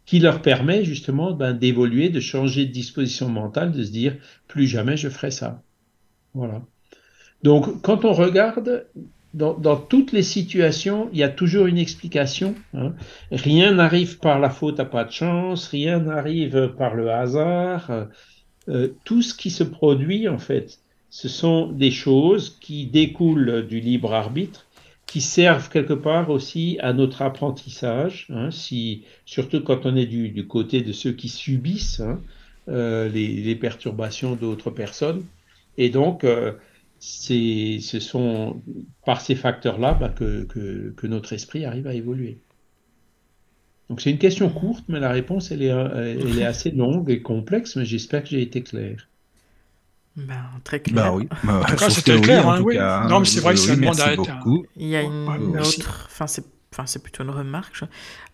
[0.06, 4.18] qui leur permet justement ben, d'évoluer, de changer de disposition mentale, de se dire
[4.50, 5.64] plus jamais je ferai ça.
[6.34, 6.62] Voilà.
[7.42, 8.88] Donc, quand on regarde
[9.34, 12.56] dans, toutes les situations, il y a toujours une explication.
[12.74, 12.94] Hein.
[13.32, 18.10] Rien n'arrive par la faute à pas de chance, rien n'arrive par le hasard.
[18.70, 20.80] Euh, tout ce qui se produit, en fait,
[21.10, 24.68] ce sont des choses qui découlent du libre arbitre,
[25.08, 30.46] qui servent quelque part aussi à notre apprentissage, hein, si, surtout quand on est du,
[30.46, 32.22] côté de ceux qui subissent hein,
[32.68, 35.26] euh, les, perturbations d'autres personnes.
[35.78, 36.54] Et donc, euh,
[37.00, 38.62] ce sont
[39.04, 42.38] par ces facteurs-là bah, que notre esprit arrive à évoluer.
[43.90, 47.22] Donc c'est une question courte, mais la réponse elle est, elle est assez longue et
[47.22, 49.08] complexe, mais j'espère que j'ai été clair.
[50.16, 50.96] Ben, très clair.
[50.96, 51.28] Bah oui.
[51.44, 52.48] Bah, c'était clair.
[52.48, 52.78] Hein, oui.
[52.78, 54.22] non, mais c'est vrai que ça demande à être.
[54.76, 57.84] Il y a une autre, enfin c'est, enfin c'est plutôt une remarque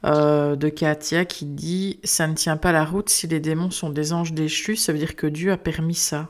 [0.05, 3.89] euh, de Katia qui dit ça ne tient pas la route si les démons sont
[3.89, 6.29] des anges déchus, ça veut dire que Dieu a permis ça.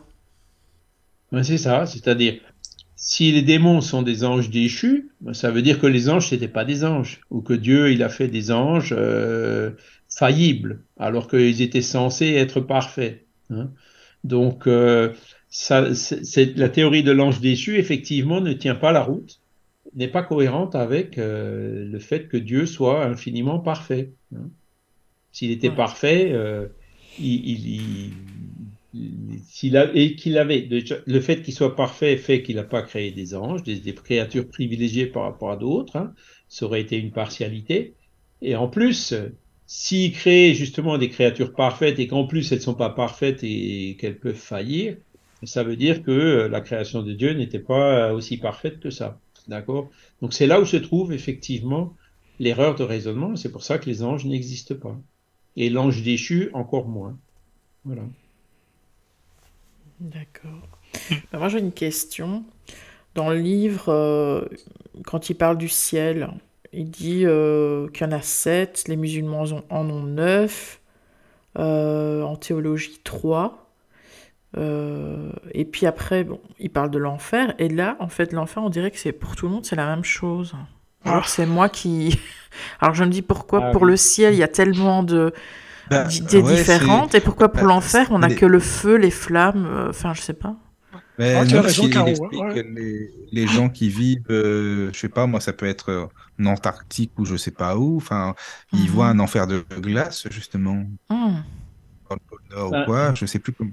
[1.32, 2.40] Ben, c'est ça, c'est-à-dire
[3.08, 6.48] si les démons sont des anges déchus, ben, ça veut dire que les anges n'étaient
[6.48, 9.70] pas des anges, ou que Dieu il a fait des anges euh,
[10.10, 13.24] faillibles, alors qu'ils étaient censés être parfaits.
[13.52, 13.70] Hein.
[14.24, 15.14] Donc, euh,
[15.50, 19.40] ça, c'est, la théorie de l'ange déchu, effectivement, ne tient pas la route,
[19.94, 24.14] n'est pas cohérente avec euh, le fait que Dieu soit infiniment parfait.
[24.36, 24.50] Hein.
[25.32, 26.66] S'il était parfait, euh,
[27.20, 28.12] il,
[29.48, 30.68] s'il a, et qu'il avait
[31.06, 35.08] le fait qu'il soit parfait fait qu'il n'a pas créé des anges, des, créatures privilégiées
[35.08, 35.96] par rapport à d'autres.
[35.96, 36.14] Hein.
[36.50, 37.94] ça aurait été une partialité.
[38.42, 39.14] Et en plus,
[39.68, 43.98] s'il crée justement des créatures parfaites et qu'en plus elles ne sont pas parfaites et
[44.00, 44.98] qu'elles peuvent faillir,
[45.44, 49.20] ça veut dire que euh, la création de Dieu n'était pas aussi parfaite que ça.
[49.48, 49.90] D'accord?
[50.22, 51.96] Donc c'est là où se trouve effectivement
[52.40, 53.36] l'erreur de raisonnement.
[53.36, 54.98] C'est pour ça que les anges n'existent pas.
[55.56, 57.18] Et l'ange déchu, encore moins.
[57.84, 58.04] Voilà.
[60.00, 60.80] D'accord.
[61.32, 62.44] Ben, moi j'ai une question.
[63.16, 64.46] Dans le livre, euh,
[65.06, 66.32] quand il parle du ciel,
[66.74, 70.82] il dit euh, qu'il y en a sept, les musulmans en ont neuf,
[71.58, 73.70] euh, en théologie trois.
[74.58, 77.54] et puis après, bon, il parle de l'enfer.
[77.58, 79.88] Et là, en fait, l'enfer, on dirait que c'est pour tout le monde, c'est la
[79.88, 80.56] même chose.
[81.06, 81.28] Alors ah.
[81.28, 82.20] c'est moi qui.
[82.80, 85.34] Alors je me dis pourquoi ah pour le ciel, il y a tellement de
[85.90, 89.66] bah, d'idées différentes et pourquoi pour bah, l'enfer, on n'a que le feu, les flammes,
[89.66, 90.56] euh, enfin je sais pas.
[91.18, 95.54] Mais ah, non, raison, les, les, gens qui vivent, euh, je sais pas, moi, ça
[95.54, 96.10] peut être
[96.42, 98.36] en Antarctique ou je sais pas où, enfin,
[98.74, 98.88] ils mhm.
[98.88, 100.86] voient un enfer de glace, justement.
[101.10, 101.38] Hmm.
[102.10, 102.84] Dans le pôle Nord ou bah.
[102.86, 103.72] quoi, je sais plus comment.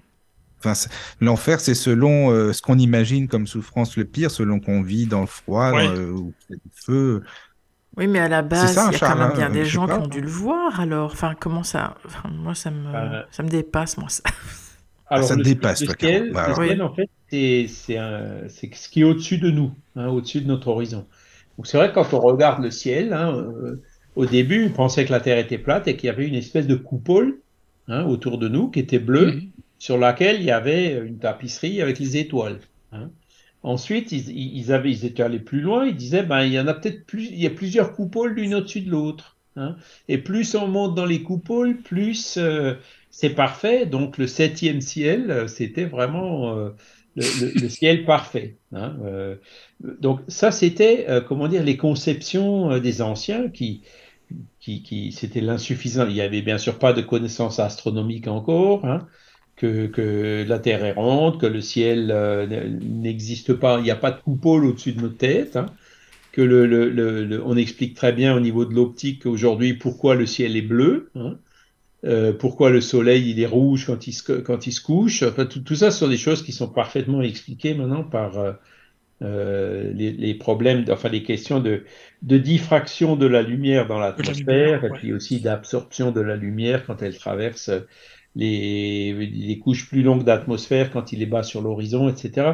[0.64, 0.74] Enfin,
[1.20, 5.22] l'enfer, c'est selon euh, ce qu'on imagine comme souffrance le pire, selon qu'on vit dans
[5.22, 7.24] le froid ou le feu.
[7.96, 10.06] Oui, mais à la base, il y a quand même bien des gens qui ont
[10.06, 11.12] dû le voir, alors.
[11.12, 11.94] Enfin, comment ça.
[12.30, 14.22] moi, ça me, bah, ça me dépasse, moi, ça.
[15.08, 16.48] Alors, ça dépasse, le ciel, bah,
[16.80, 21.06] en fait, c'est ce qui est au-dessus de nous, hein, au-dessus de notre horizon.
[21.58, 23.82] Donc, c'est vrai que quand on regarde le ciel, hein, euh,
[24.16, 26.66] au début, on pensait que la Terre était plate et qu'il y avait une espèce
[26.66, 27.40] de coupole
[27.88, 29.42] hein, autour de nous qui était bleue,
[29.78, 32.60] sur laquelle il y avait une tapisserie avec les étoiles.
[33.62, 35.86] Ensuite, ils, avaient, ils étaient allés plus loin.
[35.86, 38.54] Ils disaient, ben, il y en a peut-être plus, il y a plusieurs coupoles l'une
[38.54, 39.36] au-dessus de l'autre.
[39.56, 39.76] Hein.
[40.08, 42.74] Et plus on monte dans les coupoles, plus euh,
[43.10, 43.86] c'est parfait.
[43.86, 46.70] Donc le septième ciel, euh, c'était vraiment euh,
[47.14, 48.56] le, ciel parfait.
[48.72, 48.96] Hein.
[49.80, 53.82] donc ça, c'était, comment dire, les conceptions des anciens qui,
[54.58, 56.06] qui, qui c'était l'insuffisant.
[56.06, 58.86] Il y avait bien sûr pas de connaissances astronomiques encore.
[58.86, 59.06] Hein
[59.56, 62.46] que, la Terre est ronde, que le ciel euh,
[62.80, 65.66] n'existe pas, il n'y a pas de coupole au-dessus de nos têtes, hein.
[66.32, 70.62] que le, on explique très bien au niveau de l'optique aujourd'hui pourquoi le ciel est
[70.62, 71.36] bleu, hein.
[72.04, 75.22] euh, pourquoi le soleil il est rouge quand il se, quand il se couche.
[75.22, 78.56] Enfin, tout, ça ce sont des choses qui sont parfaitement expliquées maintenant par
[79.22, 81.84] euh, les, problèmes, enfin les questions de,
[82.22, 87.02] de diffraction de la lumière dans l'atmosphère et puis aussi d'absorption de la lumière quand
[87.02, 87.70] elle traverse
[88.34, 92.52] les, couches plus longues d'atmosphère quand il est bas sur l'horizon, etc.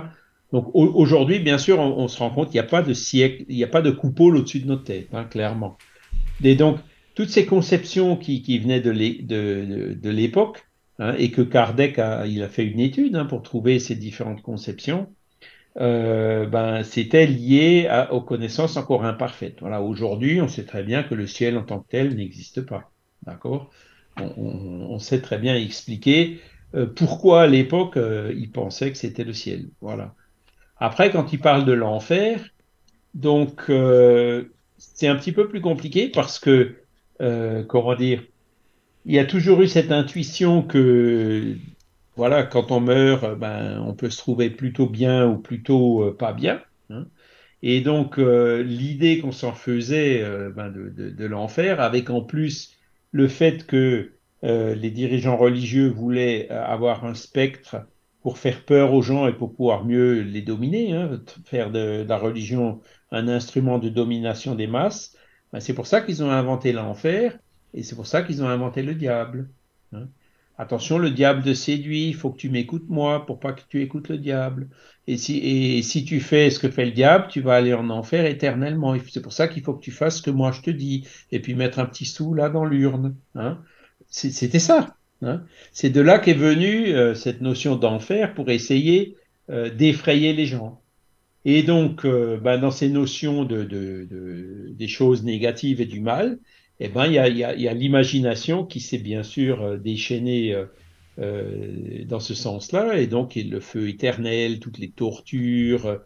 [0.52, 3.56] Donc aujourd'hui, bien sûr, on, se rend compte qu'il n'y a pas de siècle, il
[3.56, 5.76] n'y a pas de coupole au-dessus de notre tête, hein, clairement.
[6.42, 6.78] Et donc,
[7.14, 10.66] toutes ces conceptions qui, venaient de l'époque,
[10.98, 14.42] hein, et que Kardec a, il a fait une étude hein, pour trouver ces différentes
[14.42, 15.08] conceptions,
[15.80, 19.58] euh, ben, c'était lié aux connaissances encore imparfaites.
[19.60, 22.90] Voilà, aujourd'hui, on sait très bien que le ciel en tant que tel n'existe pas.
[23.26, 23.70] D'accord?
[24.36, 26.40] On, sait très bien expliquer
[26.74, 29.68] euh, pourquoi à l'époque euh, il pensait que c'était le ciel.
[29.80, 30.14] Voilà.
[30.78, 32.44] Après, quand il parle de l'enfer,
[33.14, 34.44] donc euh,
[34.76, 36.76] c'est un petit peu plus compliqué parce que,
[37.68, 38.22] comment dire,
[39.06, 41.56] il y a toujours eu cette intuition que,
[42.16, 46.60] voilà, quand on meurt, ben, on peut se trouver plutôt bien ou plutôt pas bien.
[46.90, 47.06] Hein.
[47.62, 50.22] Et donc, l'idée qu'on s'en faisait
[50.54, 52.77] ben, de l'enfer, avec en plus
[53.12, 54.12] le fait que
[54.44, 57.86] euh, les dirigeants religieux voulaient euh, avoir un spectre
[58.22, 62.18] pour faire peur aux gens et pour pouvoir mieux les dominer, hein, faire de, la
[62.18, 62.80] religion
[63.10, 65.16] un instrument de domination des masses,
[65.52, 67.38] ben, c'est pour ça qu'ils ont inventé l'enfer
[67.74, 69.50] et c'est pour ça qu'ils ont inventé le diable.
[69.92, 70.08] Hein.
[70.60, 73.80] Attention, le diable te séduit, il faut que tu m'écoutes moi pour pas que tu
[73.80, 74.68] écoutes le diable.
[75.06, 77.88] Et si, et si tu fais ce que fait le diable, tu vas aller en
[77.90, 78.96] enfer éternellement.
[79.08, 81.06] C'est pour ça qu'il faut que tu fasses ce que moi je te dis.
[81.30, 83.14] Et puis mettre un petit sou là dans l'urne.
[83.36, 83.58] Hein.
[84.08, 84.96] C'était ça.
[85.22, 85.44] Hein.
[85.72, 89.16] C'est de là qu'est venue euh, cette notion d'enfer pour essayer
[89.50, 90.80] euh, d'effrayer les gens.
[91.44, 96.38] Et donc, ben, dans ces notions de, de, de, des choses négatives et du mal,
[96.80, 100.66] eh ben, il y a, y a, l'imagination qui s'est bien sûr euh, déchaînée euh,
[101.18, 106.00] euh, dans ce sens-là, et donc le feu éternel, toutes les tortures.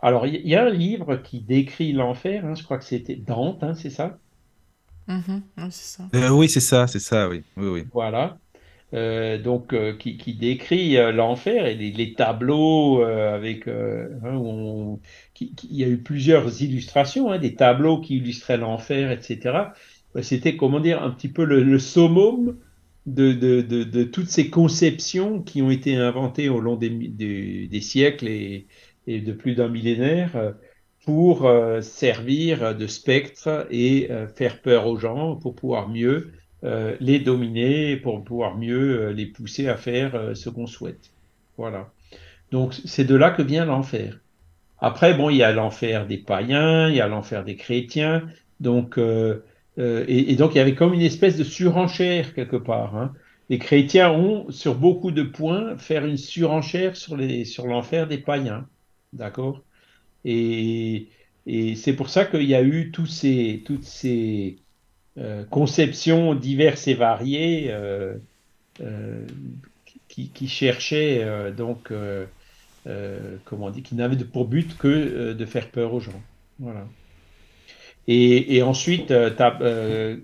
[0.00, 3.62] Alors, il y, a un livre qui décrit l'enfer, hein, je crois que c'était Dante,
[3.64, 4.18] hein, c'est ça?
[5.08, 5.70] Mm-hmm.
[5.70, 6.34] c'est ça.
[6.34, 7.42] oui, c'est ça, c'est ça, oui.
[7.56, 7.84] oui, oui.
[7.92, 8.38] Voilà.
[8.92, 14.98] donc qui, décrit l'enfer et les, tableaux avec hein,
[15.40, 19.70] il y a eu plusieurs illustrations, hein, des tableaux qui illustraient l'enfer, etc.
[20.22, 22.56] C'était comment dire un petit peu le, le summum
[23.06, 28.28] de, de, de, toutes ces conceptions qui ont été inventées au long des, des, siècles
[28.28, 28.66] et,
[29.06, 30.52] et, de plus d'un millénaire euh,
[31.04, 36.32] pour euh, servir de spectre et euh, faire peur aux gens pour pouvoir mieux
[36.98, 41.12] les dominer, pour pouvoir mieux les pousser à faire ce qu'on souhaite.
[41.56, 41.92] Voilà.
[42.50, 44.18] Donc c'est de là que vient l'enfer.
[44.80, 48.22] Après, bon, il y a l'enfer des païens, il y a l'enfer des chrétiens.
[48.60, 49.42] Donc, euh,
[49.78, 52.96] et, donc il y avait comme une espèce de surenchère quelque part.
[52.96, 53.12] Hein.
[53.48, 57.16] Les chrétiens ont, sur beaucoup de points, faire une surenchère sur
[57.66, 58.66] l'enfer des païens,
[59.12, 59.62] d'accord?
[60.24, 61.08] Et,
[61.76, 64.58] c'est pour ça qu'il y a eu toutes ces
[65.16, 68.16] euh, conceptions diverses et variées euh,
[70.08, 71.90] qui, qui, cherchaient donc
[73.46, 76.20] comment dit, qui n'avaient pour but que de faire peur aux gens.
[76.58, 76.86] Voilà.
[78.10, 79.30] Et, ensuite, euh,
[79.60, 80.16] euh,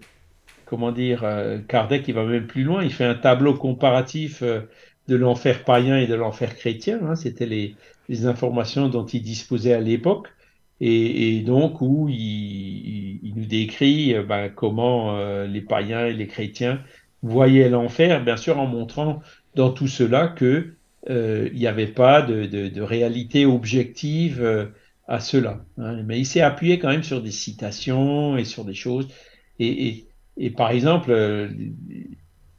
[0.64, 5.16] comment dire, euh, Kardec, il va même plus loin, il fait un tableau comparatif de
[5.16, 6.98] l'enfer païen et de l'enfer chrétien.
[7.04, 7.76] Hein, C'était les,
[8.08, 10.28] les, informations dont il disposait à l'époque.
[10.80, 16.80] Et, donc, où il, il, nous décrit ben, comment les païens et les chrétiens
[17.22, 19.22] voyaient l'enfer, bien sûr en montrant
[19.54, 20.74] dans tout cela que
[21.08, 24.72] il n'y avait pas de, de, de réalité objective
[25.06, 25.64] à cela.
[25.78, 26.02] Hein.
[26.04, 29.08] Mais il s'est appuyé quand même sur des citations et sur des choses.
[29.58, 30.06] Et,
[30.56, 31.48] par exemple, euh,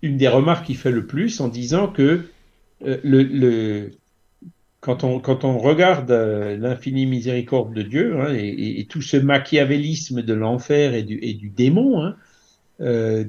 [0.02, 2.26] une des remarques qu'il fait le plus en disant que
[2.86, 3.92] euh, le,
[4.80, 10.22] quand, on, quand on regarde euh, l'infinie miséricorde de Dieu hein, et, tout ce machiavélisme
[10.22, 12.16] de l'enfer et du, et du démon, hein,
[12.82, 13.24] euh,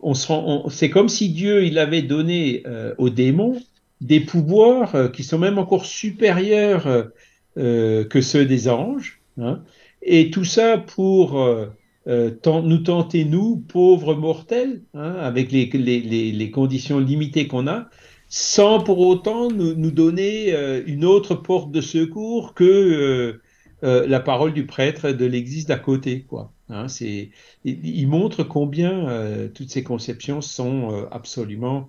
[0.00, 2.64] on rend, c'est comme si Dieu il avait donné
[2.96, 3.60] aux démons
[4.00, 7.10] des pouvoirs qui sont même encore supérieurs
[7.56, 9.22] que ceux des anges.
[9.38, 9.62] Hein,
[10.02, 11.66] et tout ça pour euh,
[12.08, 17.88] euh nous tenter, nous, pauvres mortels, hein, avec les, conditions limitées qu'on a,
[18.28, 23.40] sans pour autant nous, donner euh, une autre porte de secours que
[23.84, 26.22] la parole du prêtre de l'église d'à côté.
[26.22, 26.52] Quoi.
[26.68, 27.30] Hein, c'est,
[27.64, 29.08] il montre combien
[29.54, 31.88] toutes ces conceptions sont absolument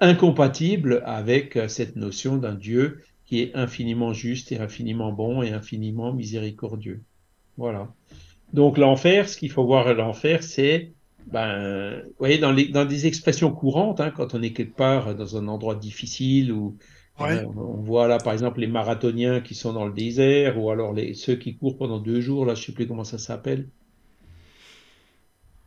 [0.00, 6.12] incompatibles avec cette notion d'un Dieu qui est infiniment juste et infiniment bon et infiniment
[6.12, 7.02] miséricordieux.
[7.56, 7.92] Voilà.
[8.52, 10.92] Donc l'enfer, ce qu'il faut voir à l'enfer, c'est,
[11.26, 15.14] ben, vous voyez, dans, les, dans des expressions courantes, hein, quand on est quelque part
[15.14, 16.76] dans un endroit difficile ou
[17.20, 20.92] euh, on voit là, par exemple, les marathoniens qui sont dans le désert ou alors
[20.92, 23.68] les, ceux qui courent pendant deux jours, là, je sais plus comment ça s'appelle.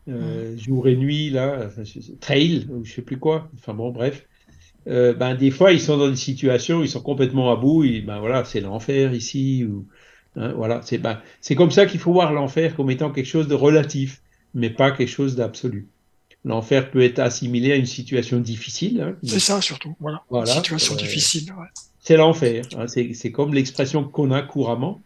[0.08, 0.56] Euh.
[0.58, 1.70] Jour et nuit, là,
[2.20, 3.50] trail, ou je sais plus quoi.
[3.56, 4.28] Enfin bon, bref.
[4.88, 7.84] Euh, ben des fois ils sont dans des situations où ils sont complètement à bout,
[7.84, 9.88] et, ben voilà, c'est l'enfer ici ou
[10.36, 13.48] hein, voilà, c'est ben, c'est comme ça qu'il faut voir l'enfer comme étant quelque chose
[13.48, 14.22] de relatif,
[14.54, 15.88] mais pas quelque chose d'absolu.
[16.44, 19.02] L'enfer peut être assimilé à une situation difficile.
[19.02, 20.22] Hein, c'est ça surtout, voilà.
[20.30, 21.52] voilà situation euh, difficile.
[21.54, 21.66] Ouais.
[22.00, 22.66] C'est l'enfer.
[22.78, 25.02] Hein, c'est comme l'expression qu'on a couramment,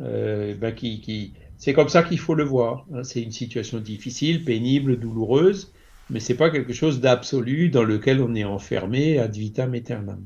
[0.00, 2.84] euh, ben, qui, qui c'est comme ça qu'il faut le voir.
[2.94, 5.72] Hein, c'est une situation difficile, pénible, douloureuse
[6.12, 10.22] mais c'est pas quelque chose d'absolu dans lequel on est enfermé ad vitam aeternam.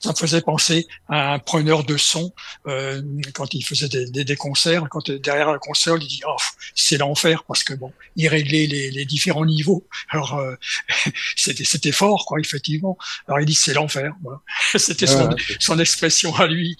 [0.00, 2.32] Ça me faisait penser à un preneur de son
[2.66, 3.02] euh,
[3.34, 4.88] quand il faisait des, des, concerts.
[4.90, 6.36] Quand derrière la console, il dit oh,
[6.74, 9.86] c'est l'enfer parce que bon, il réglait les, les différents niveaux.
[10.08, 10.56] Alors euh,
[11.36, 12.96] c'était c'était fort quoi, effectivement.
[13.28, 14.14] Alors il dit c'est l'enfer.
[14.22, 14.40] Voilà.
[14.76, 15.30] C'était son,
[15.60, 16.76] son, expression à lui.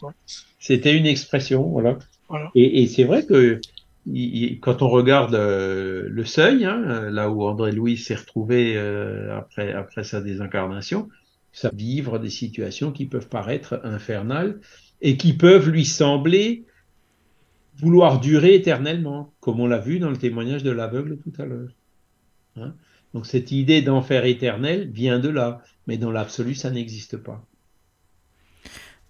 [0.59, 1.99] C'était une expression, voilà.
[2.29, 2.51] voilà.
[2.55, 3.61] Et, et c'est vrai que
[4.61, 9.37] quand on regarde euh, le seuil, hein, euh, là où André Louis s'est retrouvé euh,
[9.37, 11.09] après, sa désincarnation,
[11.53, 14.61] ça vivre des situations qui peuvent paraître infernales
[15.03, 16.65] et qui peuvent lui sembler
[17.77, 21.71] vouloir durer éternellement, comme on l'a vu dans le témoignage de l'aveugle tout à l'heure.
[22.57, 22.75] Hein.
[23.15, 27.45] Donc cette idée d'enfer éternel vient de là, mais dans l'absolu, ça n'existe pas.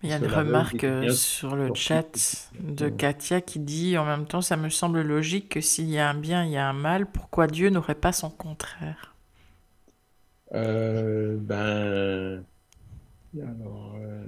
[0.03, 4.27] Il y a une remarque euh, sur le chat de Katia qui dit en même
[4.27, 6.75] temps, ça me semble logique que s'il y a un bien, il y a un
[6.75, 7.07] mal.
[7.11, 9.15] Pourquoi Dieu n'aurait pas son contraire?
[10.55, 12.45] Euh, Ben,
[13.43, 14.27] alors, euh,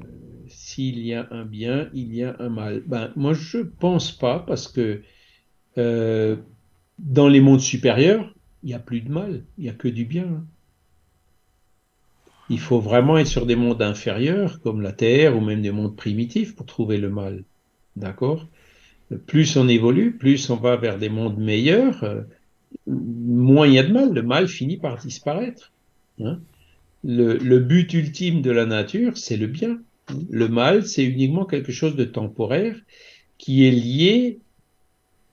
[0.49, 2.82] s'il y a un bien, il y a un mal.
[2.86, 5.03] Ben, moi, je pense pas parce que
[6.99, 10.05] dans les mondes supérieurs, il n'y a plus de mal, il n'y a que du
[10.07, 10.24] bien.
[10.24, 10.47] Hein
[12.53, 15.97] il faut vraiment être sur des mondes inférieurs, comme la Terre, ou même des mondes
[15.97, 17.45] primitifs, pour trouver le mal.
[17.97, 18.47] D'accord?
[19.27, 22.20] Plus on évolue, plus on va vers des mondes meilleurs, euh,
[22.87, 24.12] moins il y a de mal.
[24.12, 25.73] Le mal finit par disparaître.
[26.20, 26.41] Hein?
[27.05, 29.81] Le, but ultime de la nature, c'est le bien.
[30.31, 32.77] Le mal, c'est uniquement quelque chose de temporaire
[33.39, 34.41] qui est lié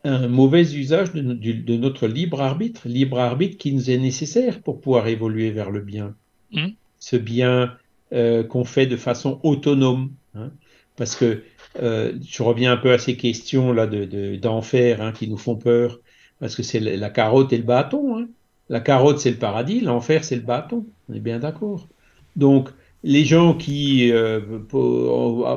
[0.06, 4.80] à un mauvais usage de, notre libre arbitre, libre arbitre qui nous est nécessaire pour
[4.80, 6.16] pouvoir évoluer vers le bien.
[6.52, 6.70] Mmh.
[7.00, 7.78] Ce bien
[8.12, 10.12] euh, qu'on fait de façon autonome.
[10.34, 10.50] Hein.
[10.96, 11.44] Parce que
[11.80, 16.00] euh, je reviens un peu à ces questions là d'enfer hein, qui nous font peur,
[16.40, 18.18] parce que c'est la carotte et le bâton.
[18.18, 18.28] Hein.
[18.68, 20.88] La carotte, c'est le paradis, l'enfer, c'est le bâton.
[21.08, 21.88] On est bien d'accord.
[22.36, 22.70] Donc,
[23.04, 24.40] les gens qui, euh,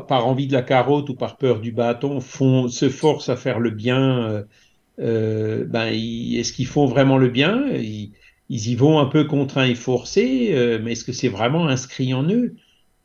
[0.07, 3.71] par envie de la carotte ou par peur du bâton, se forcent à faire le
[3.71, 4.45] bien,
[4.99, 7.65] ben, est-ce qu'ils font vraiment le bien?
[8.59, 12.29] Y vont un peu contraints et forcés, euh, mais est-ce que c'est vraiment inscrit en
[12.29, 12.57] eux?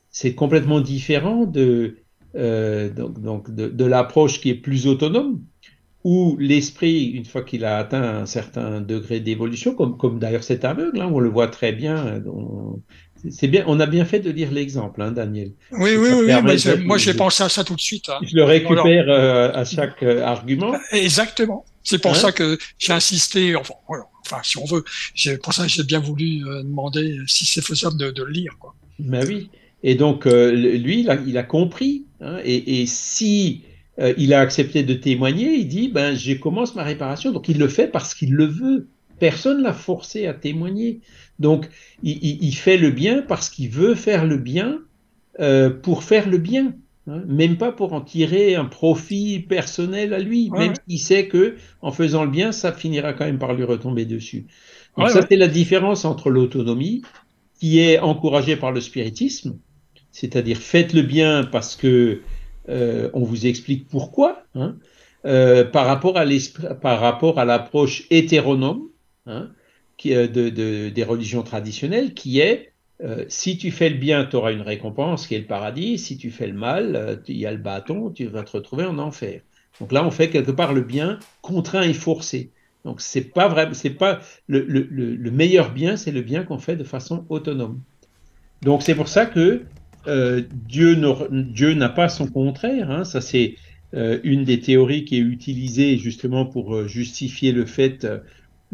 [0.10, 1.98] C'est complètement différent de,
[2.34, 5.44] donc, donc de, l'approche qui est plus autonome
[6.04, 10.64] où l'esprit, une fois qu'il a atteint un certain degré d'évolution, comme, comme d'ailleurs cet
[10.64, 12.82] aveugle, hein, on le voit très bien, on,
[13.30, 15.52] c'est bien, on a bien fait de lire l'exemple, hein, Daniel.
[15.72, 18.10] Oui, oui, oui, mais moi j'ai pensé à ça tout de suite.
[18.10, 18.20] Hein.
[18.22, 20.74] Je le récupère euh, à chaque euh, argument.
[20.92, 21.66] Exactement.
[21.84, 23.74] C'est pour ça que j'ai insisté, enfin,
[24.26, 24.84] enfin, si on veut,
[25.16, 28.32] c'est pour ça que j'ai bien voulu euh, demander si c'est faisable de, de, le
[28.32, 28.58] lire.
[28.60, 28.76] Quoi.
[29.00, 29.50] Ben oui.
[29.84, 32.06] Et donc, lui, il a, il a compris.
[32.20, 33.64] Hein, et, et, si
[34.18, 37.32] il a accepté de témoigner, il dit, ben, je commence ma réparation.
[37.32, 38.88] Donc, il le fait parce qu'il le veut.
[39.20, 41.02] Personne l'a forcé à témoigner.
[41.40, 41.70] Donc,
[42.04, 44.80] il, fait le bien parce qu'il veut faire le bien
[45.40, 46.74] euh, pour faire le bien.
[47.10, 47.24] Hein.
[47.26, 51.94] même pas pour en tirer un profit personnel à lui, même s'il sait que en
[51.94, 54.48] faisant le bien, ça finira quand même par lui retomber dessus.
[54.98, 57.04] Donc ça, c'est la différence entre l'autonomie,
[57.60, 59.58] qui est encouragée par le spiritisme,
[60.12, 62.22] c'est-à-dire faites le bien parce que
[62.70, 64.76] euh, on vous explique pourquoi, hein,
[65.26, 66.26] euh, par rapport à
[66.82, 68.90] par rapport à l'approche hétéronome,
[69.26, 69.50] hein,
[70.06, 72.72] euh, de, des religions traditionnelles, qui est
[73.04, 75.98] euh, si tu fais le bien, tu auras une récompense qui est le paradis.
[75.98, 78.86] Si tu fais le mal, euh, il y a le bâton, tu vas te retrouver
[78.86, 79.42] en enfer.
[79.80, 82.52] Donc là, on fait quelque part le bien contraint et forcé.
[82.86, 86.58] Donc c'est pas vrai, c'est pas le, le, le, meilleur bien, c'est le bien qu'on
[86.58, 87.82] fait de façon autonome.
[88.62, 89.64] Donc c'est pour ça que
[90.68, 92.90] Dieu n'a pas son contraire.
[92.90, 93.04] Hein.
[93.04, 93.56] Ça c'est
[93.94, 98.08] une des théories qui est utilisée justement pour justifier le fait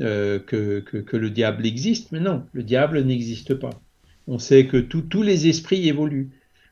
[0.01, 3.81] euh, que, que, le diable existe, mais non, le diable n'existe pas.
[4.27, 6.31] On sait que tous les esprits évoluent.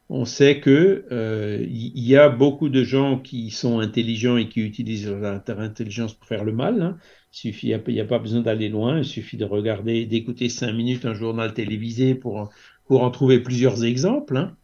[0.09, 4.61] On sait que euh, il y, a beaucoup de gens qui sont intelligents et qui
[4.61, 6.81] utilisent leur intelligence pour faire le mal.
[6.81, 6.97] Hein.
[7.43, 8.97] Il il n'y a, pas besoin d'aller loin.
[8.97, 12.49] Il suffit de regarder, d'écouter cinq minutes un journal télévisé pour
[12.85, 14.35] pour en trouver plusieurs exemples.
[14.35, 14.57] Hein.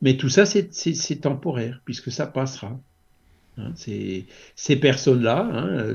[0.00, 2.80] Mais tout ça, c'est temporaire puisque ça passera.
[3.56, 5.94] Hein, ces personnes-là, hein,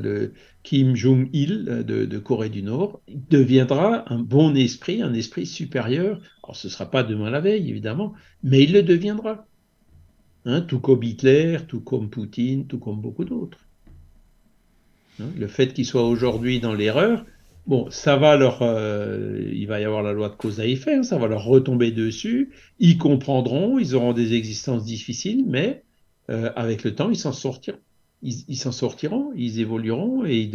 [0.63, 6.21] Kim Jong-il de, Corée du Nord, deviendra un bon esprit, un esprit supérieur.
[6.43, 8.13] Alors ce ne sera pas demain la veille, évidemment,
[8.43, 9.45] mais il le deviendra.
[10.45, 13.59] Hein, tout comme Hitler, tout comme Poutine, tout comme beaucoup d'autres.
[15.19, 17.25] le fait qu'il soit aujourd'hui dans l'erreur,
[17.67, 21.03] bon, ça va leur, euh, il va y avoir la loi de cause à effet,
[21.03, 22.51] ça va leur retomber dessus.
[22.79, 25.83] Ils comprendront, ils auront des existences difficiles, mais
[26.29, 27.79] euh, avec le temps, ils s'en sortiront.
[28.21, 30.51] Ils s'en sortiront, ils évolueront et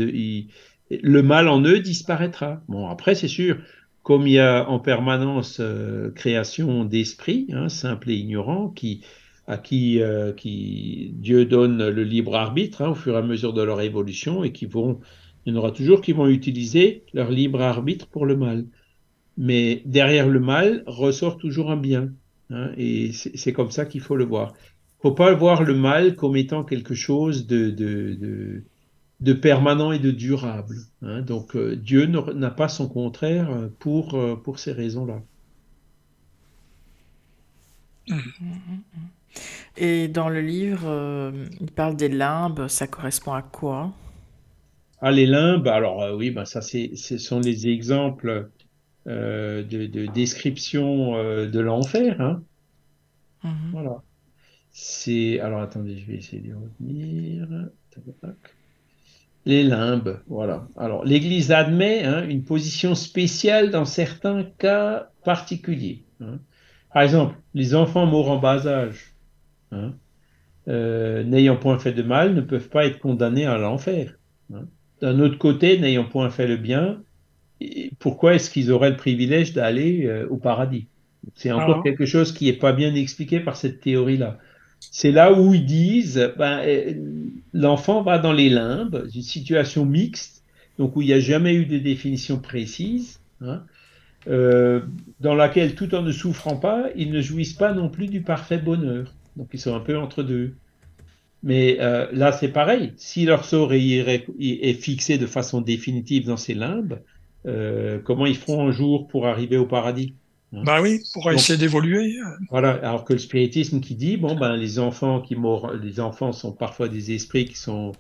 [0.91, 2.61] le mal en eux disparaîtra.
[2.69, 3.57] Bon, après, c'est sûr,
[4.03, 9.01] comme il y a en permanence euh, création d'esprit, hein, simple et ignorant, qui,
[9.47, 13.55] à qui, euh, qui Dieu donne le libre arbitre hein, au fur et à mesure
[13.55, 15.01] de leur évolution et qui vont,
[15.47, 18.67] il y en aura toujours qui vont utiliser leur libre arbitre pour le mal.
[19.39, 22.13] Mais derrière le mal ressort toujours un bien.
[22.51, 24.53] Hein, et c'est comme ça qu'il faut le voir
[25.05, 28.65] faut pas voir le mal comme étant quelque chose de, de,
[29.21, 30.77] de, permanent et de durable.
[31.03, 31.21] Hein.
[31.21, 35.21] Donc euh, Dieu n'a pas son contraire pour, euh, pour ces raisons-là.
[39.77, 43.93] Et dans le livre, euh, il parle des limbes, ça correspond à quoi?
[45.03, 48.49] Ah, les limbes, alors oui, ben ça, ce sont les exemples
[49.05, 51.13] de, de, description
[51.45, 52.23] de l'enfer.
[52.23, 52.43] Hein.
[53.43, 53.71] Mhm.
[53.73, 54.03] Voilà.
[54.77, 55.39] C'est.
[55.39, 57.47] Alors attendez, je vais essayer de revenir.
[59.47, 60.67] Les limbes, voilà.
[60.77, 66.03] Alors, l'Église admet hein, une position spéciale dans certains cas particuliers.
[66.21, 66.41] Hein.
[66.93, 69.15] Par exemple, les enfants morts en bas âge,
[69.71, 69.95] hein,
[70.67, 74.15] euh, n'ayant point fait de mal, ne peuvent pas être condamnés à l'enfer.
[75.01, 77.01] D'un autre côté, n'ayant point fait le bien,
[78.01, 80.89] pourquoi est-ce qu'ils auraient le privilège d'aller euh, au paradis?
[81.35, 81.83] C'est encore ah.
[81.85, 84.39] quelque chose qui n'est pas bien expliqué par cette théorie-là
[84.91, 86.95] c'est là où ils disent ben, euh,
[87.53, 90.43] l'enfant va dans les limbes, une situation mixte,
[90.79, 93.21] donc où il n'y a jamais eu de définition précise.
[93.41, 93.63] Hein.
[95.21, 98.59] dans laquelle, tout en ne souffrant pas, ils ne jouissent pas non plus du parfait
[98.59, 99.13] bonheur.
[99.37, 100.55] Donc ils sont un peu entre deux.
[101.43, 102.95] Mais là, c'est pareil.
[102.97, 107.01] Si leur sort est, fixé de façon définitive dans ces limbes,
[108.05, 110.15] comment ils feront un jour pour arriver au paradis?
[110.63, 112.17] Bah oui, pour essayer d'évoluer.
[112.51, 116.33] Voilà, alors que le spiritisme qui dit, bon, ben, les enfants qui mourent, les enfants
[116.33, 117.93] sont parfois des esprits qui sont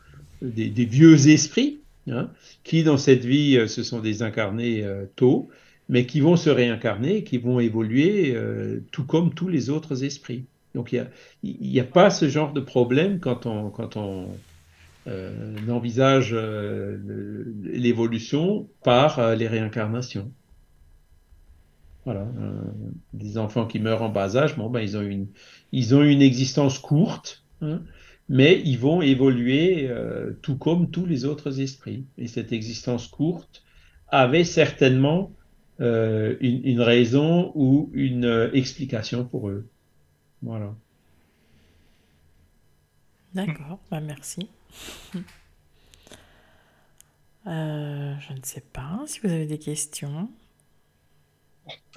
[0.43, 2.31] des, vieux esprits, hein,
[2.63, 5.49] qui dans cette vie euh, se sont désincarnés euh, tôt,
[5.89, 10.45] mais qui vont se réincarner, qui vont évoluer euh, tout comme tous les autres esprits.
[10.75, 11.07] Donc il
[11.43, 14.27] n'y a, a, pas ce genre de problème quand on, quand on
[15.69, 16.35] envisage
[17.63, 20.33] l'évolution par les réincarnations.
[22.05, 22.61] Voilà, euh,
[23.15, 25.29] des enfants qui meurent en bas âge, bon, ben, ils, ont une,
[25.73, 27.83] ils ont une existence courte, hein,
[28.29, 32.05] mais ils vont évoluer euh, tout comme tous les autres esprits.
[32.19, 33.65] Et cette existence courte
[34.09, 35.33] avait certainement
[35.81, 39.67] euh, une, raison ou une explication pour eux.
[40.43, 40.75] Voilà.
[43.33, 44.51] D'accord, bah merci.
[47.47, 50.29] je ne sais pas si vous avez des questions.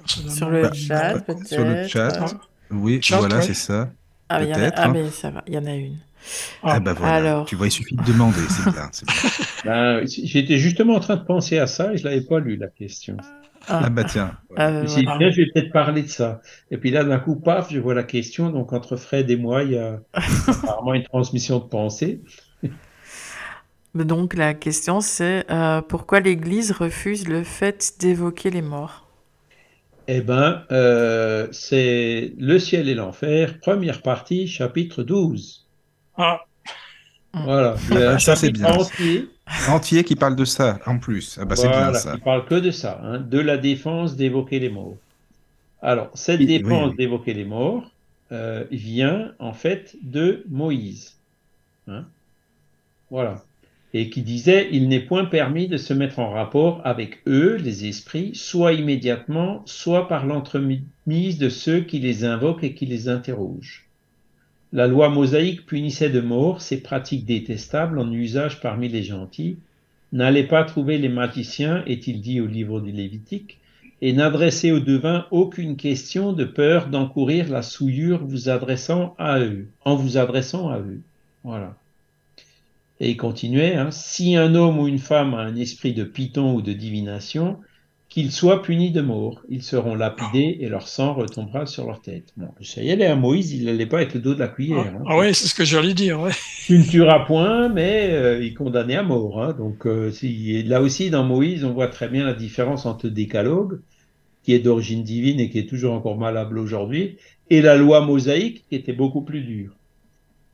[0.06, 1.48] Sur le chat, peut-être.
[1.48, 2.36] Sur le chat,
[2.72, 3.90] oui, voilà, c'est ça.
[4.30, 4.72] Ah, y a...
[4.76, 5.98] ah, mais ça va, il y en a une.
[6.64, 7.46] Ah, bah voilà, Alors...
[7.46, 8.90] tu vois, il suffit de demander, c'est bien.
[9.64, 12.58] Ben, J'étais justement en train de penser à ça et je ne l'avais pas lu,
[12.58, 13.16] la question.
[13.70, 14.32] Ah, ah bah tiens.
[14.56, 16.42] Ah, je je vais peut-être parler de ça.
[16.72, 18.50] Et puis là, d'un coup, paf, je vois la question.
[18.50, 20.00] Donc, entre Fred et moi, il y a
[20.48, 22.22] apparemment une transmission de pensée.
[23.94, 29.07] Donc, la question, c'est euh, pourquoi l'Église refuse le fait d'évoquer les morts?
[30.08, 35.66] Eh bien, euh, c'est Le ciel et l'enfer, première partie, chapitre 12.
[36.18, 36.42] Ah.
[37.34, 38.68] Voilà, ah, ça c'est bien.
[38.68, 39.30] Entier.
[39.70, 41.38] entier qui parle de ça, en plus.
[41.42, 42.14] Ah bah, c'est bien ça.
[42.16, 44.98] Il parle que de ça, hein, de la défense d'évoquer les morts.
[45.82, 47.92] Alors, cette défense d'évoquer les morts
[48.32, 51.18] euh, vient en fait de Moïse.
[51.88, 52.06] Hein.
[53.12, 53.44] Voilà
[53.98, 57.88] et qui disait Il n'est point permis de se mettre en rapport avec eux, les
[57.88, 63.86] esprits, soit immédiatement, soit par l'entremise de ceux qui les invoquent et qui les interrogent.
[64.74, 69.58] La loi mosaïque punissait de mort ces pratiques détestables en usage parmi les gentils.
[70.12, 73.58] N'allez pas trouver les magiciens, est-il dit au livre du Lévitique,
[74.02, 79.68] et n'adressez aux devins aucune question de peur d'encourir la souillure vous adressant à eux,
[79.86, 81.02] en vous adressant à eux.
[81.44, 81.76] Voilà.
[83.00, 86.56] Et il continuait, hein, si un homme ou une femme a un esprit de python
[86.56, 87.60] ou de divination,
[88.10, 89.42] qu'ils soient punis de mort.
[89.50, 92.34] Ils seront lapidés et leur sang retombera sur leur tête.
[92.38, 94.94] Bon, ça y est, à Moïse, il n'allait pas avec le dos de la cuillère.
[94.96, 95.04] Ah, hein.
[95.08, 96.20] ah oui, c'est ce que j'allais dire.
[96.20, 96.32] Ouais.
[96.66, 99.42] Tu ne tueras point, mais euh, il condamnait à mort.
[99.42, 99.54] Hein.
[99.54, 100.12] Donc euh,
[100.66, 103.80] là aussi, dans Moïse, on voit très bien la différence entre le décalogue,
[104.44, 107.18] qui est d'origine divine et qui est toujours encore malable aujourd'hui,
[107.50, 109.74] et la loi mosaïque, qui était beaucoup plus dure.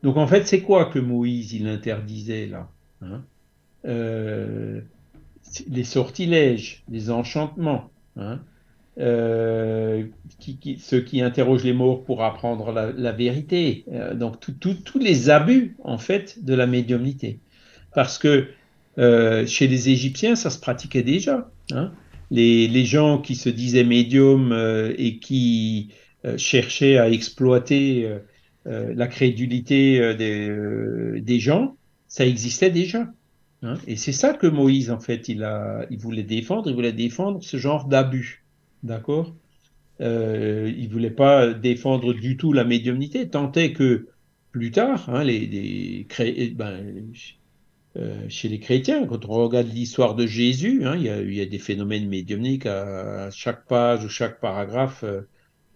[0.03, 2.69] Donc en fait, c'est quoi que Moïse il interdisait là
[3.01, 3.23] hein?
[3.85, 4.81] Euh,
[5.69, 8.39] Les sortilèges, les enchantements, hein?
[8.99, 10.03] Euh,
[10.77, 13.85] ceux qui interrogent les morts pour apprendre la, vérité.
[13.91, 17.39] Euh, donc tous les abus en fait de la médiumnité,
[17.95, 18.49] parce que
[18.95, 21.49] chez les Égyptiens, ça se pratiquait déjà.
[21.71, 21.91] Hein?
[22.29, 24.55] Les, gens qui se disaient médiums
[24.95, 25.89] et qui
[26.37, 28.07] cherchaient à exploiter
[28.65, 31.75] la crédulité euh, des, euh, des, gens,
[32.07, 33.11] ça existait déjà.
[33.61, 33.75] Hein.
[33.87, 37.43] Et c'est ça que Moïse, en fait, il, a, il voulait défendre, il voulait défendre
[37.43, 38.43] ce genre d'abus.
[38.83, 39.35] D'accord?
[40.01, 44.07] Euh, Il voulait pas défendre du tout la médiumnité, tant est que
[44.51, 46.07] plus tard, hein, les, les
[46.55, 47.13] ben,
[48.27, 51.45] chez les chrétiens, quand on regarde l'histoire de Jésus, hein, il, y a, y a,
[51.45, 55.21] des phénomènes médiumniques à, chaque page ou chaque paragraphe euh,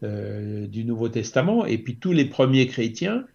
[0.02, 1.65] du Nouveau Testament.
[1.65, 3.26] Et puis tous les premiers chrétiens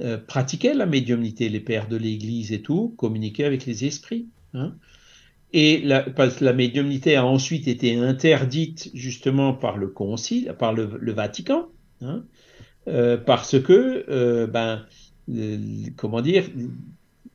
[0.00, 4.28] euh, pratiquaient la médiumnité, les pères de l'Église et tout, communiquaient avec les esprits.
[4.54, 4.74] Hein.
[5.52, 6.06] Et la,
[6.40, 11.68] la, médiumnité a ensuite été interdite justement par le Concile, par le, Vatican,
[12.00, 12.24] hein,
[12.88, 14.86] euh, parce que, ben,
[15.96, 16.44] comment dire,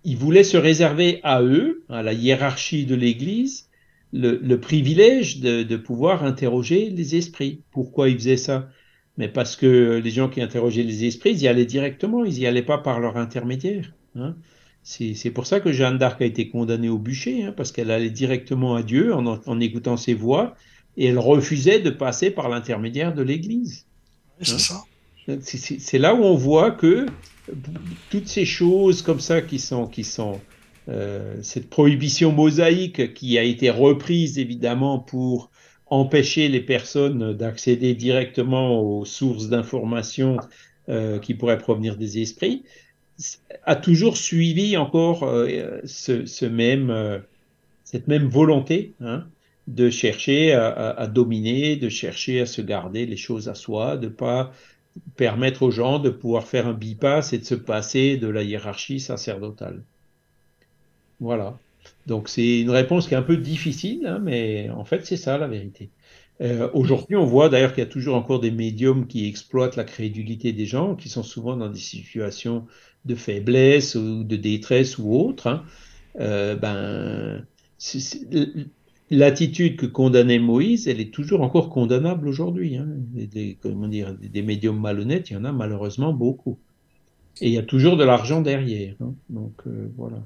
[0.03, 3.69] ils voulaient se réserver à eux, à la hiérarchie de l'Église,
[4.15, 7.61] le, privilège de, pouvoir interroger les esprits.
[7.71, 8.69] Pourquoi ils faisaient ça?
[9.17, 12.47] Mais parce que les gens qui interrogeaient les esprits, ils y allaient directement, ils n'y
[12.47, 13.93] allaient pas par leur intermédiaire.
[14.15, 14.35] Hein.
[14.83, 18.11] C'est pour ça que Jeanne d'Arc a été condamnée au bûcher, hein, parce qu'elle allait
[18.11, 20.55] directement à Dieu en, écoutant ses voix,
[20.95, 23.85] et elle refusait de passer par l'intermédiaire de l'Église.
[24.41, 24.83] c'est ça.
[25.41, 27.07] C'est là où on voit que
[28.11, 30.39] toutes ces choses comme ça qui sont, qui sont
[30.87, 35.51] euh, cette prohibition mosaïque qui a été reprise évidemment pour
[35.87, 40.37] empêcher les personnes d'accéder directement aux sources d'informations
[41.23, 42.63] qui pourraient provenir des esprits,
[43.63, 45.21] a toujours suivi encore
[45.85, 47.21] ce, même,
[47.83, 49.25] cette même volonté hein,
[49.67, 54.53] de chercher à, dominer, de chercher à se garder les choses à soi, de pas
[55.15, 58.99] permettre aux gens de pouvoir faire un bypass et de se passer de la hiérarchie
[58.99, 59.83] sacerdotale.
[61.19, 61.57] Voilà.
[62.07, 65.37] Donc c'est une réponse qui est un peu difficile, hein, mais en fait c'est ça
[65.37, 65.89] la vérité.
[66.41, 69.85] Euh, aujourd'hui, on voit d'ailleurs qu'il y a toujours encore des médiums qui exploitent la
[69.85, 72.65] crédulité des gens, qui sont souvent dans des situations
[73.05, 75.47] de faiblesse ou de détresse ou autre.
[75.47, 75.63] Hein.
[76.19, 77.45] Euh, ben,
[79.11, 82.75] l'attitude que condamnait Moïse, elle est toujours encore condamnable aujourd'hui.
[82.77, 82.87] Hein.
[83.13, 86.57] Des, comment dire, des médiums malhonnêtes, il y en a malheureusement beaucoup.
[87.41, 88.95] Et il y a toujours de l'argent derrière.
[89.29, 90.17] Donc euh, voilà.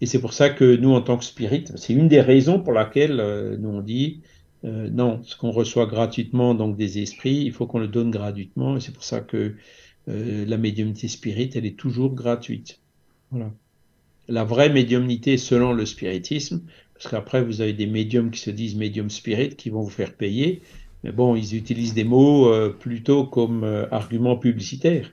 [0.00, 2.72] Et c'est pour ça que nous, en tant que spirit, c'est une des raisons pour
[2.72, 4.20] laquelle euh, nous on dit
[4.64, 8.76] euh, non, ce qu'on reçoit gratuitement, donc des esprits, il faut qu'on le donne gratuitement.
[8.76, 9.54] Et c'est pour ça que
[10.06, 12.80] la médiumnité spirit, elle est toujours gratuite.
[13.30, 13.52] Voilà.
[14.26, 16.62] La vraie médiumnité selon le spiritisme,
[16.98, 20.14] parce qu'après, vous avez des médiums qui se disent médiums spirit qui vont vous faire
[20.14, 20.62] payer.
[21.04, 25.12] Mais bon, ils utilisent des mots euh, plutôt comme euh, argument publicitaire.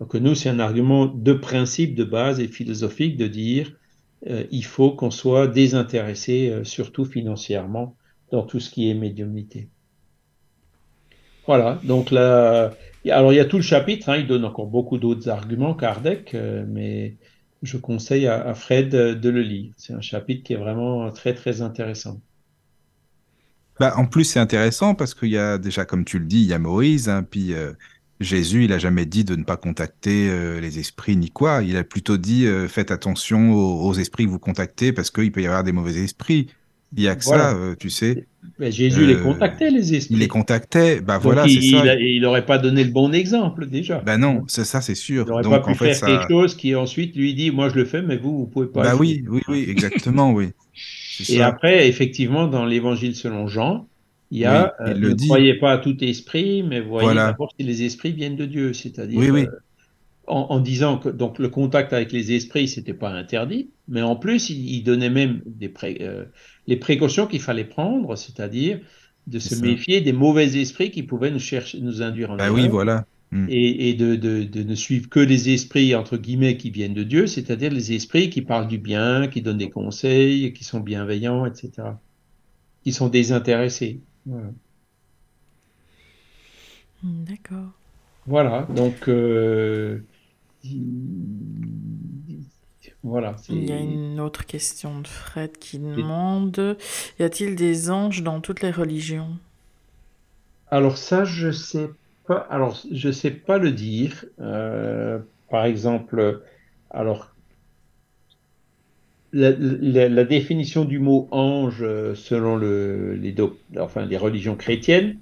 [0.00, 3.72] Donc nous, c'est un argument de principe, de base et philosophique de dire
[4.26, 7.96] euh, il faut qu'on soit désintéressé, surtout financièrement,
[8.30, 9.68] dans tout ce qui est médiumnité.
[11.46, 12.74] Voilà, donc là,
[13.08, 16.36] alors il y a tout le chapitre, hein, il donne encore beaucoup d'autres arguments, Kardec,
[16.68, 17.16] mais
[17.62, 19.72] je conseille à, Fred de le lire.
[19.76, 22.20] C'est un chapitre qui est vraiment très très intéressant.
[23.78, 26.48] Bah, en plus, c'est intéressant parce qu'il y a déjà, comme tu le dis, il
[26.48, 27.72] y a Moïse, hein, puis euh,
[28.20, 31.62] Jésus, il a jamais dit de ne pas contacter euh, les esprits ni quoi.
[31.62, 35.42] Il a plutôt dit euh, faites attention aux, esprits que vous contactez parce qu'il peut
[35.42, 36.48] y avoir des mauvais esprits.
[36.96, 38.26] Il y a que ça, tu sais.
[38.58, 40.14] Jésus les contactait, les esprits.
[40.14, 41.94] Il les contactait, bah voilà, c'est ça.
[41.96, 43.98] Il n'aurait pas donné le bon exemple, déjà.
[43.98, 45.26] Bah non, c'est ça, c'est sûr.
[45.26, 47.74] Il n'aurait pas pu en fait, faire quelque chose qui ensuite lui dit, moi je
[47.74, 48.82] le fais, mais vous, vous pouvez pas.
[48.82, 50.48] Bah oui, oui, oui, exactement, oui.
[51.28, 53.86] Et après, effectivement, dans l'évangile selon Jean,
[54.30, 57.82] il y a, euh, ne croyez pas à tout esprit, mais voyez d'abord si les
[57.84, 59.46] esprits viennent de Dieu, c'est-à-dire oui, oui.
[59.46, 59.58] Euh,
[60.26, 64.50] en, disant que donc le contact avec les esprits, c'était pas interdit, mais en plus,
[64.50, 66.24] il, donnait même des pré, euh,
[66.66, 68.80] les précautions qu'il fallait prendre, c'est-à-dire
[69.26, 72.68] de se méfier des mauvais esprits qui pouvaient nous chercher, nous induire en bah oui,
[72.68, 73.06] voilà.
[73.30, 73.46] Hmm.
[73.50, 77.70] Et, de, de, ne suivre que les esprits entre guillemets qui viennent de Dieu, c'est-à-dire
[77.70, 81.70] les esprits qui parlent du bien, qui donnent des conseils, qui sont bienveillants, etc.,
[82.84, 84.00] qui sont désintéressés.
[84.28, 84.52] Voilà.
[87.02, 87.72] Hmm, d'accord.
[88.26, 90.00] Voilà, donc euh,
[93.02, 93.34] voilà.
[93.50, 96.78] Il y a une autre question de Fred qui demande
[97.18, 99.38] Y a-t-il des anges dans toutes les religions?
[100.70, 101.90] Alors, ça, je sais
[102.26, 102.38] pas.
[102.50, 104.24] Alors, je sais pas le dire.
[104.40, 106.42] Euh, par exemple,
[106.90, 107.34] alors.
[109.32, 111.84] La, définition du mot ange
[112.14, 113.34] selon le, les,
[113.78, 115.18] enfin, religions chrétiennes,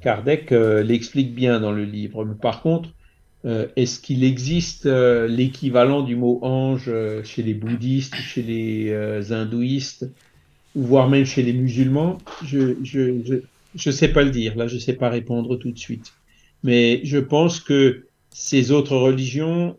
[0.00, 2.24] Kardec euh, l'explique bien dans le livre.
[2.24, 2.90] Mais par contre,
[3.46, 9.32] euh, est-ce qu'il existe euh, l'équivalent du mot ange euh, chez les bouddhistes, chez les
[9.32, 10.10] hindouistes,
[10.74, 12.18] voire même chez les musulmans?
[12.44, 12.76] Je
[13.74, 14.56] je, sais pas le dire.
[14.56, 16.12] Là, je sais pas répondre tout de suite.
[16.64, 19.76] Mais je pense que ces autres religions,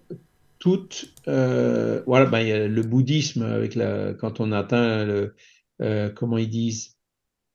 [0.62, 5.34] toutes, voilà, ben, y a le bouddhisme avec la, quand on atteint le,
[6.16, 6.96] comment ils disent,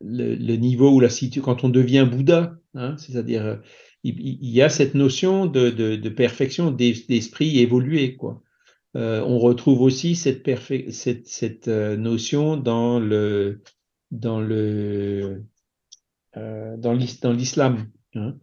[0.01, 3.61] le, niveau où la situation, quand on devient Bouddha, hein, c'est-à-dire
[4.03, 8.17] il, y a cette notion de, perfection d'esprit évolué.
[8.17, 8.43] Quoi.
[8.97, 10.49] Euh, on retrouve aussi cette,
[10.91, 13.61] cette, euh, notion dans le
[14.11, 15.45] dans le
[16.37, 17.91] euh, dans l'islam.
[18.15, 18.37] Hein.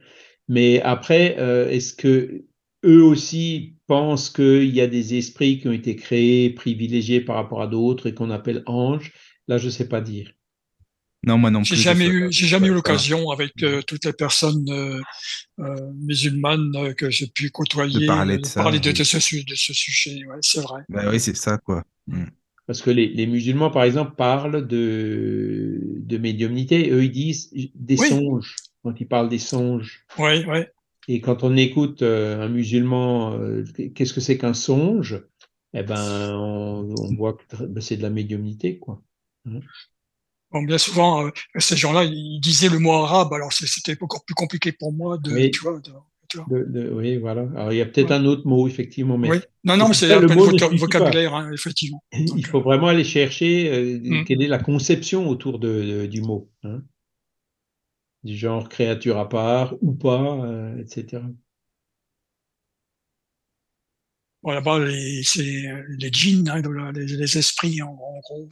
[0.48, 1.38] Mais après,
[1.72, 2.44] est-ce que
[2.84, 7.62] eux aussi pensent qu'il y a des esprits qui ont été créés, privilégiés par rapport
[7.62, 9.12] à d'autres et qu'on appelle anges
[9.48, 10.32] Là, je ne sais pas dire.
[11.26, 11.76] Non, moi non plus.
[11.76, 15.02] J'ai jamais eu, j'ai jamais eu l'occasion avec euh, toutes les personnes euh,
[15.60, 20.26] euh, musulmanes que j'ai pu côtoyer de parler de, parler de, ce, de ce sujet.
[20.26, 20.82] Ouais, c'est vrai.
[20.90, 21.84] Bah oui, c'est ça, quoi.
[22.08, 22.26] Mm.
[22.68, 26.92] Parce que les, les, musulmans, par exemple, parlent de, de médiumnité.
[26.92, 30.06] Eux, ils disent des songes quand ils parlent des songes.
[30.18, 30.60] Oui, oui.
[31.08, 33.38] Et quand on écoute un musulman,
[33.94, 35.22] qu'est-ce que c'est qu'un songe?
[35.74, 39.02] Eh ben, on, on voit que ben, c'est de la médiumnité, quoi.
[39.48, 39.60] Hein?
[40.54, 44.36] Bon, bien souvent, euh, ces gens-là, ils disaient le mot arabe, alors c'était encore plus
[44.36, 45.50] compliqué pour moi de, oui.
[45.50, 45.80] tu vois,
[46.48, 47.48] de, oui, voilà.
[47.56, 49.18] Alors, il y a peut-être un autre mot, effectivement.
[49.18, 49.38] Mais oui.
[49.64, 50.46] Non, non, mais c'est le mot
[50.78, 52.04] vocabulaire, hein, effectivement.
[52.12, 54.26] il faut vraiment aller chercher euh, mm.
[54.26, 56.52] quelle est la conception autour de, du mot.
[56.64, 56.82] Hein.
[58.24, 60.46] Du genre créature à part ou pas,
[60.80, 61.22] etc.
[64.44, 64.80] Bon, là-bas,
[65.24, 68.50] c'est les djinns, hein, les, esprits, en, gros.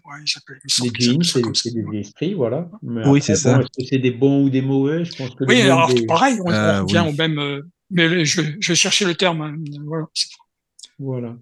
[0.82, 1.42] les djinns, c'est
[1.74, 2.70] des esprits, voilà.
[2.82, 3.60] oui, c'est ça.
[3.60, 5.04] Est-ce que c'est des bons ou des mauvais?
[5.04, 7.38] Je pense que Oui, alors pareil, on, euh, revient au même.
[7.40, 9.42] Euh, mais je, je cherchais le terme.
[9.42, 10.06] Hein, voilà.
[10.98, 11.38] voilà.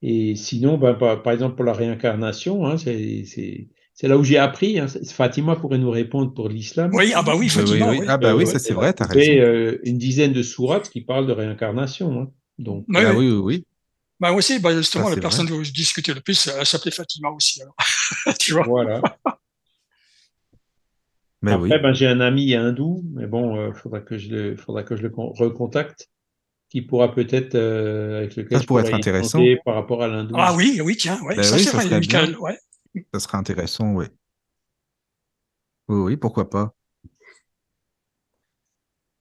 [0.00, 3.68] Et sinon, ben, par, exemple, pour la réincarnation, hein, c'est
[4.02, 4.78] là où j'ai appris.
[4.78, 6.90] Hein, Fatima pourrait nous répondre pour l'islam.
[6.94, 7.90] Oui, ah bah oui, Fatima.
[7.90, 9.32] Oui, Ah bah oui, ça c'est vrai, tu as raison.
[9.32, 12.20] Euh, une dizaine de sourates qui parlent de réincarnation.
[12.20, 12.30] Hein.
[12.58, 13.66] Donc, ah oui, oui, oui.
[14.20, 17.62] Bah aussi, bah justement, la personne dont je discutais le plus, elle s'appelait Fatima aussi.
[17.62, 17.76] Alors.
[18.38, 19.00] tu vois Voilà.
[21.42, 24.56] Mais Après, ben, j'ai un ami hindou, mais bon, il euh, faudra que je le,
[24.56, 26.08] faudra que je le recontacte,
[26.70, 30.34] qui pourra peut-être euh, avec lequel ça pourrait être intéressant par rapport à l'hindou.
[30.38, 32.58] Ah oui, oui, tiens, ouais, ben ça, c'est vrai, Michael, ouais.
[33.12, 34.06] Ça serait intéressant, oui.
[35.88, 36.74] Oui, oui, pourquoi pas.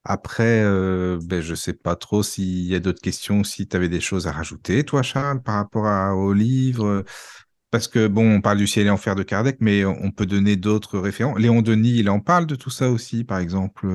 [0.05, 3.89] Après, euh, ben, je sais pas trop s'il y a d'autres questions, si tu avais
[3.89, 7.03] des choses à rajouter, toi, Charles, par rapport à, au livre.
[7.71, 10.57] Parce que, bon, on parle du ciel et enfer de Kardec, mais on peut donner
[10.57, 11.39] d'autres références.
[11.39, 13.87] Léon Denis, il en parle de tout ça aussi, par exemple.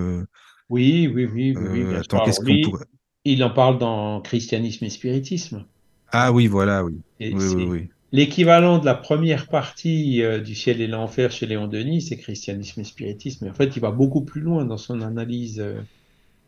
[0.71, 1.55] Oui, oui, oui.
[1.57, 2.87] oui, euh, attends, qu'est-ce qu'on pourrait...
[3.25, 5.65] Il en parle dans Christianisme et Spiritisme.
[6.11, 7.01] Ah oui, voilà, oui.
[7.21, 7.91] oui, oui, oui.
[8.11, 12.81] L'équivalent de la première partie euh, du ciel et l'enfer chez Léon Denis, c'est Christianisme
[12.81, 13.49] et Spiritisme.
[13.49, 15.61] En fait, il va beaucoup plus loin dans son analyse.
[15.61, 15.75] Euh,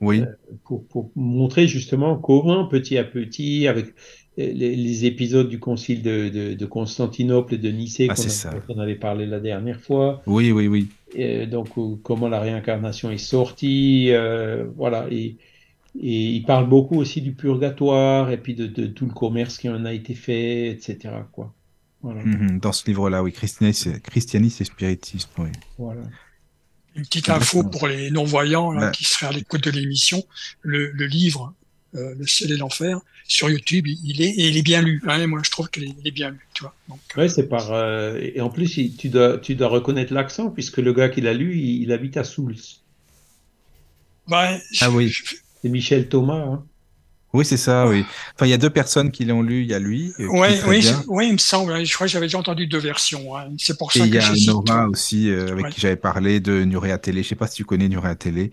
[0.00, 0.22] oui.
[0.22, 0.26] Euh,
[0.64, 3.88] pour, pour, montrer justement comment petit à petit, avec
[4.38, 8.14] les, les épisodes du concile de, de, de, Constantinople et de Nicée ah,
[8.66, 10.22] qu'on avait parlé la dernière fois.
[10.26, 10.88] Oui, oui, oui.
[11.48, 11.68] Donc
[12.02, 14.10] comment la réincarnation est sortie,
[14.76, 15.06] voilà.
[15.10, 15.36] Et,
[15.98, 19.68] et il parle beaucoup aussi du purgatoire et puis de, de, tout le commerce qui
[19.68, 21.10] en a été fait, etc.
[21.32, 21.52] Quoi.
[22.02, 22.22] Voilà.
[22.22, 24.00] Mhm, dans ce livre-là, oui, christianisme,
[24.62, 25.48] et spiritisme, oui.
[25.78, 26.02] Voilà.
[26.96, 30.24] Une petite info pour les non-voyants qui seraient à l'écoute de l'émission.
[30.62, 31.54] Le, le, livre,
[31.94, 32.98] euh, Le ciel et l'enfer,
[33.28, 35.00] sur YouTube, il est, et il est bien lu.
[35.06, 36.40] Hein, moi, je trouve qu'il est, bien lu.
[36.52, 36.74] Tu vois.
[36.88, 37.72] Donc, ouais, c'est par.
[37.72, 41.32] Euh, et en plus, tu dois, tu dois reconnaître l'accent, puisque le gars qui l'a
[41.32, 42.56] lu, il, habite à Souls.
[44.32, 45.14] Ah oui.
[45.62, 46.44] C'est Michel Thomas.
[46.44, 46.64] Hein.
[47.32, 48.04] Oui, c'est ça, oui.
[48.34, 49.62] Enfin, il y a deux personnes qui l'ont lu.
[49.62, 50.12] Il y a lui.
[50.18, 51.84] Ouais, oui, oui, il me semble.
[51.84, 53.36] Je crois que j'avais déjà entendu deux versions.
[53.36, 53.50] Hein.
[53.56, 56.64] C'est pour ça Et il y a Nora aussi, euh, avec qui j'avais parlé de
[56.64, 57.22] Nurea Télé.
[57.22, 58.50] Je sais pas si tu connais Nurea Télé.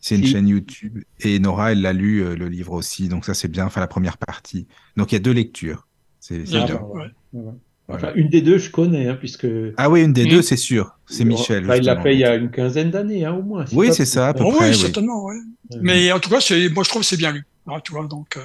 [0.00, 1.02] C'est une chaîne YouTube.
[1.20, 3.08] Et Nora, elle l'a lu, euh, le livre aussi.
[3.08, 3.66] Donc ça, c'est bien.
[3.66, 4.66] Enfin, la première partie.
[4.96, 5.86] Donc il y a deux lectures.
[6.20, 6.66] C'est ah,
[7.88, 9.46] Enfin, une des deux, je connais, hein, puisque.
[9.76, 10.98] Ah oui, une des deux, c'est sûr.
[11.06, 11.64] C'est Michel.
[11.76, 13.64] il l'a fait il y a une quinzaine d'années, hein, au moins.
[13.72, 14.70] Oui, c'est ça, à peu oh, près.
[14.70, 15.36] Oui, certainement, ouais.
[15.80, 16.38] Mais en tout cas,
[16.72, 17.46] moi, je trouve que c'est bien lu.
[17.68, 18.36] Ah, tu vois, donc.
[18.36, 18.40] Euh,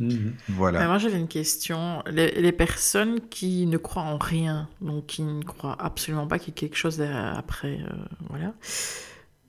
[0.00, 0.34] mhm.
[0.48, 0.86] Voilà.
[0.86, 2.02] moi, j'avais une question.
[2.10, 6.50] Les, personnes qui ne croient en rien, donc qui ne croient absolument pas qu'il y
[6.50, 7.94] ait quelque chose après, euh,
[8.28, 8.54] voilà.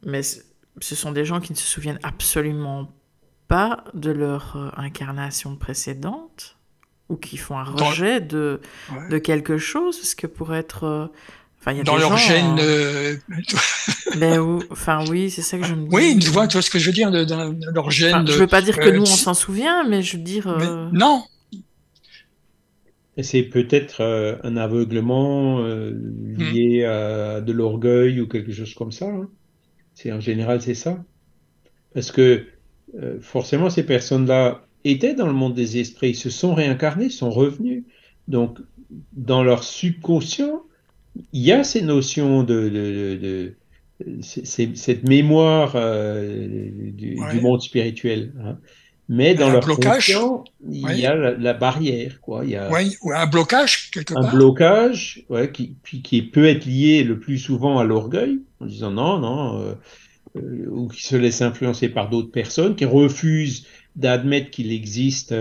[0.05, 2.91] Mais ce sont des gens qui ne se souviennent absolument
[3.47, 6.54] pas de leur euh, incarnation précédente
[7.09, 8.59] ou qui font un rejet de,
[9.09, 11.11] de quelque chose, ce que pour être
[11.83, 12.57] dans leur gène.
[12.59, 13.15] Euh,
[14.19, 15.95] ben, enfin oui, c'est ça que je me dis.
[15.95, 17.25] Oui, tu vois, tu vois ce que je veux dire de,
[17.73, 18.27] leur gène.
[18.27, 20.47] je veux pas dire que nous on s'en souvient, mais je veux dire.
[20.47, 21.23] Euh, non.
[23.21, 26.89] C'est peut-être euh, un aveuglement lié hmm.
[26.89, 29.05] à de l'orgueil ou quelque chose comme ça.
[29.05, 29.29] Hein.
[29.93, 30.97] C'est en général c'est ça,
[31.93, 32.45] parce que
[33.21, 37.83] forcément ces personnes-là étaient dans le monde des esprits, se sont réincarnés, sont revenus.
[38.27, 38.59] Donc
[39.13, 40.63] dans leur subconscient,
[41.33, 43.55] il y a ces notions de, de, de,
[44.21, 48.33] cette mémoire euh, du, monde spirituel.
[48.43, 48.57] Hein.
[49.07, 50.17] Mais dans leur blocage,
[50.67, 52.43] il y a la, barrière, quoi.
[52.43, 57.19] Il y a un blocage quelque un blocage, ouais, qui, qui peut être lié le
[57.19, 59.73] plus souvent à l'orgueil, en disant non, non, euh,
[60.37, 65.33] euh, ou qui se laisse influencer par d'autres personnes, qui refusent d'admettre qu'il existe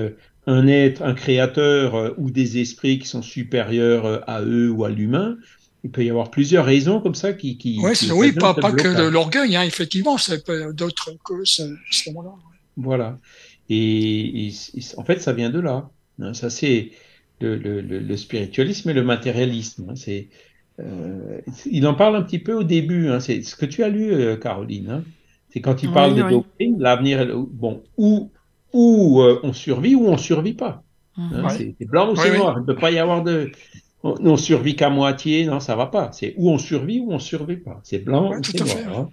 [0.47, 5.37] un être, un créateur ou des esprits qui sont supérieurs à eux ou à l'humain
[5.85, 7.59] il peut y avoir plusieurs raisons comme ça qui.
[7.59, 7.79] qui
[8.13, 11.63] oui, pas, pas que de l'orgueil, hein, effectivement, ça peut d'autres que ce,
[12.07, 12.33] moment-là.
[12.79, 13.19] Voilà.
[13.69, 14.51] Et,
[14.97, 15.91] en fait, ça vient de là.
[16.21, 16.33] Hein.
[16.33, 16.91] ça, c'est
[17.41, 19.91] le, le, le, spiritualisme et le matérialisme.
[19.91, 19.95] Hein.
[19.95, 20.29] c'est,
[20.81, 21.41] euh,
[21.71, 23.11] il en parle un petit peu au début.
[23.11, 23.21] Hein.
[23.21, 24.89] c'est ce que tu as lu, euh, Caroline.
[24.89, 25.05] Hein.
[25.51, 28.31] c'est quand il parle de doctrine, l'avenir, bon, où,
[28.75, 30.83] où euh, on survit ou on survit pas.
[31.17, 31.49] Mmh.
[31.79, 32.57] c'est blanc ou c'est noir.
[32.59, 33.53] Il ne peut pas y avoir de
[34.03, 36.11] on, survit qu'à moitié, non, ça va pas.
[36.13, 37.81] C'est où on survit ou on survit pas.
[37.85, 38.99] C'est blanc ou c'est noir.
[38.99, 39.11] Hein.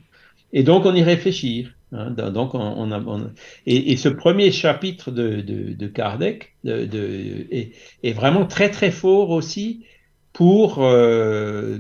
[0.51, 1.73] Et donc on y réfléchir.
[1.93, 2.11] Hein.
[2.11, 3.19] Donc on, a,
[3.65, 7.71] et, ce premier chapitre de, de, Kardec de, est,
[8.03, 9.85] est, vraiment très très fort aussi
[10.33, 11.79] pour, euh,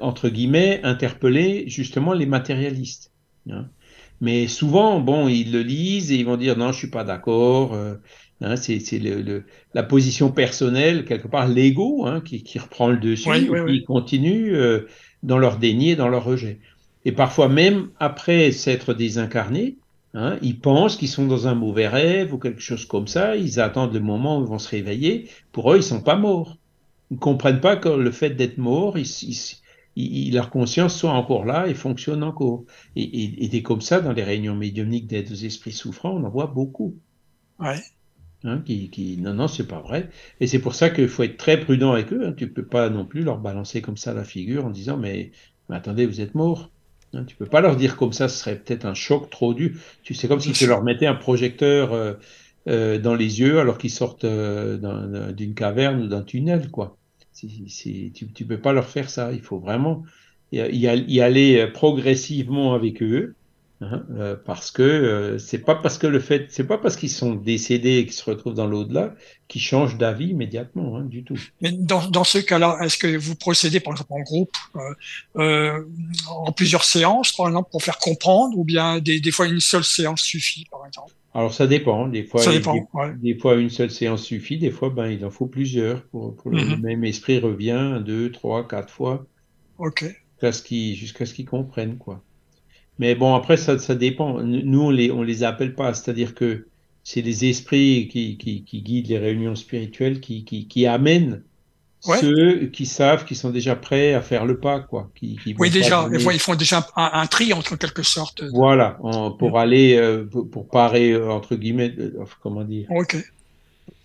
[0.00, 3.12] entre guillemets, interpeller justement les matérialistes.
[3.50, 3.66] Hein.
[4.20, 7.74] Mais souvent, bon, ils le lisent et ils vont dire non, je suis pas d'accord.
[7.74, 7.94] Euh,
[8.42, 9.44] hein, c'est le,
[9.74, 14.54] la position personnelle, quelque part l'ego, hein, qui, qui, reprend le dessus et qui continue
[14.54, 14.86] euh,
[15.22, 16.60] dans leur déni et dans leur rejet.
[17.06, 19.76] Et parfois même après s'être désincarnés,
[20.12, 23.36] hein, ils pensent qu'ils sont dans un mauvais rêve ou quelque chose comme ça.
[23.36, 25.30] Ils attendent le moment où ils vont se réveiller.
[25.52, 26.58] Pour eux, ils sont pas morts.
[27.10, 28.98] Ils ne comprennent pas que le fait d'être mort,
[29.96, 32.64] leur conscience soit encore là et fonctionne encore.
[32.96, 36.24] Et, et, et des comme ça, dans les réunions médiumniques d'aide aux esprits souffrants, on
[36.24, 36.96] en voit beaucoup.
[37.58, 37.80] Ouais.
[38.42, 40.08] Hein, qui, qui, non, non, c'est pas vrai.
[40.40, 42.26] Et c'est pour ça qu'il faut être très prudent avec eux.
[42.26, 42.32] Hein.
[42.36, 45.32] Tu peux pas non plus leur balancer comme ça la figure en disant mais,
[45.68, 46.70] mais attendez, vous êtes mort.
[47.12, 49.78] Hein, tu peux pas leur dire comme ça, ce serait peut-être un choc trop dur.
[50.02, 52.14] Tu sais comme si tu leur mettais un projecteur euh,
[52.68, 56.99] euh, dans les yeux alors qu'ils sortent euh, d'une caverne ou d'un tunnel, quoi
[57.40, 59.32] tu ne peux pas leur faire ça.
[59.32, 60.04] Il faut vraiment
[60.52, 63.34] y, aller progressivement avec eux.
[63.82, 67.10] Hein, euh, parce que euh, c'est pas parce que le fait, c'est pas parce qu'ils
[67.10, 69.14] sont décédés et qu'ils se retrouvent dans l'au-delà
[69.48, 71.38] qu'ils changent d'avis immédiatement, hein, du tout.
[71.62, 74.54] Mais dans, dans ce cas-là, est-ce que vous procédez par exemple en groupe,
[75.36, 75.82] euh,
[76.28, 79.84] en plusieurs séances, par exemple, pour faire comprendre, ou bien des, des fois une seule
[79.84, 81.14] séance suffit, par exemple?
[81.32, 82.08] Alors ça dépend.
[82.08, 82.42] Des fois,
[83.20, 84.58] des, fois une seule séance suffit.
[84.58, 86.80] Des fois, ben il en faut plusieurs pour, pour le mhm.
[86.80, 89.26] même esprit revient deux, trois, quatre fois.
[89.78, 90.04] Ok.
[90.32, 92.22] Jusqu'à ce qu'ils jusqu'à ce qu'ils comprennent quoi.
[92.98, 94.42] Mais bon après ça ça dépend.
[94.42, 95.94] Nous on les on les appelle pas.
[95.94, 96.66] C'est-à-dire que
[97.04, 100.86] c'est les esprits qui, qui, qui guident les réunions spirituelles qui qui, qui
[102.00, 105.10] ceux qui savent, qui sont déjà prêts à faire le pas, quoi.
[105.14, 108.42] Qui, qui oui, déjà, ils font déjà un, un, tri entre quelque sorte.
[108.52, 108.98] Voilà,
[109.38, 112.86] pour aller, euh, pour, parer euh, entre guillemets, euh, comment dire.
[112.90, 113.16] Ok.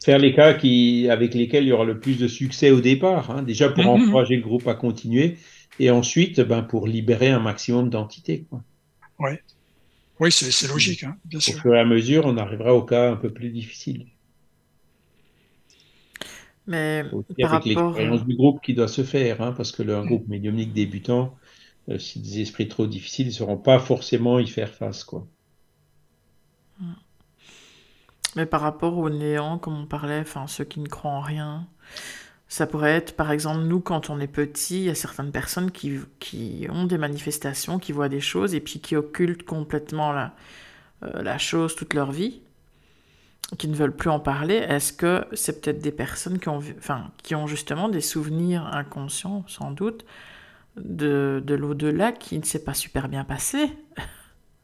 [0.03, 3.31] Faire les cas qui, avec lesquels il y aura le plus de succès au départ,
[3.31, 4.03] hein, déjà pour mm-hmm.
[4.03, 5.37] encourager le groupe à continuer,
[5.79, 8.61] et ensuite, ben, pour libérer un maximum d'entités, quoi.
[9.19, 9.41] Ouais.
[10.19, 11.55] Oui, c'est logique, hein, bien sûr.
[11.55, 14.05] Au fur et à mesure, on arrivera au cas un peu plus difficile.
[16.67, 20.05] Mais aussi avec l'expérience du groupe qui doit se faire, hein, parce que le, un
[20.05, 21.35] groupe médiumnique débutant,
[21.89, 25.03] euh, si des esprits trop difficiles, ils ne sauront pas forcément y faire face.
[25.03, 25.27] Quoi.
[28.35, 31.67] Mais par rapport au néant, comme on parlait, enfin ceux qui ne croient en rien,
[32.47, 35.71] ça pourrait être, par exemple, nous, quand on est petit, il y a certaines personnes
[35.71, 40.35] qui, qui ont des manifestations, qui voient des choses, et puis qui occultent complètement la,
[41.03, 42.41] euh, la chose toute leur vie
[43.57, 47.11] qui ne veulent plus en parler, est-ce que c'est peut-être des personnes qui ont, enfin,
[47.23, 50.05] qui ont justement des souvenirs inconscients, sans doute,
[50.77, 53.69] de, de l'au-delà qui ne s'est pas super bien passé?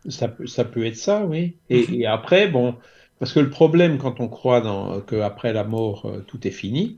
[0.09, 1.55] Ça peut, ça peut être ça, oui.
[1.69, 1.93] Et, mhm.
[1.93, 2.75] et, après, bon,
[3.19, 6.97] parce que le problème quand on croit dans, qu'après la mort, euh, tout est fini,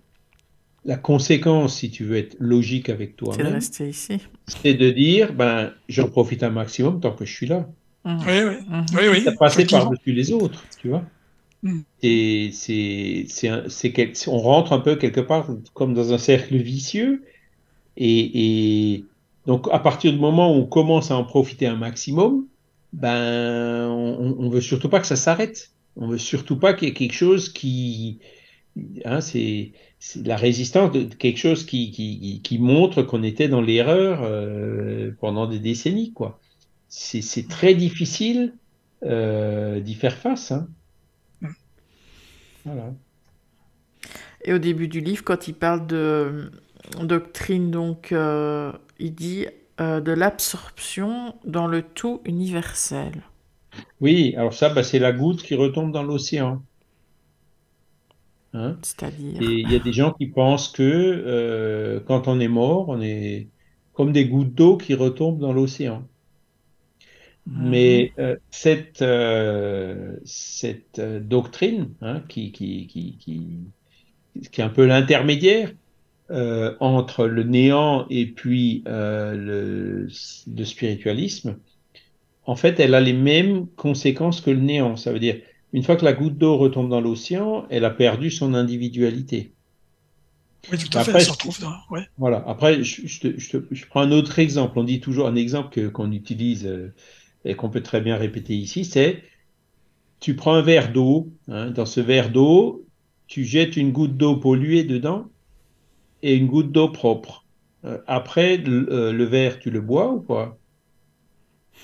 [0.86, 6.44] la conséquence, si tu veux être logique avec toi-même, c'est de dire, ben, j'en profite
[6.44, 7.68] un maximum tant que je suis là.
[8.06, 8.20] Mhm.
[8.26, 8.56] Oui, oui.
[8.68, 8.86] Mhm.
[8.94, 9.22] oui, oui.
[9.24, 11.04] Ça passer par-dessus les autres, tu vois.
[12.02, 12.54] C'est,
[14.28, 17.24] on rentre un peu quelque part comme dans un cercle vicieux.
[17.96, 19.06] Et,
[19.46, 22.46] donc, à partir du moment où on commence à en profiter un maximum,
[22.94, 25.72] ben, on, on veut surtout pas que ça s'arrête.
[25.96, 28.20] On veut surtout pas qu'il y ait quelque chose qui,
[29.06, 29.72] hein, c'est,
[30.24, 35.60] la résistance de quelque chose qui, qui, montre qu'on était dans l'erreur euh, pendant des
[35.60, 36.40] décennies, quoi.
[36.90, 38.54] C'est, c'est très difficile
[39.04, 40.52] euh, d'y faire face.
[40.52, 40.68] Hein.
[44.46, 46.52] Et au début du livre, quand il parle de
[47.02, 49.48] doctrine, donc euh, il dit
[49.80, 53.24] euh, de l'absorption dans le tout universel.
[54.02, 56.62] Oui, alors ça, bah, c'est la goutte qui retombe dans l'océan.
[58.54, 58.78] Hein?
[58.84, 59.42] C'est-à-dire.
[59.42, 63.02] Et il y a des gens qui pensent que euh, quand on est mort, on
[63.02, 63.48] est
[63.94, 66.08] comme des gouttes d'eau qui retombent dans l'océan.
[67.46, 73.48] Mais euh, cette, euh, cette euh, doctrine, hein, qui, qui, qui, qui,
[74.50, 75.72] qui est un peu l'intermédiaire
[76.32, 80.08] euh, entre le néant et puis euh, le,
[80.56, 81.58] le, spiritualisme,
[82.46, 84.96] en fait, elle a les mêmes conséquences que le néant.
[84.96, 85.36] Ça veut dire,
[85.74, 89.52] une fois que la goutte d'eau retombe dans l'océan, elle a perdu son individualité.
[90.72, 91.74] Oui, tout à Après, fait, elle se retrouve dans...
[91.90, 92.08] ouais.
[92.18, 92.42] Voilà.
[92.48, 94.80] Après, je, je, je, je, prends un autre exemple.
[94.80, 96.70] On dit toujours un exemple qu'on utilise
[97.46, 99.24] et qu'on peut très bien répéter ici, c'est
[100.20, 102.86] tu prends un verre d'eau, hein, dans ce verre d'eau,
[103.28, 105.28] tu jettes une goutte d'eau polluée dedans
[106.22, 107.44] et une goutte d'eau propre.
[107.84, 110.58] Euh, après, le, euh, le, verre, tu le bois ou pas?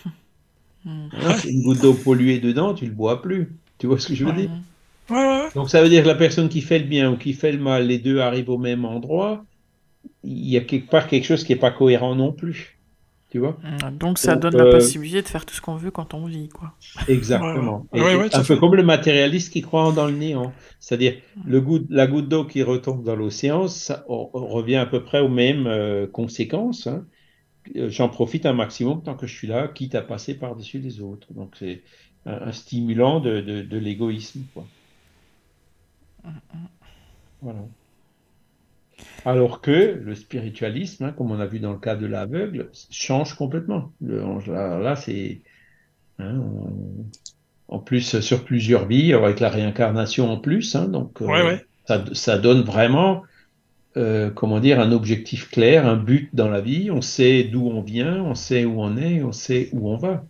[0.86, 3.54] Hein, Une goutte d'eau polluée dedans, tu le bois plus.
[3.80, 4.50] Tu vois ce que je veux dire?
[5.54, 7.58] Donc ça veut dire que la personne qui fait le bien ou qui fait le
[7.58, 9.44] mal, les deux arrivent au même endroit.
[10.24, 12.79] il y a quelque part quelque chose qui n'est pas cohérent non plus.
[13.30, 16.16] Tu vois mmh, Donc ça donne la possibilité de faire tout ce qu'on veut quand
[16.16, 16.74] on vit, quoi.
[17.08, 17.86] Exactement.
[17.94, 20.52] un peu comme le matérialiste qui croit dans le néant.
[20.80, 21.16] C'est-à-dire
[21.46, 25.30] le goût, la goutte d'eau qui retombe dans l'océan, ça revient à peu près aux
[25.30, 26.88] mêmes euh, conséquences.
[26.88, 27.06] Hein.
[27.76, 31.02] Euh, j'en profite un maximum tant que je suis là, quitte à passer par-dessus les
[31.02, 31.32] autres.
[31.34, 31.84] Donc c'est
[32.26, 34.42] un, stimulant de, de, l'égoïsme.
[37.42, 37.60] Voilà.
[39.26, 43.34] Alors que le spiritualisme, hein, comme on a vu dans le cas de l'aveugle, change
[43.34, 43.92] complètement.
[44.02, 45.42] là, c'est
[46.20, 46.42] hein,
[47.68, 50.76] en plus sur plusieurs vies, avec la réincarnation en plus.
[50.76, 51.58] Hein, donc, euh,
[52.14, 53.24] Ça, donne vraiment,
[53.98, 56.90] euh, comment dire, un objectif clair, un but dans la vie.
[56.92, 60.26] On sait d'où on vient, on sait où on est, on sait où on va.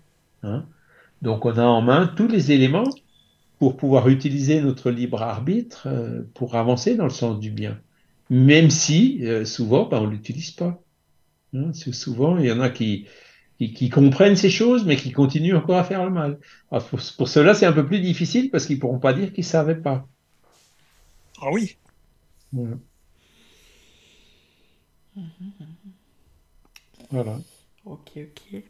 [1.21, 2.89] Donc, on a en main tous les éléments
[3.59, 7.77] pour pouvoir utiliser notre libre arbitre euh, pour avancer dans le sens du bien
[8.29, 10.81] même si euh, souvent ben, on ne l'utilise pas.
[11.53, 13.07] Hein, souvent, il y en a qui,
[13.57, 16.39] qui, comprennent ces choses, mais qui continuent encore à faire le mal.
[16.69, 19.43] pour, pour cela, c'est un peu plus difficile parce qu'ils ne pourront pas dire qu'ils
[19.43, 20.07] ne savaient pas.
[21.41, 21.77] Ah oui.
[27.11, 27.39] Voilà.
[27.85, 28.63] Ok, ok.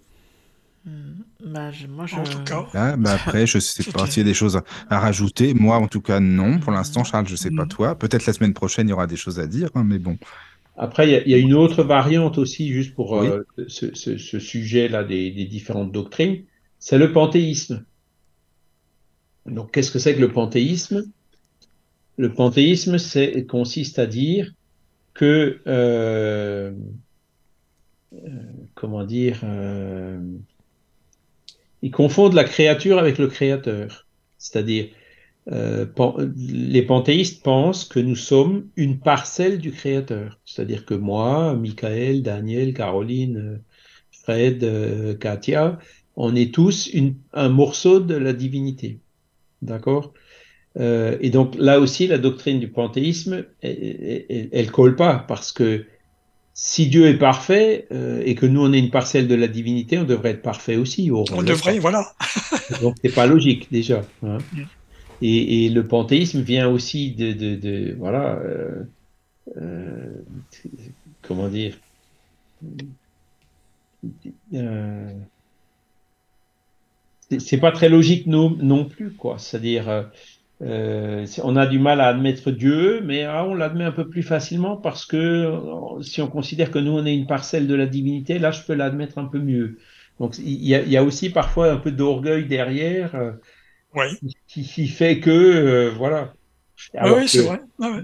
[0.86, 1.22] Hmm.
[1.46, 2.16] Bah, moi, je...
[2.16, 2.66] En tout cas.
[2.74, 5.54] Ah, bah, après, je sais pas s'il y a des choses à rajouter.
[5.54, 6.60] Moi, en tout cas, non.
[6.60, 7.70] Pour l'instant, Charles, je sais pas hmm.
[7.70, 7.96] toi.
[7.98, 10.18] Peut-être la semaine prochaine, il y aura des choses à dire, hein, mais bon.
[10.82, 15.92] Après, il y, a une autre variante aussi, juste pour euh, ce, sujet-là des, différentes
[15.92, 16.46] doctrines,
[16.80, 17.84] c'est le panthéisme.
[19.46, 21.04] Donc, qu'est-ce que c'est que le panthéisme?
[22.16, 24.54] Le panthéisme c'est, consiste à dire
[25.14, 26.72] que, euh,
[28.14, 28.30] euh,
[28.74, 29.42] comment dire,
[31.82, 34.08] ils confondent la créature avec le créateur.
[34.38, 34.88] C'est-à-dire,
[35.52, 35.86] euh,
[36.38, 40.40] les panthéistes pensent que nous sommes une parcelle du créateur.
[40.46, 43.62] C'est-à-dire que moi, Michael, Daniel, Caroline,
[44.12, 45.80] Fred, euh, Katia,
[46.16, 46.92] on est tous
[47.34, 49.00] un morceau de la divinité.
[49.62, 50.14] D'accord?
[50.78, 55.86] Euh, Et donc là aussi, la doctrine du panthéisme, elle, elle colle pas parce que
[56.62, 59.98] si Dieu est parfait euh, et que nous on est une parcelle de la divinité,
[59.98, 61.10] on devrait être parfait aussi.
[61.10, 62.12] On, devrait, voilà.
[62.82, 64.04] Donc c'est pas logique déjà.
[64.24, 64.40] Hein.
[64.52, 64.64] Mm.
[65.22, 68.84] Et, le panthéisme vient aussi de, voilà, euh,
[69.56, 70.10] euh,
[71.22, 71.78] comment dire,
[77.38, 79.40] c'est pas très logique non, non plus quoi.
[79.40, 80.10] C'est-à-dire
[80.62, 84.24] euh, on a du mal à admettre Dieu, mais ah, on l'admet un peu plus
[84.24, 87.86] facilement parce que euh, si on considère que nous, on est une parcelle de la
[87.86, 89.78] divinité, là, je peux l'admettre un peu mieux.
[90.20, 93.32] Donc, il y, a, aussi parfois un peu d'orgueil derrière euh,
[94.48, 96.34] qui, fait que, voilà.
[96.94, 97.62] oui, c'est vrai.
[97.82, 98.02] Ah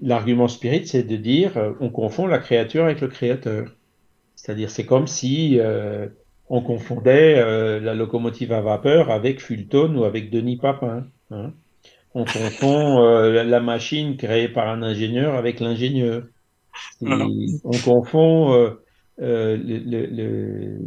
[0.00, 3.76] l'argument le, spirit, c'est de dire on confond la créature avec le créateur.
[4.34, 5.60] C'est-à-dire, c'est comme si
[6.48, 11.06] on confondait euh, la locomotive à vapeur avec Fulton ou avec Denis Papin.
[11.30, 11.52] Hein.
[12.14, 16.22] On confond euh, la machine créée par un ingénieur avec l'ingénieur.
[17.02, 18.74] On confond
[19.20, 20.78] euh, le,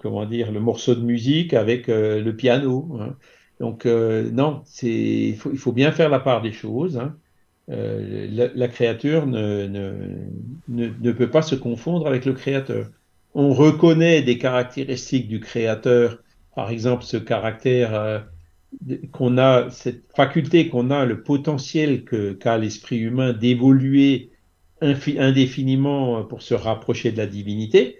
[0.00, 2.88] comment dire, le morceau de musique avec le piano.
[3.00, 3.16] Hein.
[3.60, 6.96] Donc non, il faut, il faut, bien faire la part des choses.
[6.96, 7.16] Hein.
[7.68, 9.92] La, créature ne, ne,
[10.68, 12.86] ne peut pas se confondre avec le créateur
[13.34, 16.18] on reconnaît des caractéristiques du créateur,
[16.54, 18.18] par exemple ce caractère euh,
[19.12, 24.30] qu'on a, cette faculté qu'on a, le potentiel qu'a l'esprit humain d'évoluer
[24.80, 27.96] indéfiniment pour se rapprocher de la divinité,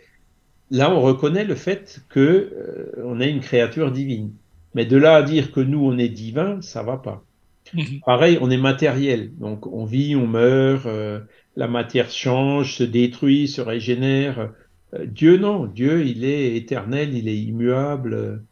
[0.71, 4.33] là on reconnaît le fait que euh, on est une créature divine.
[4.75, 7.25] Mais de là à dire que nous on est divin, ça va pas.
[7.75, 8.01] Mhm.
[8.05, 11.21] Pareil, on est matériel, donc on vit, on meurt, euh,
[11.57, 14.53] la matière change, se détruit, se régénère.
[14.94, 15.66] Euh, Dieu, non.
[15.66, 18.43] Dieu, il est éternel, il est immuable.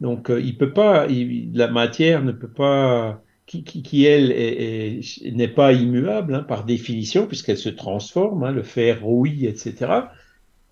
[0.00, 5.00] Donc, euh, il peut pas, la matière ne peut pas, qui, qui, elle,
[5.32, 9.92] n'est pas immuable hein, par définition, puisqu'elle se transforme, hein, le fer rouille, etc.,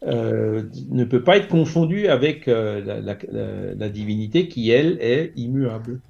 [0.02, 6.00] euh, ne peut pas être confondue avec la, divinité qui, elle, est immuable.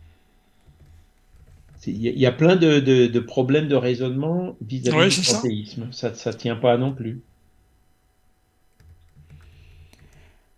[1.86, 5.88] Il y, a plein de, problèmes de raisonnement vis-à-vis du panthéisme.
[5.92, 7.20] Ça ne tient pas non plus.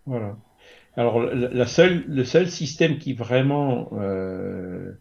[0.05, 0.37] Voilà.
[0.95, 4.91] Alors, la seule, le seul système qui vraiment euh,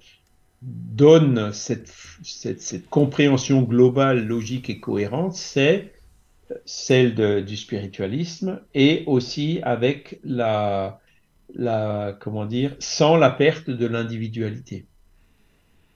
[0.63, 1.93] donne cette,
[2.23, 5.93] cette, compréhension globale, logique et cohérente, c'est
[6.65, 11.01] celle du spiritualisme et aussi avec la,
[11.55, 14.87] la, comment dire, sans la perte de l'individualité.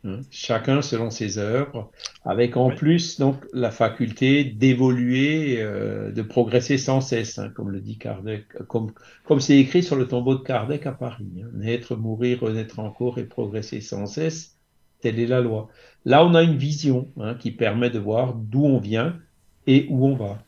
[0.06, 0.20] Hein.
[0.30, 1.90] chacun selon ses œuvres,
[2.24, 7.80] avec en plus donc la faculté d'évoluer, euh, de progresser sans cesse, hein, comme le
[7.80, 8.92] dit Kardec, comme
[9.24, 11.26] comme c'est écrit sur le tombeau de Kardec à Paris.
[11.42, 11.48] Hein.
[11.54, 14.56] naître, mourir, renaître encore et progresser sans cesse,
[15.00, 15.68] telle est la loi.
[16.04, 17.08] Là, on a une vision
[17.40, 19.18] qui permet de voir d'où on vient
[19.66, 20.38] et où on va.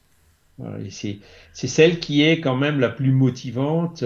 [0.89, 1.21] c'est
[1.53, 4.05] celle qui est quand même la plus motivante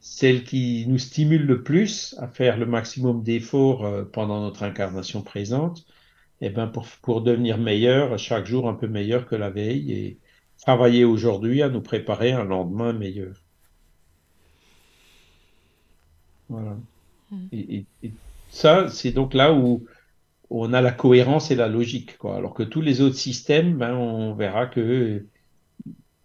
[0.00, 5.22] celle qui nous stimule le plus à faire le maximum d'efforts euh, pendant notre incarnation
[5.22, 5.86] présente,
[6.40, 9.92] et eh ben pour, pour devenir meilleur, chaque jour un peu meilleur que la veille,
[9.92, 10.18] et
[10.58, 13.42] travailler aujourd'hui à nous préparer un lendemain meilleur.
[16.48, 16.76] Voilà.
[17.30, 17.46] Hmm.
[17.52, 17.84] Et,
[18.50, 19.84] ça, c'est donc là où
[20.48, 22.36] on a la cohérence et la logique, quoi.
[22.36, 25.26] Alors que tous les autres systèmes, ben, on verra que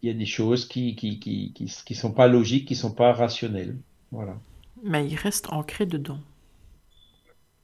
[0.04, 3.14] il y a des choses qui qui, qui, qui, sont pas logiques, qui sont pas
[3.14, 3.78] rationnelles.
[4.12, 4.38] Voilà.
[4.84, 6.20] Mais il reste ancré dedans.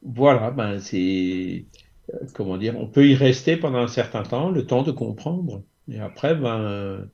[0.02, 1.66] Voilà, ben c'est
[2.14, 5.64] euh, comment dire, on peut y rester pendant un certain temps, le temps de comprendre.
[5.91, 7.10] Et après, ben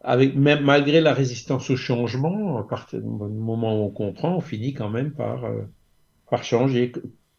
[0.00, 4.40] avec même malgré la résistance au changement, à partir du moment où on comprend, on
[4.40, 5.62] finit quand même par euh,
[6.30, 6.92] par changer.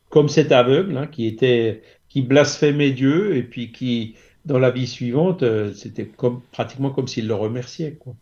[0.10, 4.16] Comme cet aveugle hein, qui était qui blasphémait Dieu et puis qui
[4.50, 8.16] dans la vie suivante, euh, c'était comme, pratiquement comme s'il le remerciait, quoi,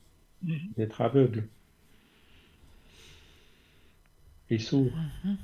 [0.44, 0.58] mhm.
[0.76, 1.48] d'être aveugle
[4.50, 4.92] et sourd.
[5.24, 5.38] Mhm.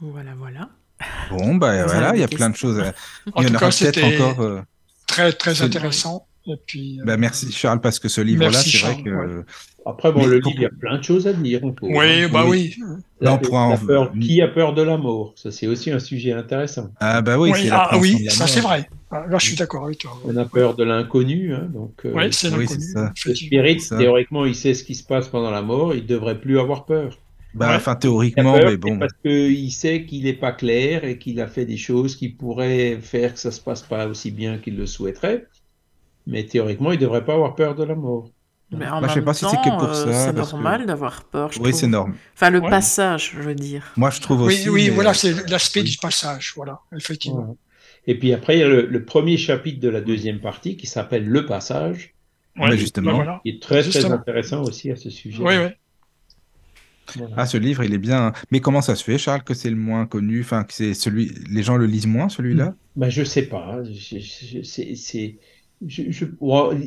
[0.00, 0.70] Voilà, voilà.
[1.30, 2.82] Bon, bah voilà, il y a plein de choses.
[3.26, 4.40] Il y en, aura peut-être encore.
[4.40, 4.62] Euh,
[5.06, 6.26] très, très intéressant.
[6.46, 9.44] Et puis, bah, merci Charles, parce que ce livre-là, c'est vrai que
[9.84, 11.60] après, bon, le livre, il y a plein de choses à dire.
[11.82, 12.76] oui, bah oui.
[14.20, 16.90] Qui a peur de la mort Ça, c'est aussi un sujet intéressant.
[17.00, 18.88] Ah, bah oui, oui, ah, oui ça c'est vrai.
[19.10, 20.12] Ah, là, je suis d'accord avec toi.
[20.24, 21.54] On a peur de l'inconnu.
[21.54, 22.84] Hein, donc, euh, oui, c'est l'inconnu.
[23.26, 25.94] le spirit, théoriquement, il sait ce qui se passe pendant la mort.
[25.94, 27.18] Il devrait plus avoir peur.
[27.54, 28.98] Bah, enfin, théoriquement, mais bon.
[28.98, 32.98] Parce qu'il sait qu'il n'est pas clair et qu'il a fait des choses qui pourraient
[33.02, 35.46] faire que ça se passe pas aussi bien qu'il le souhaiterait.
[36.26, 38.30] Mais théoriquement, il devrait pas avoir peur de la mort.
[38.70, 40.26] Mais en sais pas si c'est que pour euh, ça.
[40.26, 41.50] C'est normal d'avoir peur.
[41.60, 42.16] oui, c'est normal.
[42.34, 43.92] Enfin, le passage, je veux dire.
[43.96, 44.68] Moi, je trouve aussi.
[44.68, 47.56] Oui, oui, voilà, c'est l'aspect du passage, voilà, effectivement.
[48.06, 51.26] Et puis après, il y a le, premier chapitre de la deuxième partie qui s'appelle
[51.26, 52.14] Le passage.
[52.58, 53.38] Oui, justement.
[53.44, 55.42] Qui est très, très intéressant aussi à ce sujet.
[55.42, 55.68] Oui, oui.
[57.36, 58.32] Ah, ce livre, il est bien.
[58.50, 60.40] Mais comment ça se fait, Charles, que c'est le moins connu?
[60.40, 61.32] Enfin, que c'est celui.
[61.50, 62.74] Les gens le lisent moins, celui-là?
[62.96, 63.80] Ben, Je sais pas.
[64.64, 65.38] C'est
[65.86, 66.24] je,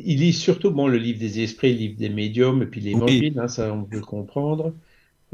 [0.04, 3.38] il lit surtout bon, le livre des esprits, le livre des médiums, et puis l'évangile,
[3.38, 4.72] hein, ça on peut comprendre.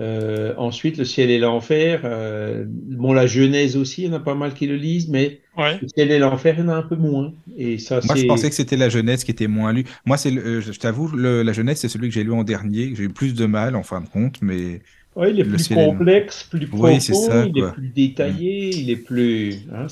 [0.00, 2.00] Euh, ensuite, le ciel et l'enfer.
[2.04, 5.40] Euh, bon, la Genèse aussi, il y en a pas mal qui le lisent, mais
[5.58, 7.32] le ciel et l'enfer, il y en a un peu moins.
[7.56, 9.84] Et ça, Moi, je pensais que c'était la Genèse qui était moins lue.
[10.06, 12.96] Moi, c'est, euh, je t'avoue, la Genèse, c'est celui que j'ai lu en dernier, que
[12.96, 14.80] j'ai eu plus de mal en fin de compte, mais.
[15.14, 19.66] Oui, il est plus complexe, plus profond, il est plus détaillé, il est plus.
[19.74, 19.86] Hein.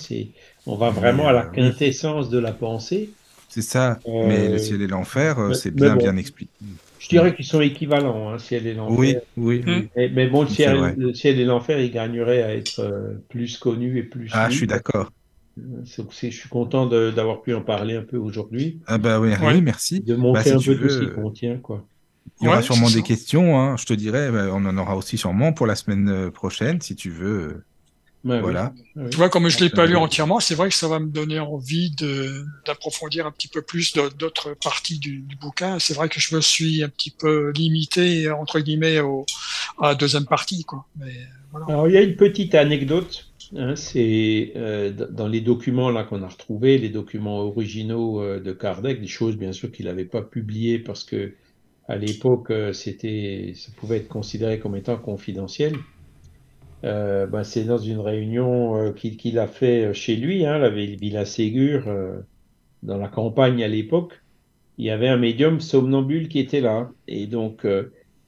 [0.67, 3.11] On va vraiment à la quintessence de la pensée.
[3.51, 3.99] C'est ça.
[4.07, 6.53] mais le euh, ciel et l'enfer, euh, c'est bien, bien expliqué.
[7.01, 8.97] Je dirais qu'ils sont équivalents, hein, ciel et l'enfer.
[8.97, 9.63] Oui, oui.
[9.67, 9.89] Hmm.
[10.15, 13.99] mais bon, le ciel, le ciel et l'enfer, ils gagneraient à être euh, plus connus
[13.99, 14.31] et plus.
[14.33, 15.11] Ah, je suis d'accord.
[15.57, 18.79] Je suis content d'avoir pu en parler un peu aujourd'hui.
[18.87, 20.01] Ah bah oui, oui merci.
[20.01, 21.85] De montrer bah, un peu tout ce qu'il contient, quoi.
[22.41, 23.77] Il y aura sûrement des questions, hein.
[23.77, 27.11] je te dirais, bah, on en aura aussi sûrement pour la semaine prochaine, si tu
[27.11, 27.65] veux
[28.25, 28.73] voilà.
[29.11, 31.39] Tu vois, comme je l'ai pas lu entièrement, c'est vrai que ça va me donner
[31.39, 31.91] envie
[32.67, 35.79] d'approfondir un petit peu plus d'autres parties du, bouquin.
[35.79, 39.25] C'est vrai que je me suis un petit peu limité entre guillemets au,
[39.81, 40.87] à la deuxième partie, quoi.
[40.99, 41.13] Mais,
[41.51, 41.67] voilà.
[41.69, 43.27] Alors il y a une petite anecdote.
[43.57, 48.53] Hein, c'est euh, dans les documents là qu'on a retrouvés, les documents originaux euh, de
[48.53, 51.33] Kardec, des choses bien sûr qu'il n'avait pas publiées parce que
[51.89, 55.75] à l'époque euh, c'était, ça pouvait être considéré comme étant confidentiel.
[56.85, 61.24] Euh, ben, c'est dans une réunion euh, qu'il a fait chez lui, hein, la Villa
[61.24, 62.20] Ségur, euh,
[62.82, 64.20] dans la campagne à l'époque.
[64.78, 66.90] Il y avait un médium somnambule qui était là.
[67.07, 67.66] Et donc,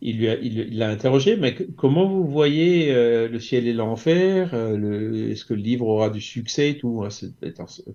[0.02, 5.62] il l'a il, interrogé, mais comment vous voyez le ciel et l'enfer Est-ce que le
[5.62, 7.04] livre aura du succès et tout?
[7.04, 7.32] Hein, C'est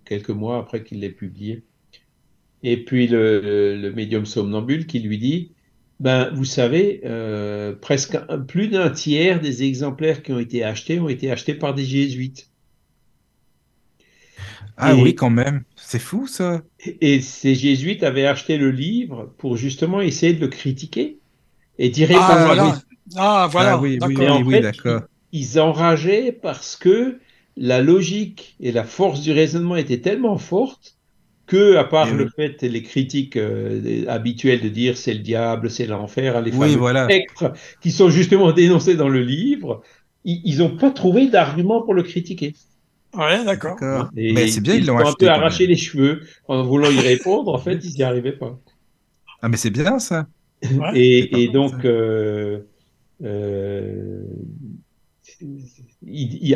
[0.06, 1.62] quelques mois après qu'il l'ait publié.
[2.64, 5.52] Et puis le, le médium somnambule qui lui dit,
[6.00, 8.18] ben, vous savez, euh, presque
[8.48, 12.50] plus d'un tiers des exemplaires qui ont été achetés ont été achetés par des jésuites.
[14.78, 15.64] Ah oui, quand même.
[15.76, 16.62] C'est fou, ça.
[17.02, 21.18] Et, ces jésuites avaient acheté le livre pour justement essayer de le critiquer
[21.80, 22.82] et dire ah, voilà.
[23.16, 23.74] Ah, voilà.
[23.74, 24.16] Ah, oui, oui,
[24.46, 25.02] oui, d'accord.
[25.32, 27.20] Ils, ils enrageaient parce que
[27.56, 30.97] la logique et la force du raisonnement étaient tellement fortes
[31.48, 35.88] que, à part le fait, les critiques euh, habituelles de dire c'est le diable, c'est
[35.88, 39.82] l'enfer, les oui, spectres qui sont justement dénoncés dans le livre,
[40.26, 42.54] ils n'ont pas trouvé d'argument pour le critiquer.
[43.16, 43.78] Ouais, d'accord.
[44.14, 45.26] Mais c'est bien, ils l'ont acheté.
[45.26, 47.54] Ils ont un peu arraché les cheveux en voulant y répondre.
[47.54, 48.60] en fait, ils n'y arrivaient pas.
[49.42, 50.28] Ah, mais c'est bien ça.
[50.94, 52.60] et, donc, euh,
[53.24, 54.24] euh,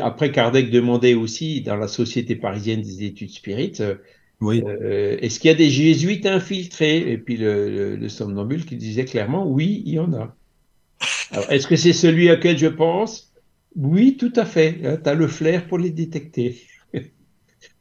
[0.01, 3.81] après, Kardec demandait aussi dans la Société parisienne des études spirites.
[4.41, 4.63] Oui.
[4.65, 7.11] Euh, est-ce qu'il y a des jésuites infiltrés?
[7.11, 10.35] Et puis le, le, somnambule qui disait clairement oui, il y en a.
[11.49, 13.31] est-ce que c'est celui à quel je pense?
[13.75, 14.79] Oui, tout à fait.
[14.83, 16.59] Hein, tu as le flair pour les détecter.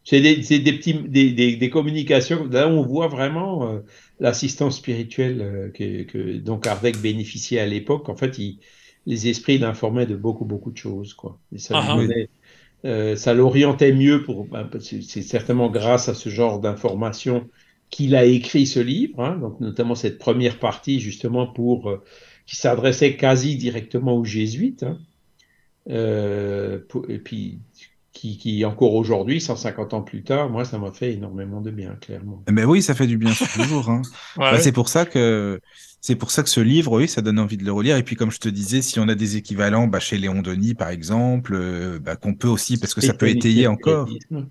[0.04, 2.46] c'est des, des, petits, des, des, communications.
[2.46, 3.80] Là, on voit vraiment euh,
[4.20, 8.08] l'assistance spirituelle euh, que, Kardec bénéficiait à l'époque.
[8.10, 8.58] En fait, il,
[9.06, 11.14] les esprits l'informaient de beaucoup, beaucoup de choses.
[11.14, 11.40] Quoi.
[11.54, 11.96] Et ça,
[12.84, 14.46] euh, ça l'orientait mieux pour.
[14.46, 17.48] Ben, c'est certainement grâce à ce genre d'informations
[17.90, 22.02] qu'il a écrit ce livre, hein, donc notamment cette première partie justement pour euh,
[22.46, 24.98] qui s'adressait quasi directement aux jésuites, hein,
[25.90, 27.58] euh, et puis
[28.12, 31.96] qui, qui encore aujourd'hui, 150 ans plus tard, moi ça m'a fait énormément de bien,
[32.00, 32.42] clairement.
[32.50, 33.88] Mais oui, ça fait du bien toujours.
[33.90, 34.02] Hein.
[34.36, 35.60] Bah, c'est pour ça que
[36.00, 37.96] c'est pour ça que ce livre, oui, ça donne envie de le relire.
[37.96, 40.74] Et puis, comme je te disais, si on a des équivalents bah, chez Léon Denis,
[40.74, 44.08] par exemple, euh, bah, qu'on peut aussi, parce que ça peut étayer encore.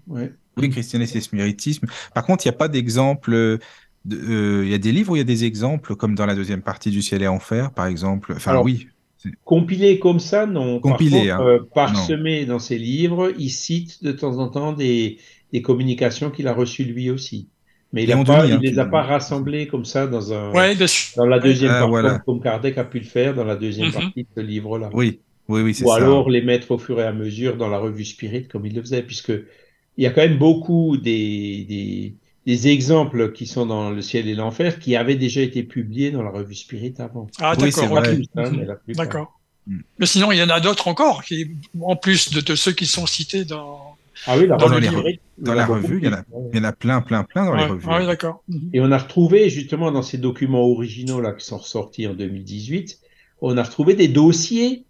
[0.07, 1.88] Oui, christianisme et spiritisme.
[2.14, 3.34] Par contre, il n'y a pas d'exemple.
[3.34, 3.57] Euh,
[4.06, 6.61] il y a des livres où il y a des exemples, comme dans la deuxième
[6.61, 8.34] partie du Ciel et Enfer, par exemple.
[8.36, 8.88] Enfin, oui.
[9.43, 10.79] Compilé comme ça, non.
[10.79, 11.41] Compilé, hein.
[11.41, 15.17] euh, parsemé dans ses livres, il cite de temps en temps des,
[15.51, 17.49] des communications qu'il a reçues lui aussi.
[17.91, 21.87] Mais il ne les a pas rassemblés comme ça dans, un, dans la deuxième ah,
[21.89, 23.93] partie, comme, Kardec a pu le faire dans la deuxième mhm.
[23.93, 24.91] partie de ce livre-là.
[24.93, 27.79] Oui, oui, oui, c'est Ou alors les mettre au fur et à mesure dans la
[27.79, 29.33] revue Spirit, comme il le faisait, puisque
[29.97, 32.15] il y a quand même beaucoup des, des,
[32.49, 36.23] des exemples qui sont dans Le ciel et l'enfer qui avaient déjà été publiés dans
[36.23, 37.27] la revue Spirit avant.
[37.39, 37.99] Ah, d'accord,
[38.35, 38.51] hein,
[38.88, 39.39] D'accord.
[39.67, 39.77] Mm.
[39.99, 42.88] Mais sinon, il y en a d'autres encore, qui, en plus de, de ceux qui
[42.88, 43.95] sont cités dans,
[44.26, 44.67] ah oui, dans, dans,
[45.53, 47.65] la revue, il y, en a, il y en a plein, plein, plein dans les
[47.65, 47.85] revues.
[47.88, 48.41] Ah oui, d'accord.
[48.47, 48.69] Mhm.
[48.73, 52.99] Et on a retrouvé justement dans ces documents originaux là qui sont ressortis en 2018,
[53.41, 54.85] on a retrouvé des dossiers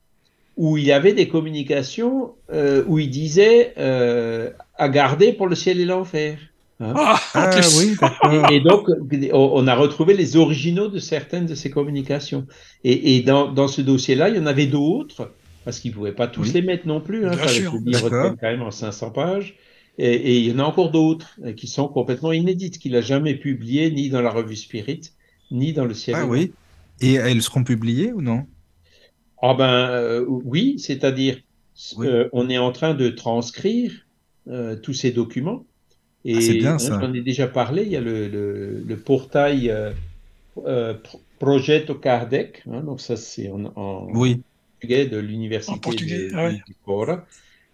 [0.55, 5.55] où il y avait des communications euh, où il disait euh, à garder pour le
[5.55, 6.37] ciel et l'enfer.
[6.81, 6.93] Hein?
[6.95, 7.95] Ah, ah oui,
[8.51, 8.87] et, et, donc,
[9.33, 12.47] on a retrouvé les originaux de certaines de ces communications.
[12.83, 15.33] Et, et dans, dans, ce dossier-là, il y en avait d'autres
[15.65, 17.27] parce qu'ils ne pouvaient pas tous les mettre non plus.
[17.27, 17.73] Hein, Bien sûr.
[18.11, 19.55] quand même en 500 pages.
[19.97, 23.35] Et, il y en a encore d'autres euh, qui sont complètement inédites, qu'il n'a jamais
[23.35, 25.01] publiées ni dans la revue Spirit,
[25.51, 26.15] ni dans le ciel.
[26.17, 26.53] Ah oui.
[27.01, 28.45] Et elles seront publiées ou non?
[29.41, 31.37] Ah ben euh, oui, c'est-à-dire
[31.99, 34.05] euh, on est en train de transcrire
[34.81, 35.63] tous ces documents.
[36.25, 39.73] Et ah, bien, hein, j'en ai déjà parlé, il y a le, le, portail
[41.39, 44.41] Progetto Kardec, hein, donc ça c'est en, en, oui
[44.87, 47.25] de l'université de, ah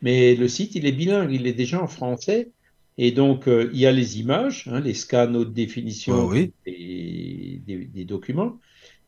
[0.02, 2.50] Mais le site, il est bilingue, il est déjà en français.
[2.98, 6.36] Et donc, euh, il y a les images, hein, les scans haute définition ah
[6.66, 8.58] des, documents.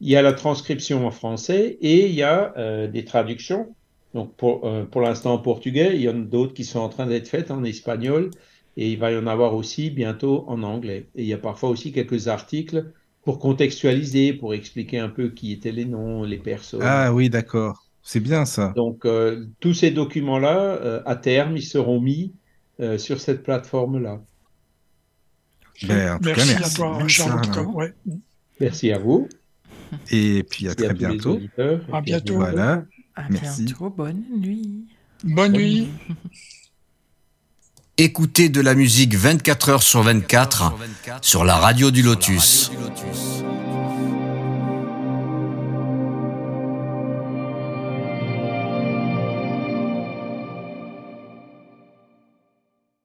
[0.02, 3.74] Il y a la transcription en français et il y a euh, des traductions.
[4.14, 6.90] Donc, pour, euh, pour l'instant en portugais, il y en a d'autres qui sont en
[6.90, 8.32] train d'être faites en espagnol
[8.78, 11.10] et il va y en avoir aussi bientôt en anglais.
[11.16, 12.92] Et il y a parfois aussi quelques articles
[13.24, 16.82] pour contextualiser, pour expliquer un peu qui étaient les noms, les personnes.
[16.84, 17.88] Ah oui, d'accord.
[18.04, 18.72] C'est bien ça.
[18.76, 22.36] Donc, euh, tous ces documents-là, euh, à terme, ils seront mis
[22.80, 24.22] euh, sur cette plateforme-là.
[25.88, 27.94] Ben, merci, à toi, Charles.
[28.60, 29.28] Merci à vous.
[30.12, 31.40] Et puis à très bientôt.
[31.92, 32.36] À bientôt.
[32.36, 32.86] Voilà.
[33.16, 33.66] À merci.
[33.66, 33.90] bientôt.
[33.90, 34.86] Bonne nuit.
[35.24, 35.90] Bonne, nuit.
[38.00, 40.76] Écoutez de la musique 24 heures sur 24
[41.24, 42.72] sur la radio du Lotus.